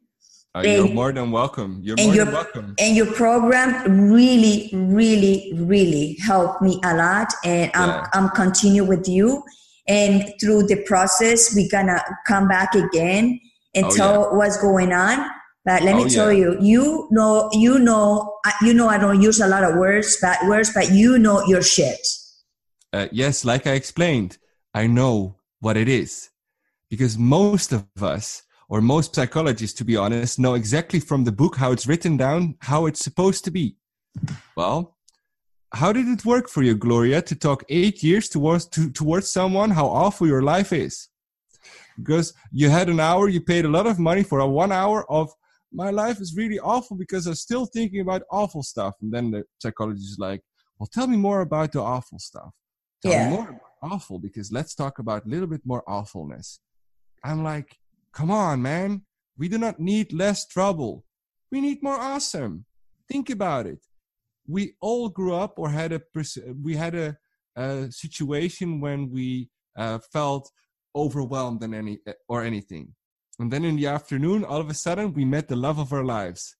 uh, 0.54 0.60
you're 0.60 0.88
more 0.88 1.12
than 1.12 1.30
welcome 1.30 1.80
you're 1.82 1.96
more 1.96 2.14
your, 2.14 2.24
than 2.24 2.34
welcome 2.34 2.74
and 2.78 2.96
your 2.96 3.12
program 3.12 4.10
really 4.10 4.70
really 4.72 5.52
really 5.56 6.16
helped 6.22 6.62
me 6.62 6.80
a 6.84 6.96
lot 6.96 7.32
and 7.44 7.70
i'm 7.74 7.88
yeah. 7.88 8.06
i'm 8.12 8.28
continue 8.30 8.84
with 8.84 9.08
you 9.08 9.42
and 9.88 10.32
through 10.40 10.62
the 10.62 10.82
process 10.86 11.54
we're 11.54 11.68
gonna 11.70 12.02
come 12.26 12.48
back 12.48 12.74
again 12.74 13.38
and 13.74 13.86
oh, 13.86 13.96
tell 13.96 14.20
yeah. 14.22 14.36
what's 14.36 14.60
going 14.60 14.92
on 14.92 15.28
but 15.64 15.82
let 15.82 15.96
me 15.96 16.04
oh, 16.04 16.08
tell 16.08 16.32
yeah. 16.32 16.40
you, 16.40 16.58
you 16.60 17.08
know, 17.10 17.48
you 17.52 17.78
know, 17.78 18.38
you 18.60 18.74
know, 18.74 18.88
I 18.88 18.98
don't 18.98 19.22
use 19.22 19.40
a 19.40 19.48
lot 19.48 19.64
of 19.64 19.76
words, 19.76 20.18
bad 20.20 20.46
words, 20.46 20.72
but 20.74 20.90
you 20.90 21.18
know 21.18 21.42
your 21.46 21.62
shit. 21.62 22.06
Uh, 22.92 23.08
yes, 23.10 23.44
like 23.44 23.66
I 23.66 23.72
explained, 23.72 24.36
I 24.74 24.86
know 24.86 25.36
what 25.60 25.76
it 25.76 25.88
is 25.88 26.30
because 26.90 27.16
most 27.16 27.72
of 27.72 27.86
us, 28.00 28.42
or 28.68 28.80
most 28.80 29.14
psychologists, 29.14 29.76
to 29.78 29.84
be 29.84 29.96
honest, 29.96 30.38
know 30.38 30.54
exactly 30.54 31.00
from 31.00 31.24
the 31.24 31.32
book 31.32 31.56
how 31.56 31.72
it's 31.72 31.86
written 31.86 32.16
down 32.16 32.56
how 32.60 32.86
it's 32.86 33.00
supposed 33.00 33.44
to 33.44 33.50
be. 33.50 33.76
Well, 34.56 34.96
how 35.72 35.92
did 35.92 36.06
it 36.06 36.24
work 36.24 36.48
for 36.48 36.62
you, 36.62 36.74
Gloria, 36.74 37.20
to 37.22 37.34
talk 37.34 37.64
eight 37.68 38.02
years 38.02 38.28
towards 38.28 38.66
to, 38.68 38.90
towards 38.90 39.30
someone 39.30 39.70
how 39.70 39.86
awful 39.86 40.26
your 40.26 40.42
life 40.42 40.72
is? 40.72 41.08
Because 41.98 42.32
you 42.52 42.70
had 42.70 42.88
an 42.88 43.00
hour, 43.00 43.28
you 43.28 43.40
paid 43.40 43.64
a 43.64 43.68
lot 43.68 43.86
of 43.86 43.98
money 43.98 44.22
for 44.22 44.40
a 44.40 44.48
one 44.48 44.72
hour 44.72 45.10
of 45.10 45.30
my 45.72 45.90
life 45.90 46.20
is 46.20 46.36
really 46.36 46.60
awful 46.60 46.96
because 46.96 47.26
I'm 47.26 47.34
still 47.34 47.66
thinking 47.66 48.00
about 48.00 48.22
awful 48.30 48.62
stuff. 48.62 48.94
And 49.02 49.12
then 49.12 49.32
the 49.32 49.42
psychologist 49.58 50.12
is 50.12 50.18
like, 50.18 50.40
well, 50.78 50.88
tell 50.92 51.08
me 51.08 51.16
more 51.16 51.40
about 51.40 51.72
the 51.72 51.80
awful 51.80 52.18
stuff. 52.18 52.50
Tell 53.02 53.12
yeah. 53.12 53.28
me 53.28 53.36
more 53.36 53.48
about 53.48 53.60
awful 53.82 54.18
because 54.18 54.50
let's 54.52 54.74
talk 54.74 54.98
about 54.98 55.26
a 55.26 55.28
little 55.28 55.46
bit 55.46 55.62
more 55.64 55.82
awfulness. 55.86 56.60
I'm 57.24 57.42
like, 57.42 57.76
come 58.14 58.30
on, 58.30 58.62
man. 58.62 59.02
We 59.36 59.48
do 59.48 59.58
not 59.58 59.80
need 59.80 60.12
less 60.12 60.46
trouble. 60.46 61.04
We 61.50 61.60
need 61.60 61.82
more 61.82 61.98
awesome. 61.98 62.64
Think 63.08 63.30
about 63.30 63.66
it. 63.66 63.84
We 64.46 64.74
all 64.80 65.08
grew 65.08 65.34
up 65.34 65.58
or 65.58 65.70
had 65.70 65.92
a 65.92 66.00
we 66.62 66.76
had 66.76 66.94
a, 66.94 67.16
a 67.56 67.90
situation 67.90 68.80
when 68.80 69.10
we 69.10 69.50
uh, 69.76 69.98
felt 70.12 70.50
overwhelmed 70.94 71.62
and 71.62 71.74
any 71.74 71.98
or 72.28 72.42
anything 72.42 72.94
and 73.38 73.52
then 73.52 73.64
in 73.64 73.76
the 73.76 73.86
afternoon, 73.86 74.44
all 74.44 74.60
of 74.60 74.70
a 74.70 74.74
sudden, 74.74 75.12
we 75.12 75.24
met 75.24 75.48
the 75.48 75.56
love 75.56 75.78
of 75.78 75.92
our 75.92 76.04
lives. 76.04 76.56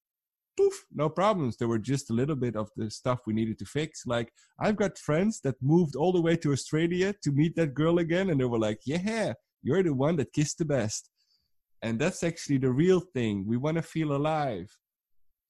Poof, 0.56 0.84
no 0.92 1.08
problems. 1.08 1.56
There 1.56 1.68
were 1.68 1.78
just 1.78 2.10
a 2.10 2.12
little 2.12 2.36
bit 2.36 2.56
of 2.56 2.70
the 2.76 2.90
stuff 2.90 3.20
we 3.26 3.32
needed 3.32 3.58
to 3.60 3.64
fix. 3.64 4.06
Like, 4.06 4.32
I've 4.58 4.76
got 4.76 4.98
friends 4.98 5.40
that 5.42 5.62
moved 5.62 5.94
all 5.94 6.12
the 6.12 6.20
way 6.20 6.36
to 6.36 6.52
Australia 6.52 7.14
to 7.22 7.32
meet 7.32 7.54
that 7.56 7.74
girl 7.74 7.98
again, 7.98 8.30
and 8.30 8.40
they 8.40 8.44
were 8.44 8.58
like, 8.58 8.80
Yeah, 8.84 9.34
you're 9.62 9.82
the 9.82 9.94
one 9.94 10.16
that 10.16 10.32
kissed 10.32 10.58
the 10.58 10.64
best. 10.64 11.10
And 11.84 11.98
that's 11.98 12.22
actually 12.22 12.56
the 12.56 12.70
real 12.70 13.00
thing. 13.00 13.44
We 13.46 13.58
want 13.58 13.76
to 13.76 13.82
feel 13.82 14.16
alive. 14.16 14.74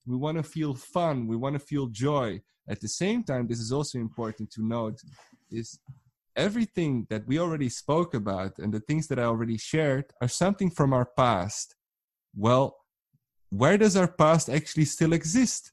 We 0.05 0.17
want 0.17 0.37
to 0.37 0.43
feel 0.43 0.73
fun. 0.73 1.27
We 1.27 1.37
want 1.37 1.53
to 1.57 1.65
feel 1.71 1.87
joy. 1.87 2.41
At 2.67 2.81
the 2.81 2.89
same 2.89 3.23
time, 3.23 3.47
this 3.47 3.61
is 3.61 3.71
also 3.71 3.99
important 3.99 4.51
to 4.51 4.61
note 4.61 4.99
is 5.49 5.79
everything 6.35 7.07
that 7.09 7.25
we 7.25 7.39
already 7.39 7.69
spoke 7.69 8.13
about 8.13 8.59
and 8.59 8.73
the 8.73 8.81
things 8.81 9.07
that 9.07 9.17
I 9.17 9.23
already 9.23 9.57
shared 9.57 10.07
are 10.21 10.27
something 10.27 10.69
from 10.69 10.91
our 10.91 11.05
past. 11.05 11.75
Well, 12.35 12.75
where 13.49 13.77
does 13.77 13.95
our 13.95 14.11
past 14.11 14.49
actually 14.49 14.85
still 14.85 15.13
exist? 15.13 15.71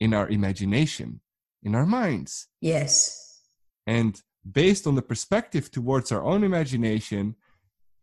In 0.00 0.12
our 0.12 0.28
imagination, 0.28 1.22
in 1.62 1.74
our 1.74 1.86
minds. 1.86 2.48
Yes. 2.60 3.40
And 3.86 4.20
based 4.52 4.86
on 4.86 4.96
the 4.96 5.08
perspective 5.12 5.70
towards 5.70 6.12
our 6.12 6.22
own 6.22 6.44
imagination, 6.44 7.36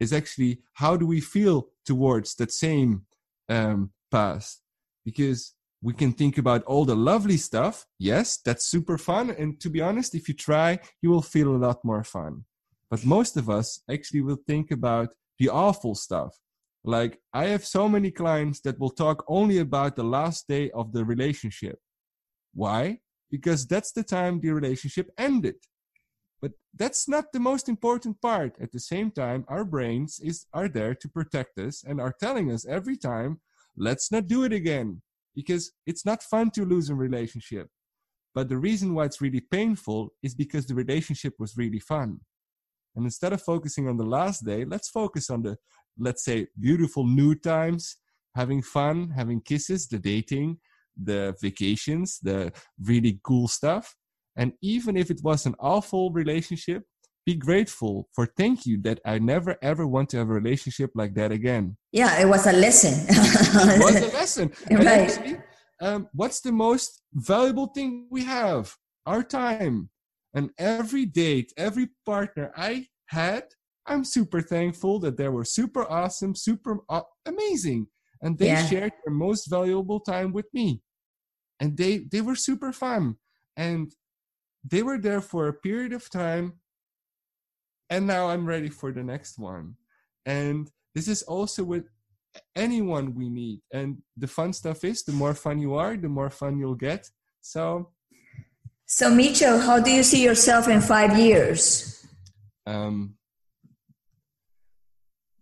is 0.02 0.12
actually 0.12 0.60
how 0.74 0.97
do 0.97 1.06
we 1.06 1.22
feel 1.22 1.70
towards 1.86 2.36
that 2.36 2.52
same 2.52 3.06
um, 3.47 3.91
past? 4.10 4.62
Because 5.06 5.54
we 5.82 5.93
can 5.93 6.12
think 6.12 6.38
about 6.38 6.64
all 6.64 6.86
the 6.86 6.95
lovely 6.95 7.38
stuff. 7.38 7.86
Yes, 7.99 8.38
that's 8.45 8.66
super 8.66 8.97
fun. 8.97 9.30
And 9.30 9.60
to 9.62 9.70
be 9.70 9.80
honest, 9.80 10.16
if 10.16 10.28
you 10.28 10.34
try, 10.34 10.80
you 11.02 11.10
will 11.10 11.22
feel 11.22 11.56
a 11.56 11.64
lot 11.68 11.86
more 11.86 12.04
fun. 12.04 12.45
But 12.89 13.06
most 13.06 13.38
of 13.38 13.49
us 13.49 13.82
actually 13.89 14.22
will 14.22 14.41
think 14.47 14.72
about 14.72 15.10
the 15.39 15.49
awful 15.49 15.95
stuff. 15.95 16.36
Like, 16.84 17.20
I 17.34 17.45
have 17.45 17.66
so 17.66 17.88
many 17.88 18.12
clients 18.12 18.60
that 18.62 18.80
will 18.80 18.89
talk 18.89 19.24
only 19.28 19.60
about 19.60 19.95
the 19.95 20.04
last 20.04 20.47
day 20.47 20.72
of 20.72 20.91
the 20.93 21.06
relationship. 21.06 21.78
Why? 22.54 22.99
Because 23.30 23.68
that's 23.68 23.91
the 23.91 24.04
time 24.04 24.39
the 24.39 24.52
relationship 24.52 25.10
ended. 25.18 25.56
But 26.42 26.54
that's 26.76 27.08
not 27.08 27.32
the 27.32 27.39
most 27.39 27.70
important 27.70 28.22
part. 28.22 28.56
At 28.60 28.72
the 28.72 28.80
same 28.80 29.12
time, 29.12 29.46
our 29.48 29.64
brains 29.64 30.20
is, 30.24 30.48
are 30.54 30.68
there 30.68 30.96
to 30.96 31.08
protect 31.08 31.60
us 31.60 31.84
and 31.88 32.02
are 32.02 32.16
telling 32.20 32.52
us 32.52 32.66
every 32.66 32.98
time, 32.98 33.39
let's 33.78 34.12
not 34.12 34.28
do 34.28 34.44
it 34.44 34.52
again 34.52 35.02
because 35.36 35.72
it's 35.86 36.06
not 36.06 36.24
fun 36.24 36.50
to 36.52 36.66
lose 36.66 36.89
a 36.89 36.96
relationship. 36.96 37.68
But 38.34 38.50
the 38.50 38.58
reason 38.58 38.94
why 38.94 39.06
it's 39.06 39.22
really 39.22 39.42
painful 39.42 40.14
is 40.24 40.34
because 40.34 40.66
the 40.66 40.76
relationship 40.76 41.34
was 41.38 41.58
really 41.58 41.80
fun. 41.80 42.22
And 42.96 43.06
instead 43.06 43.34
of 43.34 43.42
focusing 43.42 43.88
on 43.88 43.98
the 43.98 44.06
last 44.06 44.46
day, 44.46 44.66
let's 44.66 44.89
focus 44.89 45.30
on 45.30 45.44
the, 45.44 45.58
let's 45.98 46.26
say, 46.26 46.48
beautiful 46.60 47.06
new 47.06 47.36
times, 47.36 47.98
having 48.36 48.62
fun, 48.62 49.12
having 49.16 49.42
kisses, 49.42 49.88
the 49.88 50.00
dating, 50.00 50.58
the 51.02 51.36
vacations, 51.42 52.20
the 52.22 52.52
really 52.82 53.20
cool 53.24 53.48
stuff. 53.48 53.96
And 54.42 54.54
even 54.64 54.98
if 54.98 55.12
it 55.12 55.22
was 55.22 55.46
an 55.46 55.54
awful 55.60 56.10
relationship, 56.12 56.82
be 57.28 57.36
grateful 57.36 58.10
for 58.16 58.26
thank 58.26 58.66
you 58.66 58.82
that 58.82 59.00
I 59.06 59.20
never 59.20 59.56
ever 59.62 59.86
want 59.86 60.10
to 60.10 60.18
have 60.18 60.32
a 60.32 60.34
relationship 60.34 60.89
like 60.96 61.14
that 61.14 61.32
again. 61.32 61.78
Yeah, 61.92 62.20
it 62.20 62.28
was 62.28 62.48
a 62.48 62.52
lesson. 62.52 63.06
it 63.08 63.84
was 63.84 64.02
a 64.02 64.14
lesson. 64.20 64.52
right. 64.72 64.88
Actually, 64.88 65.38
um, 65.80 66.08
what's 66.14 66.42
the 66.42 66.52
most 66.52 67.04
valuable 67.14 67.68
thing 67.68 68.08
we 68.10 68.24
have? 68.24 68.76
Our 69.06 69.22
time. 69.22 69.92
And 70.34 70.50
every 70.58 71.06
date, 71.06 71.54
every 71.56 71.89
partner 72.04 72.52
I 72.58 72.88
had, 73.10 73.44
I'm 73.86 74.04
super 74.04 74.42
thankful 74.42 74.98
that 75.02 75.18
they 75.18 75.30
were 75.30 75.46
super 75.46 75.84
awesome, 75.84 76.34
super 76.34 76.80
uh, 76.89 77.02
amazing. 77.28 77.86
And 78.24 78.39
they 78.39 78.48
yeah. 78.48 78.66
shared 78.66 78.94
their 79.06 79.14
most 79.14 79.46
valuable 79.46 80.00
time 80.00 80.34
with 80.34 80.48
me. 80.52 80.82
And 81.60 81.78
they, 81.78 82.00
they 82.12 82.22
were 82.22 82.36
super 82.36 82.74
fun. 82.74 83.18
And 83.56 83.92
they 84.64 84.84
were 84.84 84.97
there 84.97 85.22
for 85.22 85.47
a 85.47 85.53
period 85.53 85.93
of 85.93 86.09
time 86.09 86.53
and 87.89 88.05
now 88.05 88.30
i'm 88.30 88.45
ready 88.45 88.70
for 88.70 88.91
the 88.91 89.03
next 89.03 89.38
one 89.38 89.76
and 90.26 90.72
this 90.93 91.07
is 91.07 91.24
also 91.24 91.64
with 91.64 91.86
anyone 92.55 93.16
we 93.16 93.30
meet. 93.30 93.62
And 93.74 93.97
the 94.18 94.28
fun 94.28 94.53
stuff 94.53 94.84
is 94.84 95.03
the 95.03 95.12
more 95.12 95.34
fun 95.34 95.59
you 95.59 95.76
are, 95.76 95.97
the 95.97 96.09
more 96.09 96.30
fun 96.30 96.57
you'll 96.57 96.76
get. 96.76 97.09
So, 97.41 97.89
so 98.86 99.09
micho 99.12 99.64
how 99.64 99.80
do 99.80 99.91
you 99.91 100.03
see 100.03 100.24
yourself 100.24 100.68
in 100.68 100.82
five 100.82 101.18
years? 101.18 102.05
Um, 102.66 103.16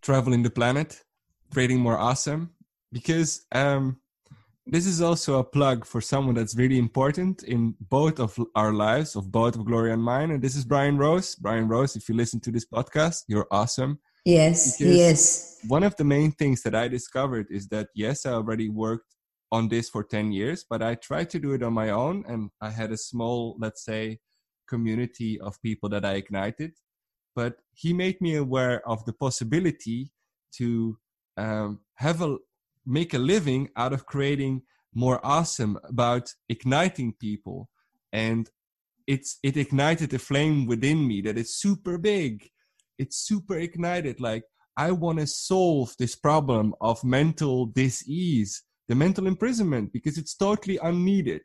traveling 0.01 0.43
the 0.43 0.49
planet, 0.49 1.01
creating 1.51 1.79
more 1.79 1.97
awesome. 1.97 2.51
Because 2.91 3.45
um, 3.51 3.97
this 4.71 4.85
is 4.85 5.01
also 5.01 5.39
a 5.39 5.43
plug 5.43 5.85
for 5.85 6.01
someone 6.01 6.35
that's 6.35 6.55
really 6.55 6.77
important 6.77 7.43
in 7.43 7.75
both 7.89 8.19
of 8.19 8.39
our 8.55 8.73
lives, 8.73 9.15
of 9.15 9.31
both 9.31 9.55
of 9.55 9.65
Gloria 9.65 9.93
and 9.93 10.03
mine. 10.03 10.31
And 10.31 10.41
this 10.41 10.55
is 10.55 10.63
Brian 10.63 10.97
Rose. 10.97 11.35
Brian 11.35 11.67
Rose, 11.67 11.95
if 11.95 12.07
you 12.07 12.15
listen 12.15 12.39
to 12.41 12.51
this 12.51 12.65
podcast, 12.65 13.23
you're 13.27 13.47
awesome. 13.51 13.99
Yes, 14.25 14.77
because 14.77 14.95
yes. 14.95 15.59
One 15.67 15.83
of 15.83 15.95
the 15.95 16.03
main 16.03 16.31
things 16.31 16.61
that 16.63 16.75
I 16.75 16.87
discovered 16.87 17.47
is 17.49 17.67
that 17.69 17.87
yes, 17.95 18.25
I 18.25 18.33
already 18.33 18.69
worked 18.69 19.15
on 19.51 19.67
this 19.69 19.89
for 19.89 20.03
10 20.03 20.31
years, 20.31 20.65
but 20.69 20.83
I 20.83 20.95
tried 20.95 21.29
to 21.31 21.39
do 21.39 21.53
it 21.53 21.63
on 21.63 21.73
my 21.73 21.89
own. 21.89 22.23
And 22.27 22.51
I 22.61 22.69
had 22.69 22.91
a 22.91 22.97
small, 22.97 23.57
let's 23.59 23.83
say, 23.83 24.19
community 24.67 25.39
of 25.41 25.61
people 25.61 25.89
that 25.89 26.05
I 26.05 26.13
ignited. 26.13 26.73
But 27.35 27.55
he 27.73 27.93
made 27.93 28.21
me 28.21 28.35
aware 28.35 28.87
of 28.87 29.03
the 29.05 29.13
possibility 29.13 30.11
to 30.57 30.97
um, 31.37 31.79
have 31.95 32.21
a 32.21 32.37
make 32.89 33.13
a 33.13 33.19
living 33.19 33.69
out 33.75 33.93
of 33.93 34.05
creating 34.05 34.63
more 34.93 35.19
awesome 35.23 35.77
about 35.83 36.33
igniting 36.49 37.13
people. 37.13 37.69
And 38.11 38.49
it's 39.07 39.37
it 39.43 39.57
ignited 39.57 40.13
a 40.13 40.19
flame 40.19 40.65
within 40.65 41.07
me 41.07 41.21
that 41.21 41.37
is 41.37 41.55
super 41.55 41.97
big. 41.97 42.49
It's 42.97 43.17
super 43.17 43.57
ignited. 43.57 44.19
Like 44.19 44.43
i 44.77 44.91
want 44.91 45.19
to 45.19 45.27
solve 45.27 45.93
this 45.99 46.15
problem 46.15 46.73
of 46.79 47.03
mental 47.03 47.65
disease 47.65 48.63
the 48.87 48.95
mental 48.95 49.27
imprisonment 49.27 49.91
because 49.91 50.17
it's 50.17 50.35
totally 50.35 50.79
unneeded. 50.81 51.41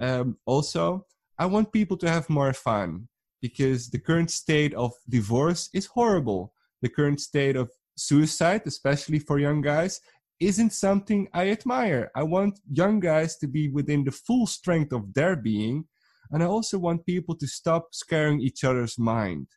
Um, 0.00 0.36
also 0.46 1.06
i 1.38 1.46
want 1.46 1.72
people 1.72 1.96
to 1.98 2.08
have 2.08 2.30
more 2.30 2.52
fun 2.52 3.08
because 3.40 3.90
the 3.90 3.98
current 3.98 4.30
state 4.30 4.74
of 4.74 4.92
divorce 5.08 5.70
is 5.72 5.86
horrible. 5.86 6.52
The 6.82 6.88
current 6.88 7.20
state 7.20 7.56
of 7.56 7.70
suicide 7.96 8.62
especially 8.66 9.18
for 9.18 9.38
young 9.38 9.60
guys 9.60 10.00
isn't 10.40 10.72
something 10.72 11.28
I 11.32 11.50
admire. 11.50 12.10
I 12.14 12.22
want 12.22 12.60
young 12.70 13.00
guys 13.00 13.36
to 13.38 13.48
be 13.48 13.68
within 13.68 14.04
the 14.04 14.12
full 14.12 14.46
strength 14.46 14.92
of 14.92 15.12
their 15.14 15.36
being. 15.36 15.86
And 16.30 16.42
I 16.42 16.46
also 16.46 16.78
want 16.78 17.06
people 17.06 17.34
to 17.36 17.46
stop 17.46 17.94
scaring 17.94 18.40
each 18.40 18.64
other's 18.64 18.98
mind. 18.98 19.48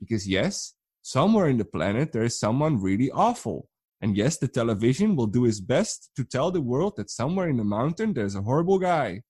Because, 0.00 0.26
yes, 0.26 0.74
somewhere 1.02 1.48
in 1.48 1.58
the 1.58 1.64
planet 1.64 2.12
there 2.12 2.24
is 2.24 2.38
someone 2.38 2.80
really 2.80 3.10
awful. 3.10 3.68
And 4.00 4.16
yes, 4.16 4.38
the 4.38 4.48
television 4.48 5.16
will 5.16 5.26
do 5.26 5.44
its 5.44 5.60
best 5.60 6.10
to 6.16 6.24
tell 6.24 6.50
the 6.50 6.60
world 6.60 6.94
that 6.96 7.10
somewhere 7.10 7.48
in 7.48 7.56
the 7.56 7.64
mountain 7.64 8.12
there's 8.12 8.34
a 8.34 8.42
horrible 8.42 8.78
guy. 8.78 9.22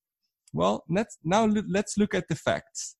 Well, 0.52 0.84
let's, 0.88 1.18
now 1.22 1.46
let's 1.46 1.98
look 1.98 2.14
at 2.14 2.28
the 2.28 2.36
facts. 2.36 2.96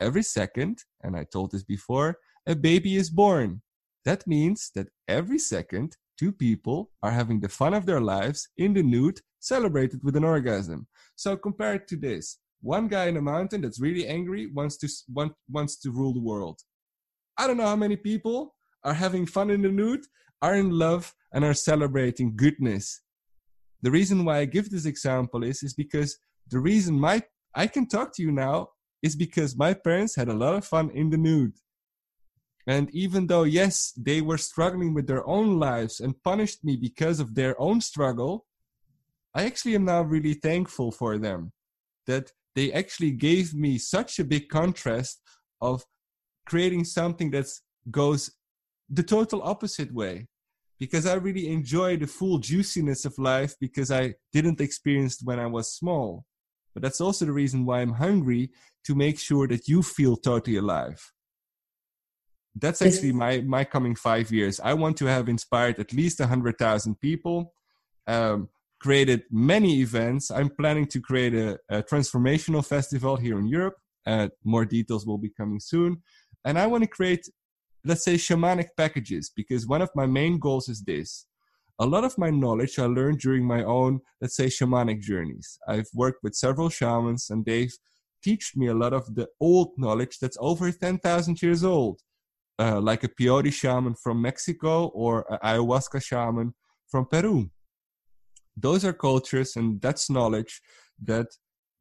Every 0.00 0.22
second, 0.22 0.78
and 1.02 1.16
I 1.16 1.24
told 1.24 1.52
this 1.52 1.62
before, 1.62 2.16
a 2.46 2.56
baby 2.56 2.96
is 2.96 3.10
born. 3.10 3.62
That 4.04 4.26
means 4.26 4.70
that 4.74 4.88
every 5.08 5.38
second 5.38 5.96
two 6.18 6.32
people 6.32 6.90
are 7.02 7.10
having 7.10 7.40
the 7.40 7.48
fun 7.48 7.74
of 7.74 7.86
their 7.86 8.00
lives 8.00 8.48
in 8.56 8.74
the 8.74 8.82
nude, 8.82 9.20
celebrated 9.40 10.02
with 10.02 10.16
an 10.16 10.24
orgasm. 10.24 10.86
So 11.16 11.36
compared 11.36 11.86
to 11.88 11.96
this, 11.96 12.38
one 12.60 12.88
guy 12.88 13.06
in 13.06 13.16
a 13.16 13.22
mountain 13.22 13.60
that's 13.60 13.80
really 13.80 14.06
angry 14.06 14.46
wants 14.46 14.76
to 14.78 14.88
want, 15.12 15.32
wants 15.50 15.76
to 15.80 15.90
rule 15.90 16.14
the 16.14 16.20
world. 16.20 16.60
I 17.36 17.46
don't 17.46 17.56
know 17.56 17.66
how 17.66 17.76
many 17.76 17.96
people 17.96 18.54
are 18.84 18.94
having 18.94 19.26
fun 19.26 19.50
in 19.50 19.62
the 19.62 19.68
nude, 19.68 20.06
are 20.40 20.54
in 20.54 20.70
love, 20.70 21.14
and 21.32 21.44
are 21.44 21.54
celebrating 21.54 22.36
goodness. 22.36 23.02
The 23.82 23.90
reason 23.90 24.24
why 24.24 24.38
I 24.38 24.44
give 24.46 24.70
this 24.70 24.86
example 24.86 25.44
is 25.44 25.62
is 25.62 25.74
because 25.74 26.18
the 26.48 26.58
reason 26.58 26.98
my 26.98 27.22
I 27.54 27.66
can 27.66 27.86
talk 27.86 28.14
to 28.14 28.22
you 28.22 28.32
now 28.32 28.68
is 29.02 29.14
because 29.14 29.56
my 29.56 29.74
parents 29.74 30.16
had 30.16 30.28
a 30.28 30.34
lot 30.34 30.54
of 30.54 30.64
fun 30.64 30.90
in 30.90 31.10
the 31.10 31.18
nude. 31.18 31.58
And 32.66 32.88
even 32.94 33.26
though, 33.26 33.42
yes, 33.42 33.92
they 33.96 34.20
were 34.20 34.38
struggling 34.38 34.94
with 34.94 35.06
their 35.06 35.26
own 35.26 35.58
lives 35.58 36.00
and 36.00 36.22
punished 36.22 36.64
me 36.64 36.76
because 36.76 37.20
of 37.20 37.34
their 37.34 37.60
own 37.60 37.80
struggle, 37.80 38.46
I 39.34 39.44
actually 39.44 39.74
am 39.74 39.84
now 39.84 40.02
really 40.02 40.34
thankful 40.34 40.90
for 40.90 41.18
them 41.18 41.52
that 42.06 42.32
they 42.54 42.72
actually 42.72 43.10
gave 43.10 43.52
me 43.52 43.78
such 43.78 44.18
a 44.18 44.24
big 44.24 44.48
contrast 44.48 45.20
of 45.60 45.84
creating 46.46 46.84
something 46.84 47.30
that 47.32 47.46
goes 47.90 48.30
the 48.88 49.02
total 49.02 49.42
opposite 49.42 49.92
way 49.92 50.28
because 50.78 51.06
I 51.06 51.14
really 51.14 51.48
enjoy 51.48 51.96
the 51.96 52.06
full 52.06 52.38
juiciness 52.38 53.04
of 53.04 53.18
life 53.18 53.54
because 53.60 53.90
I 53.90 54.14
didn't 54.32 54.60
experience 54.60 55.20
when 55.22 55.38
I 55.38 55.46
was 55.46 55.74
small. 55.74 56.24
But 56.72 56.82
that's 56.82 57.00
also 57.00 57.24
the 57.24 57.32
reason 57.32 57.64
why 57.64 57.80
I'm 57.80 57.92
hungry 57.92 58.50
to 58.84 58.94
make 58.94 59.18
sure 59.18 59.46
that 59.48 59.68
you 59.68 59.82
feel 59.82 60.16
totally 60.16 60.56
alive 60.56 61.13
that's 62.56 62.82
actually 62.82 63.12
my 63.12 63.40
my 63.40 63.64
coming 63.64 63.94
five 63.94 64.30
years. 64.30 64.60
I 64.60 64.74
want 64.74 64.96
to 64.98 65.06
have 65.06 65.28
inspired 65.28 65.78
at 65.78 65.92
least 65.92 66.20
100000 66.20 67.00
people 67.00 67.52
um, 68.06 68.48
created 68.80 69.22
many 69.30 69.80
events. 69.80 70.30
I'm 70.30 70.50
planning 70.50 70.86
to 70.86 71.00
create 71.00 71.34
a, 71.34 71.58
a 71.68 71.82
transformational 71.82 72.64
festival 72.64 73.16
here 73.16 73.38
in 73.38 73.46
europe 73.46 73.76
uh, 74.06 74.28
more 74.44 74.64
details 74.64 75.06
will 75.06 75.18
be 75.18 75.30
coming 75.30 75.60
soon. 75.60 76.02
And 76.44 76.58
i 76.58 76.66
want 76.66 76.84
to 76.84 76.88
create 76.88 77.28
let's 77.86 78.04
say 78.04 78.14
shamanic 78.14 78.68
packages 78.76 79.30
because 79.34 79.66
one 79.66 79.82
of 79.82 79.90
my 79.94 80.06
main 80.06 80.38
goals 80.38 80.68
is 80.68 80.82
this. 80.82 81.26
A 81.80 81.86
lot 81.86 82.04
of 82.04 82.16
my 82.18 82.30
knowledge 82.30 82.78
i 82.78 82.86
learned 82.86 83.18
during 83.18 83.44
my 83.44 83.62
own 83.64 84.00
let's 84.20 84.36
say 84.36 84.46
shamanic 84.46 85.00
journeys. 85.00 85.58
I've 85.66 85.88
worked 85.94 86.22
with 86.22 86.34
several 86.34 86.68
shamans 86.68 87.30
and 87.30 87.44
they've 87.44 87.74
taught 88.24 88.56
me 88.56 88.68
a 88.68 88.74
lot 88.74 88.92
of 88.92 89.14
the 89.14 89.28
old 89.40 89.72
knowledge 89.76 90.18
that's 90.18 90.38
over 90.40 90.70
10,000 90.70 91.42
years 91.42 91.64
old 91.64 92.00
uh, 92.58 92.80
like 92.80 93.04
a 93.04 93.08
peyote 93.08 93.52
shaman 93.52 93.94
from 93.94 94.22
Mexico 94.22 94.86
or 94.88 95.26
an 95.30 95.38
ayahuasca 95.42 96.02
shaman 96.02 96.54
from 96.88 97.06
Peru. 97.06 97.50
Those 98.56 98.84
are 98.84 98.92
cultures 98.92 99.56
and 99.56 99.80
that's 99.80 100.08
knowledge 100.08 100.60
that 101.02 101.26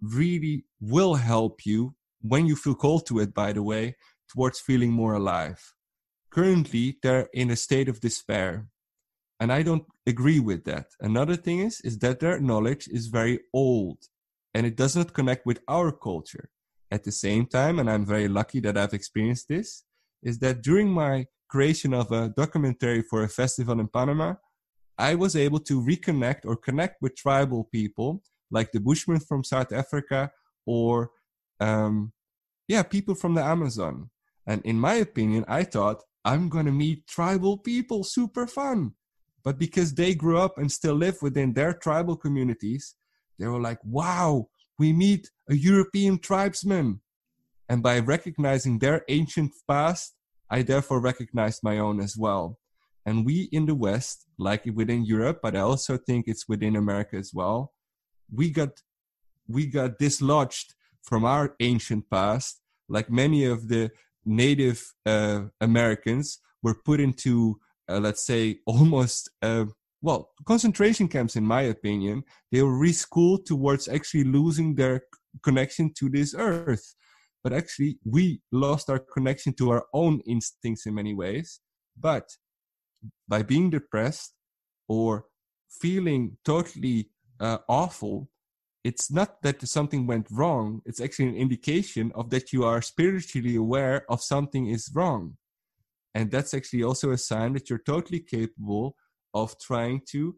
really 0.01 0.65
will 0.81 1.15
help 1.15 1.65
you 1.65 1.95
when 2.21 2.45
you 2.47 2.55
feel 2.55 2.75
called 2.75 3.05
to 3.07 3.19
it, 3.19 3.33
by 3.33 3.53
the 3.53 3.61
way, 3.63 3.95
towards 4.29 4.59
feeling 4.59 4.91
more 4.91 5.13
alive. 5.13 5.73
Currently, 6.31 6.97
they're 7.03 7.29
in 7.33 7.51
a 7.51 7.55
state 7.55 7.89
of 7.89 7.99
despair. 7.99 8.67
And 9.39 9.51
I 9.51 9.61
don't 9.61 9.85
agree 10.07 10.39
with 10.39 10.63
that. 10.65 10.87
Another 10.99 11.35
thing 11.35 11.59
is, 11.59 11.81
is 11.81 11.99
that 11.99 12.19
their 12.19 12.39
knowledge 12.39 12.87
is 12.87 13.07
very 13.07 13.39
old 13.53 13.97
and 14.53 14.65
it 14.65 14.75
does 14.75 14.95
not 14.95 15.13
connect 15.13 15.45
with 15.45 15.59
our 15.67 15.91
culture. 15.91 16.49
At 16.91 17.03
the 17.03 17.11
same 17.11 17.47
time, 17.47 17.79
and 17.79 17.89
I'm 17.89 18.05
very 18.05 18.27
lucky 18.27 18.59
that 18.61 18.77
I've 18.77 18.93
experienced 18.93 19.47
this, 19.47 19.83
is 20.23 20.39
that 20.39 20.63
during 20.63 20.89
my 20.89 21.25
creation 21.49 21.93
of 21.93 22.11
a 22.11 22.29
documentary 22.35 23.03
for 23.03 23.23
a 23.23 23.29
festival 23.29 23.79
in 23.79 23.87
Panama, 23.87 24.35
I 24.97 25.15
was 25.15 25.35
able 25.35 25.59
to 25.61 25.81
reconnect 25.81 26.45
or 26.45 26.55
connect 26.55 27.01
with 27.01 27.15
tribal 27.15 27.65
people 27.65 28.23
like 28.51 28.71
the 28.71 28.79
Bushmen 28.79 29.19
from 29.19 29.43
South 29.43 29.71
Africa 29.71 30.31
or, 30.65 31.11
um, 31.59 32.13
yeah, 32.67 32.83
people 32.83 33.15
from 33.15 33.33
the 33.35 33.43
Amazon. 33.43 34.09
And 34.47 34.61
in 34.65 34.79
my 34.79 34.95
opinion, 34.95 35.45
I 35.47 35.63
thought 35.63 36.03
I'm 36.25 36.49
going 36.49 36.65
to 36.65 36.71
meet 36.71 37.07
tribal 37.07 37.57
people, 37.57 38.03
super 38.03 38.47
fun. 38.47 38.93
But 39.43 39.59
because 39.59 39.93
they 39.93 40.15
grew 40.15 40.37
up 40.37 40.57
and 40.57 40.71
still 40.71 40.95
live 40.95 41.17
within 41.21 41.53
their 41.53 41.73
tribal 41.73 42.15
communities, 42.15 42.95
they 43.37 43.47
were 43.47 43.59
like, 43.59 43.79
wow, 43.83 44.47
we 44.79 44.93
meet 44.93 45.29
a 45.49 45.55
European 45.55 46.17
tribesman. 46.19 47.01
And 47.73 47.81
by 47.81 47.97
recognizing 47.97 48.77
their 48.77 49.03
ancient 49.09 49.51
past, 49.67 50.13
I 50.47 50.61
therefore 50.61 51.01
recognized 51.01 51.61
my 51.63 51.79
own 51.79 52.01
as 52.01 52.15
well. 52.15 52.59
And 53.03 53.25
we 53.25 53.49
in 53.51 53.65
the 53.65 53.73
West, 53.73 54.27
like 54.37 54.63
within 54.75 55.03
Europe, 55.05 55.39
but 55.41 55.55
I 55.55 55.61
also 55.61 55.97
think 55.97 56.25
it's 56.27 56.47
within 56.47 56.75
America 56.75 57.15
as 57.15 57.31
well, 57.33 57.73
we 58.31 58.51
got 58.51 58.73
we 59.47 59.65
got 59.65 59.97
dislodged 59.97 60.75
from 61.01 61.25
our 61.25 61.55
ancient 61.61 62.07
past, 62.11 62.61
like 62.89 63.09
many 63.09 63.43
of 63.45 63.67
the 63.69 63.89
Native 64.23 64.79
uh, 65.07 65.45
Americans 65.59 66.37
were 66.61 66.77
put 66.85 66.99
into, 66.99 67.59
uh, 67.89 67.99
let's 67.99 68.23
say, 68.23 68.59
almost 68.67 69.31
uh, 69.41 69.65
well 69.99 70.29
concentration 70.45 71.07
camps. 71.07 71.35
In 71.35 71.43
my 71.43 71.63
opinion, 71.63 72.21
they 72.51 72.61
were 72.61 72.77
reschooled 72.77 73.47
towards 73.47 73.87
actually 73.87 74.25
losing 74.25 74.75
their 74.75 75.01
connection 75.41 75.91
to 75.95 76.07
this 76.07 76.35
earth 76.37 76.93
but 77.43 77.53
actually 77.53 77.99
we 78.05 78.41
lost 78.51 78.89
our 78.89 78.99
connection 78.99 79.53
to 79.53 79.71
our 79.71 79.85
own 79.93 80.21
instincts 80.25 80.85
in 80.85 80.95
many 80.95 81.13
ways. 81.13 81.59
But 81.99 82.29
by 83.27 83.43
being 83.43 83.69
depressed 83.69 84.33
or 84.87 85.25
feeling 85.69 86.37
totally 86.45 87.09
uh, 87.39 87.57
awful 87.67 88.29
it's 88.83 89.09
not 89.09 89.41
that 89.43 89.65
something 89.67 90.05
went 90.05 90.27
wrong. 90.29 90.81
It's 90.85 90.99
actually 90.99 91.29
an 91.29 91.35
indication 91.35 92.11
of 92.15 92.29
that 92.31 92.51
you 92.51 92.65
are 92.65 92.81
spiritually 92.81 93.55
aware 93.55 94.05
of 94.09 94.21
something 94.21 94.67
is 94.67 94.91
wrong. 94.93 95.37
And 96.13 96.29
that's 96.29 96.53
actually 96.53 96.83
also 96.83 97.11
a 97.11 97.17
sign 97.17 97.53
that 97.53 97.69
you're 97.69 97.79
totally 97.79 98.19
capable 98.19 98.95
of 99.33 99.57
trying 99.59 100.01
to 100.11 100.35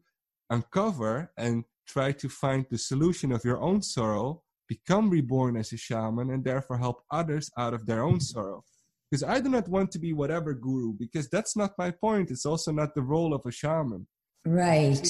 uncover 0.50 1.32
and 1.38 1.66
try 1.88 2.12
to 2.14 2.30
find 2.30 2.66
the 2.70 2.78
solution 2.78 3.32
of 3.32 3.44
your 3.44 3.60
own 3.60 3.82
sorrow, 3.82 4.44
become 4.68 5.10
reborn 5.10 5.58
as 5.58 5.72
a 5.74 5.78
shaman, 5.78 6.32
and 6.32 6.44
therefore 6.44 6.78
help 6.78 7.04
others 7.12 7.50
out 7.58 7.74
of 7.74 7.86
their 7.86 8.04
own 8.04 8.20
sorrow. 8.20 8.64
Because 9.10 9.24
I 9.24 9.40
do 9.40 9.50
not 9.50 9.68
want 9.68 9.92
to 9.92 10.00
be 10.00 10.14
whatever 10.14 10.54
guru, 10.54 10.94
because 10.94 11.30
that's 11.30 11.56
not 11.56 11.78
my 11.78 11.92
point. 11.92 12.32
It's 12.32 12.46
also 12.46 12.72
not 12.72 12.96
the 12.96 13.04
role 13.04 13.34
of 13.34 13.46
a 13.46 13.52
shaman. 13.52 14.08
Right. 14.46 15.04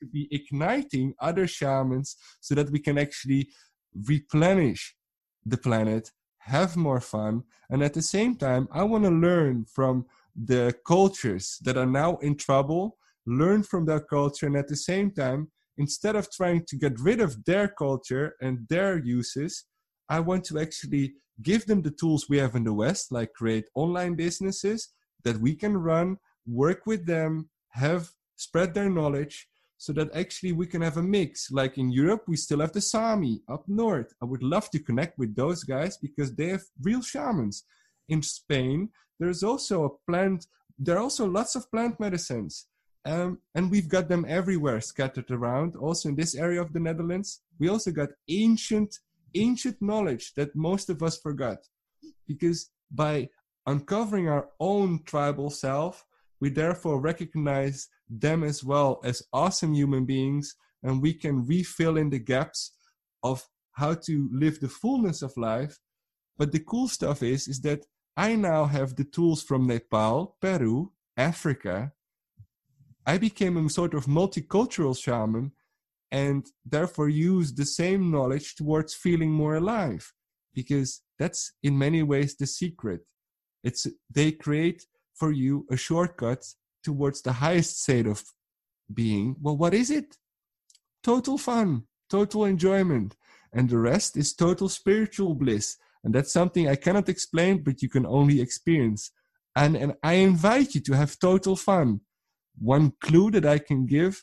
To 0.00 0.06
be 0.06 0.28
igniting 0.30 1.14
other 1.20 1.46
shamans 1.46 2.16
so 2.40 2.54
that 2.54 2.70
we 2.70 2.78
can 2.78 2.98
actually 2.98 3.48
replenish 4.06 4.94
the 5.44 5.56
planet, 5.56 6.12
have 6.40 6.76
more 6.76 7.00
fun, 7.00 7.42
and 7.70 7.82
at 7.82 7.94
the 7.94 8.02
same 8.02 8.36
time, 8.36 8.68
I 8.70 8.82
want 8.82 9.04
to 9.04 9.10
learn 9.10 9.64
from 9.64 10.06
the 10.36 10.74
cultures 10.86 11.58
that 11.62 11.76
are 11.76 11.86
now 11.86 12.16
in 12.18 12.36
trouble, 12.36 12.96
learn 13.26 13.62
from 13.62 13.86
their 13.86 14.00
culture, 14.00 14.46
and 14.46 14.56
at 14.56 14.68
the 14.68 14.76
same 14.76 15.10
time, 15.10 15.50
instead 15.78 16.16
of 16.16 16.30
trying 16.30 16.64
to 16.66 16.76
get 16.76 17.00
rid 17.00 17.20
of 17.20 17.44
their 17.44 17.68
culture 17.68 18.34
and 18.40 18.66
their 18.68 18.98
uses, 18.98 19.64
I 20.08 20.20
want 20.20 20.44
to 20.46 20.58
actually 20.58 21.14
give 21.42 21.66
them 21.66 21.82
the 21.82 21.90
tools 21.90 22.28
we 22.28 22.38
have 22.38 22.56
in 22.56 22.64
the 22.64 22.74
West, 22.74 23.12
like 23.12 23.32
create 23.32 23.66
online 23.74 24.14
businesses 24.14 24.92
that 25.24 25.38
we 25.38 25.54
can 25.54 25.76
run, 25.76 26.18
work 26.46 26.86
with 26.86 27.06
them, 27.06 27.48
have 27.70 28.10
spread 28.36 28.74
their 28.74 28.90
knowledge, 28.90 29.48
so 29.76 29.92
that 29.92 30.14
actually 30.14 30.52
we 30.52 30.66
can 30.66 30.82
have 30.82 30.96
a 30.96 31.02
mix. 31.02 31.50
Like 31.50 31.78
in 31.78 31.92
Europe, 31.92 32.24
we 32.26 32.36
still 32.36 32.60
have 32.60 32.72
the 32.72 32.80
Sami 32.80 33.40
up 33.48 33.64
north. 33.68 34.12
I 34.20 34.24
would 34.24 34.42
love 34.42 34.70
to 34.70 34.80
connect 34.80 35.18
with 35.18 35.36
those 35.36 35.62
guys 35.62 35.96
because 35.96 36.34
they 36.34 36.48
have 36.48 36.62
real 36.82 37.02
shamans. 37.02 37.64
In 38.08 38.22
Spain, 38.22 38.90
there's 39.20 39.42
also 39.42 39.84
a 39.84 40.10
plant, 40.10 40.46
there 40.78 40.96
are 40.96 41.02
also 41.02 41.26
lots 41.26 41.54
of 41.54 41.70
plant 41.70 42.00
medicines. 42.00 42.66
Um, 43.08 43.38
and 43.54 43.70
we've 43.70 43.88
got 43.88 44.08
them 44.10 44.26
everywhere 44.28 44.82
scattered 44.82 45.30
around. 45.30 45.76
Also 45.76 46.10
in 46.10 46.14
this 46.14 46.34
area 46.34 46.60
of 46.60 46.74
the 46.74 46.80
Netherlands, 46.80 47.40
we 47.58 47.70
also 47.70 47.90
got 47.90 48.10
ancient, 48.28 48.98
ancient 49.34 49.80
knowledge 49.80 50.34
that 50.34 50.54
most 50.54 50.90
of 50.90 51.02
us 51.02 51.16
forgot. 51.18 51.56
Because 52.26 52.70
by 52.90 53.30
uncovering 53.66 54.28
our 54.28 54.48
own 54.60 55.02
tribal 55.04 55.48
self, 55.48 56.04
we 56.40 56.50
therefore 56.50 57.00
recognize 57.00 57.88
them 58.10 58.44
as 58.44 58.62
well 58.62 59.00
as 59.04 59.22
awesome 59.32 59.72
human 59.72 60.04
beings, 60.04 60.54
and 60.82 61.00
we 61.00 61.14
can 61.14 61.46
refill 61.46 61.96
in 61.96 62.10
the 62.10 62.18
gaps 62.18 62.72
of 63.22 63.42
how 63.72 63.94
to 63.94 64.28
live 64.32 64.60
the 64.60 64.68
fullness 64.68 65.22
of 65.22 65.32
life. 65.36 65.78
But 66.36 66.52
the 66.52 66.60
cool 66.60 66.88
stuff 66.88 67.22
is, 67.22 67.48
is 67.48 67.60
that 67.62 67.86
I 68.18 68.36
now 68.36 68.66
have 68.66 68.96
the 68.96 69.04
tools 69.04 69.42
from 69.42 69.66
Nepal, 69.66 70.36
Peru, 70.42 70.92
Africa. 71.16 71.92
I 73.08 73.16
became 73.16 73.56
a 73.56 73.70
sort 73.70 73.94
of 73.94 74.04
multicultural 74.04 74.94
shaman 74.94 75.52
and 76.10 76.46
therefore 76.74 77.08
use 77.08 77.54
the 77.54 77.64
same 77.64 78.10
knowledge 78.10 78.54
towards 78.54 78.92
feeling 78.92 79.32
more 79.32 79.56
alive 79.56 80.12
because 80.52 81.00
that's 81.18 81.52
in 81.62 81.78
many 81.78 82.02
ways 82.02 82.36
the 82.36 82.46
secret. 82.46 83.00
It's 83.64 83.86
they 84.14 84.32
create 84.32 84.84
for 85.14 85.32
you 85.32 85.66
a 85.70 85.76
shortcut 85.76 86.42
towards 86.84 87.22
the 87.22 87.32
highest 87.32 87.82
state 87.82 88.06
of 88.06 88.22
being. 88.92 89.36
Well, 89.40 89.56
what 89.56 89.72
is 89.72 89.90
it? 89.90 90.18
Total 91.02 91.38
fun, 91.38 91.84
total 92.10 92.44
enjoyment. 92.44 93.16
And 93.54 93.70
the 93.70 93.78
rest 93.78 94.18
is 94.18 94.34
total 94.34 94.68
spiritual 94.68 95.34
bliss. 95.34 95.78
And 96.04 96.14
that's 96.14 96.32
something 96.32 96.68
I 96.68 96.76
cannot 96.76 97.08
explain, 97.08 97.62
but 97.62 97.80
you 97.80 97.88
can 97.88 98.04
only 98.04 98.42
experience. 98.42 99.12
And, 99.56 99.76
and 99.76 99.94
I 100.02 100.14
invite 100.14 100.74
you 100.74 100.82
to 100.82 100.92
have 100.92 101.18
total 101.18 101.56
fun. 101.56 102.00
One 102.60 102.92
clue 103.00 103.30
that 103.32 103.46
I 103.46 103.58
can 103.58 103.86
give 103.86 104.22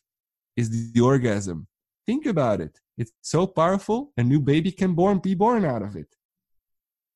is 0.56 0.70
the, 0.70 0.92
the 0.94 1.02
orgasm. 1.02 1.68
Think 2.06 2.26
about 2.26 2.62
it. 2.62 2.80
It's 2.98 3.12
so 3.22 3.46
powerful, 3.48 4.12
a 4.18 4.24
new 4.24 4.40
baby 4.40 4.72
can 4.72 4.94
born, 4.94 5.20
be 5.20 5.36
born 5.36 5.66
out 5.66 5.82
of 5.82 5.96
it. 5.96 6.08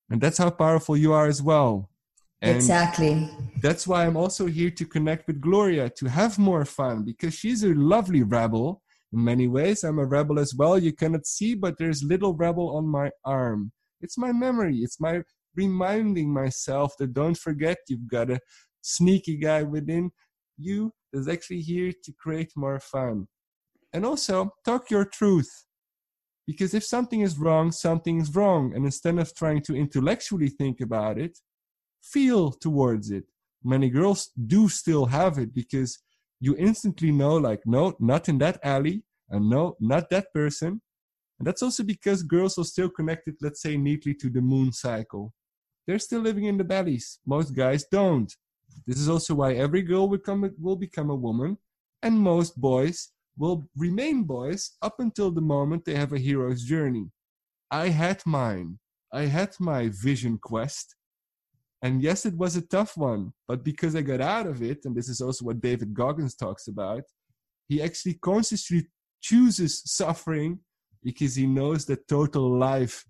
And 0.09 0.19
that's 0.19 0.39
how 0.39 0.49
powerful 0.49 0.97
you 0.97 1.13
are 1.13 1.27
as 1.27 1.41
well. 1.41 1.89
And 2.41 2.55
exactly. 2.55 3.29
That's 3.61 3.85
why 3.87 4.05
I'm 4.05 4.17
also 4.17 4.45
here 4.47 4.71
to 4.71 4.85
connect 4.85 5.27
with 5.27 5.41
Gloria 5.41 5.89
to 5.91 6.09
have 6.09 6.39
more 6.39 6.65
fun 6.65 7.03
because 7.03 7.33
she's 7.33 7.63
a 7.63 7.73
lovely 7.73 8.23
rebel 8.23 8.81
in 9.13 9.23
many 9.23 9.47
ways. 9.47 9.83
I'm 9.83 9.99
a 9.99 10.05
rebel 10.05 10.39
as 10.39 10.55
well. 10.55 10.79
You 10.79 10.93
cannot 10.93 11.27
see, 11.27 11.53
but 11.53 11.77
there's 11.77 12.03
little 12.03 12.33
rebel 12.33 12.75
on 12.75 12.87
my 12.87 13.11
arm. 13.25 13.71
It's 14.01 14.17
my 14.17 14.31
memory. 14.31 14.77
It's 14.77 14.99
my 14.99 15.21
reminding 15.55 16.31
myself 16.31 16.95
that 16.99 17.13
don't 17.13 17.37
forget 17.37 17.77
you've 17.87 18.07
got 18.07 18.31
a 18.31 18.39
sneaky 18.81 19.35
guy 19.37 19.63
within 19.63 20.11
you 20.57 20.93
that's 21.11 21.27
actually 21.27 21.61
here 21.61 21.91
to 22.03 22.13
create 22.13 22.51
more 22.55 22.79
fun. 22.79 23.27
And 23.93 24.05
also 24.05 24.53
talk 24.65 24.89
your 24.89 25.05
truth. 25.05 25.65
Because 26.45 26.73
if 26.73 26.83
something 26.83 27.21
is 27.21 27.37
wrong, 27.37 27.71
something 27.71 28.19
is 28.19 28.35
wrong. 28.35 28.73
And 28.75 28.85
instead 28.85 29.17
of 29.19 29.35
trying 29.35 29.61
to 29.63 29.75
intellectually 29.75 30.49
think 30.49 30.81
about 30.81 31.19
it, 31.19 31.37
feel 32.01 32.51
towards 32.51 33.11
it. 33.11 33.25
Many 33.63 33.89
girls 33.89 34.31
do 34.47 34.69
still 34.69 35.05
have 35.07 35.37
it 35.37 35.53
because 35.53 35.99
you 36.39 36.55
instantly 36.57 37.11
know, 37.11 37.35
like, 37.35 37.61
no, 37.65 37.95
not 37.99 38.29
in 38.29 38.37
that 38.39 38.59
alley, 38.63 39.03
and 39.29 39.49
no, 39.49 39.75
not 39.79 40.09
that 40.09 40.33
person. 40.33 40.81
And 41.37 41.47
that's 41.47 41.61
also 41.61 41.83
because 41.83 42.23
girls 42.23 42.57
are 42.57 42.63
still 42.63 42.89
connected, 42.89 43.35
let's 43.41 43.61
say, 43.61 43.77
neatly 43.77 44.13
to 44.15 44.29
the 44.29 44.41
moon 44.41 44.71
cycle. 44.71 45.33
They're 45.85 45.99
still 45.99 46.21
living 46.21 46.45
in 46.45 46.57
the 46.57 46.63
bellies. 46.63 47.19
Most 47.25 47.55
guys 47.55 47.85
don't. 47.91 48.33
This 48.87 48.99
is 48.99 49.09
also 49.09 49.35
why 49.35 49.53
every 49.53 49.81
girl 49.81 50.09
will 50.09 50.17
become, 50.17 50.49
will 50.59 50.75
become 50.75 51.09
a 51.09 51.15
woman, 51.15 51.57
and 52.01 52.19
most 52.19 52.59
boys 52.59 53.09
will 53.37 53.69
remain 53.75 54.23
boys 54.23 54.77
up 54.81 54.99
until 54.99 55.31
the 55.31 55.41
moment 55.41 55.85
they 55.85 55.95
have 55.95 56.13
a 56.13 56.19
hero's 56.19 56.63
journey. 56.63 57.11
I 57.71 57.89
had 57.89 58.21
mine. 58.25 58.79
I 59.13 59.23
had 59.23 59.55
my 59.59 59.89
vision 59.89 60.37
quest, 60.37 60.95
and 61.81 62.01
yes, 62.01 62.25
it 62.25 62.35
was 62.35 62.55
a 62.55 62.61
tough 62.61 62.97
one, 62.97 63.33
but 63.47 63.63
because 63.63 63.95
I 63.95 64.01
got 64.01 64.21
out 64.21 64.47
of 64.47 64.61
it, 64.61 64.79
and 64.83 64.95
this 64.95 65.07
is 65.07 65.21
also 65.21 65.45
what 65.45 65.61
David 65.61 65.93
Goggins 65.93 66.35
talks 66.35 66.67
about, 66.67 67.03
he 67.67 67.81
actually 67.81 68.15
consciously 68.15 68.87
chooses 69.21 69.81
suffering 69.85 70.59
because 71.03 71.35
he 71.35 71.47
knows 71.47 71.85
that 71.85 72.07
total 72.07 72.57
life 72.57 73.05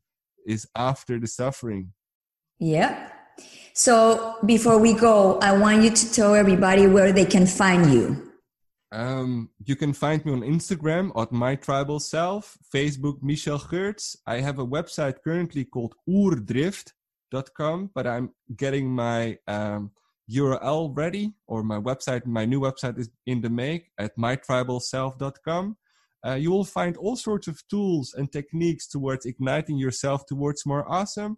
is 0.45 0.68
after 0.76 1.20
the 1.20 1.28
suffering. 1.28 1.93
Yeah. 2.60 3.10
So 3.74 4.36
before 4.46 4.78
we 4.78 4.94
go, 4.94 5.40
I 5.40 5.58
want 5.58 5.84
you 5.84 5.90
to 5.90 6.14
tell 6.14 6.36
everybody 6.36 6.88
where 6.88 7.12
they 7.12 7.26
can 7.26 7.46
find 7.46 7.94
you. 7.94 8.30
Um, 8.92 9.50
you 9.66 9.76
can 9.76 9.94
find 9.94 10.26
me 10.26 10.32
on 10.32 10.42
Instagram 10.42 11.12
at 11.20 11.32
my 11.32 11.56
tribal 11.56 12.00
self, 12.00 12.58
Facebook 12.74 13.22
Michel 13.22 13.60
Geurts. 13.60 14.16
I 14.26 14.42
have 14.42 14.60
a 14.60 14.66
website 14.66 15.22
currently 15.24 15.64
called 15.64 15.94
Oerdrift, 16.08 16.94
com, 17.56 17.92
but 17.94 18.08
I'm 18.08 18.32
getting 18.56 18.90
my 18.90 19.38
um, 19.48 19.92
URL 20.32 20.96
ready, 20.96 21.34
or 21.48 21.64
my 21.64 21.80
website. 21.80 22.26
My 22.26 22.46
new 22.46 22.62
website 22.62 22.98
is 22.98 23.10
in 23.26 23.42
the 23.42 23.50
make 23.50 23.92
at 23.98 24.16
mytribalself.com. 24.18 25.78
Uh, 26.26 26.34
you 26.34 26.52
will 26.52 26.66
find 26.66 26.98
all 26.98 27.16
sorts 27.16 27.48
of 27.48 27.66
tools 27.70 28.14
and 28.14 28.32
techniques 28.32 28.88
towards 28.88 29.26
igniting 29.26 29.78
yourself 29.78 30.26
towards 30.26 30.66
more 30.66 30.86
awesome. 30.92 31.38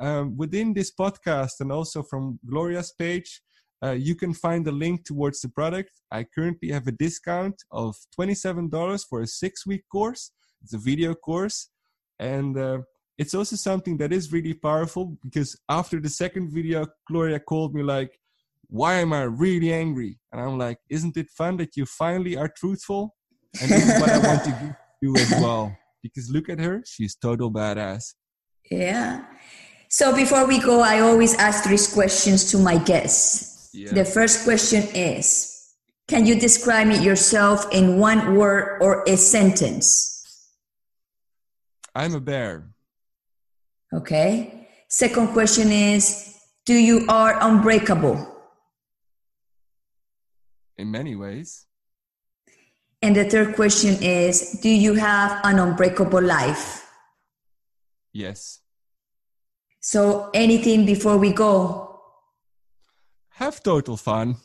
Um, 0.00 0.36
within 0.36 0.74
this 0.74 0.92
podcast 0.92 1.60
and 1.60 1.70
also 1.70 2.02
from 2.02 2.38
Gloria's 2.44 2.92
page, 2.98 3.40
uh, 3.84 3.92
you 3.92 4.14
can 4.14 4.32
find 4.32 4.64
the 4.64 4.72
link 4.72 5.04
towards 5.04 5.40
the 5.40 5.48
product. 5.48 5.90
I 6.10 6.24
currently 6.24 6.70
have 6.70 6.86
a 6.86 6.92
discount 6.92 7.56
of 7.70 7.96
$27 8.18 9.04
for 9.08 9.22
a 9.22 9.26
six 9.26 9.66
week 9.66 9.82
course. 9.90 10.30
It's 10.62 10.74
a 10.74 10.78
video 10.78 11.14
course. 11.14 11.70
And 12.18 12.56
uh, 12.56 12.78
it's 13.18 13.34
also 13.34 13.56
something 13.56 13.96
that 13.98 14.12
is 14.12 14.32
really 14.32 14.54
powerful 14.54 15.16
because 15.22 15.58
after 15.68 16.00
the 16.00 16.08
second 16.08 16.52
video, 16.52 16.86
Gloria 17.08 17.40
called 17.40 17.74
me 17.74 17.82
like, 17.82 18.16
why 18.68 18.94
am 18.94 19.12
I 19.12 19.22
really 19.22 19.72
angry? 19.72 20.18
And 20.32 20.40
I'm 20.40 20.58
like, 20.58 20.78
isn't 20.88 21.16
it 21.16 21.28
fun 21.30 21.56
that 21.58 21.76
you 21.76 21.84
finally 21.84 22.36
are 22.36 22.48
truthful? 22.48 23.14
And 23.60 23.70
this 23.70 23.86
is 23.86 24.00
what 24.00 24.10
I 24.10 24.18
want 24.18 24.44
to 24.44 24.76
do 25.02 25.14
as 25.16 25.30
well. 25.32 25.76
Because 26.02 26.30
look 26.30 26.48
at 26.48 26.58
her, 26.58 26.82
she's 26.86 27.14
total 27.16 27.52
badass. 27.52 28.14
Yeah. 28.70 29.24
So 29.92 30.16
before 30.16 30.46
we 30.46 30.58
go, 30.58 30.80
I 30.80 31.00
always 31.00 31.34
ask 31.36 31.64
three 31.64 31.76
questions 31.92 32.50
to 32.50 32.56
my 32.56 32.78
guests. 32.78 33.68
Yeah. 33.74 33.92
The 33.92 34.06
first 34.06 34.44
question 34.44 34.88
is 34.96 35.52
Can 36.08 36.24
you 36.24 36.40
describe 36.40 36.88
yourself 36.90 37.68
in 37.72 37.98
one 37.98 38.34
word 38.34 38.80
or 38.80 39.04
a 39.06 39.18
sentence? 39.18 39.84
I'm 41.94 42.14
a 42.14 42.20
bear. 42.20 42.72
Okay. 43.92 44.66
Second 44.88 45.36
question 45.36 45.70
is 45.70 46.40
Do 46.64 46.72
you 46.72 47.04
are 47.10 47.36
unbreakable? 47.36 48.16
In 50.78 50.90
many 50.90 51.16
ways. 51.16 51.66
And 53.02 53.14
the 53.14 53.28
third 53.28 53.56
question 53.56 54.02
is 54.02 54.58
Do 54.62 54.70
you 54.70 54.94
have 54.94 55.44
an 55.44 55.58
unbreakable 55.58 56.22
life? 56.22 56.80
Yes. 58.14 58.61
So, 59.82 60.30
anything 60.32 60.86
before 60.86 61.18
we 61.18 61.32
go? 61.32 61.82
have 63.42 63.62
total 63.62 63.96
fun. 63.96 64.36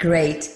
Great. 0.00 0.50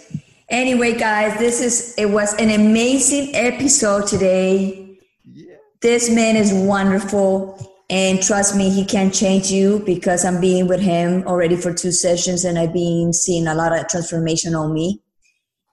Anyway, 0.49 0.99
guys, 0.99 1.39
this 1.39 1.61
is 1.61 1.95
it 1.97 2.11
was 2.11 2.35
an 2.35 2.51
amazing 2.51 3.35
episode 3.35 4.07
today. 4.09 4.99
Yeah. 5.25 5.55
This 5.81 6.11
man 6.11 6.37
is 6.37 6.53
wonderful. 6.53 7.57
And 7.89 8.23
trust 8.23 8.57
me, 8.57 8.71
he 8.71 8.85
can 8.85 9.11
change 9.11 9.51
you 9.51 9.83
because 9.85 10.25
I'm 10.25 10.41
being 10.41 10.67
with 10.69 10.81
him 10.81 11.25
already 11.27 11.57
for 11.57 11.73
two 11.73 11.93
sessions 11.93 12.45
and 12.45 12.59
I've 12.59 12.73
been 12.73 13.13
seeing 13.13 13.47
a 13.47 13.55
lot 13.55 13.77
of 13.77 13.89
transformation 13.89 14.55
on 14.55 14.73
me. 14.73 15.01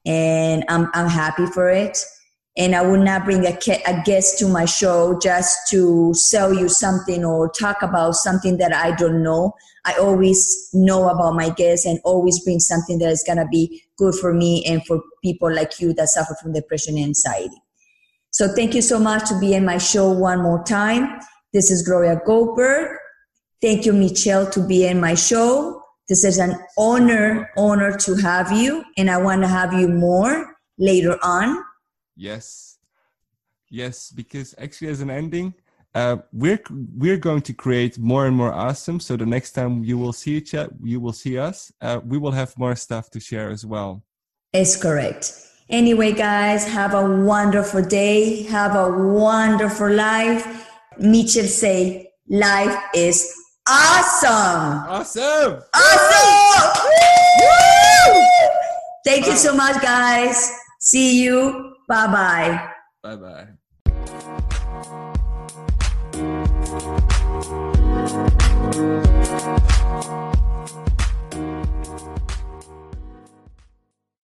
And 0.05 0.63
I'm, 0.69 0.89
I'm 0.93 1.09
happy 1.09 1.45
for 1.47 1.69
it. 1.69 1.97
And 2.57 2.75
I 2.75 2.81
would 2.81 3.01
not 3.01 3.23
bring 3.23 3.45
a, 3.45 3.57
a 3.85 4.01
guest 4.03 4.39
to 4.39 4.47
my 4.47 4.65
show 4.65 5.17
just 5.21 5.55
to 5.69 6.11
sell 6.15 6.53
you 6.53 6.67
something 6.67 7.23
or 7.23 7.49
talk 7.51 7.83
about 7.83 8.15
something 8.15 8.57
that 8.57 8.73
I 8.73 8.95
don't 8.95 9.21
know. 9.21 9.53
I 9.85 9.93
always 9.99 10.69
know 10.73 11.07
about 11.07 11.35
my 11.35 11.49
guests 11.49 11.85
and 11.85 11.99
always 12.03 12.43
bring 12.43 12.59
something 12.59 12.97
that 12.99 13.09
is 13.09 13.23
going 13.23 13.37
to 13.37 13.47
be 13.49 13.83
good 13.97 14.15
for 14.15 14.33
me 14.33 14.65
and 14.65 14.85
for 14.85 15.01
people 15.23 15.53
like 15.53 15.79
you 15.79 15.93
that 15.93 16.09
suffer 16.09 16.35
from 16.41 16.53
depression 16.53 16.95
and 16.97 17.05
anxiety. 17.05 17.61
So 18.31 18.47
thank 18.53 18.73
you 18.73 18.81
so 18.81 18.99
much 18.99 19.29
to 19.29 19.39
be 19.39 19.53
in 19.53 19.63
my 19.63 19.77
show 19.77 20.11
one 20.11 20.41
more 20.41 20.63
time. 20.63 21.19
This 21.53 21.71
is 21.71 21.81
Gloria 21.81 22.19
Goldberg. 22.25 22.97
Thank 23.61 23.85
you, 23.85 23.93
Michel, 23.93 24.49
to 24.51 24.65
be 24.65 24.85
in 24.85 24.99
my 24.99 25.15
show. 25.15 25.81
This 26.09 26.23
is 26.23 26.37
an 26.37 26.55
honor, 26.77 27.49
honor 27.57 27.97
to 27.97 28.15
have 28.15 28.51
you, 28.51 28.83
and 28.97 29.09
I 29.09 29.17
want 29.17 29.41
to 29.41 29.47
have 29.47 29.73
you 29.73 29.87
more 29.87 30.55
later 30.77 31.17
on. 31.23 31.63
Yes, 32.17 32.79
yes, 33.69 34.11
because 34.11 34.55
actually, 34.57 34.89
as 34.89 35.01
an 35.01 35.11
ending, 35.11 35.53
uh, 35.93 36.17
we're 36.33 36.59
we're 36.97 37.17
going 37.17 37.41
to 37.43 37.53
create 37.53 37.97
more 37.99 38.25
and 38.25 38.35
more 38.35 38.51
awesome. 38.51 38.99
So 38.99 39.15
the 39.15 39.25
next 39.25 39.51
time 39.51 39.83
you 39.83 39.97
will 39.97 40.13
see 40.13 40.35
each 40.35 40.55
other, 40.55 40.73
you 40.83 40.99
will 40.99 41.13
see 41.13 41.37
us. 41.37 41.71
Uh, 41.79 41.99
we 42.03 42.17
will 42.17 42.31
have 42.31 42.57
more 42.57 42.75
stuff 42.75 43.09
to 43.11 43.19
share 43.19 43.49
as 43.51 43.65
well. 43.65 44.03
It's 44.51 44.75
correct. 44.75 45.31
Anyway, 45.69 46.13
guys, 46.13 46.65
have 46.65 46.93
a 46.93 47.23
wonderful 47.23 47.83
day. 47.83 48.43
Have 48.43 48.75
a 48.75 48.89
wonderful 48.89 49.91
life 49.91 50.65
Mitchell 50.99 51.45
say, 51.45 52.09
life 52.27 52.75
is 52.93 53.33
awesome. 53.67 54.89
Awesome. 54.89 55.61
Awesome. 55.73 56.73
Thank 59.05 59.27
you 59.27 59.35
so 59.35 59.55
much, 59.55 59.81
guys. 59.81 60.51
See 60.79 61.23
you. 61.23 61.66
Bye-bye. 61.87 62.69
Bye-bye. 63.01 63.47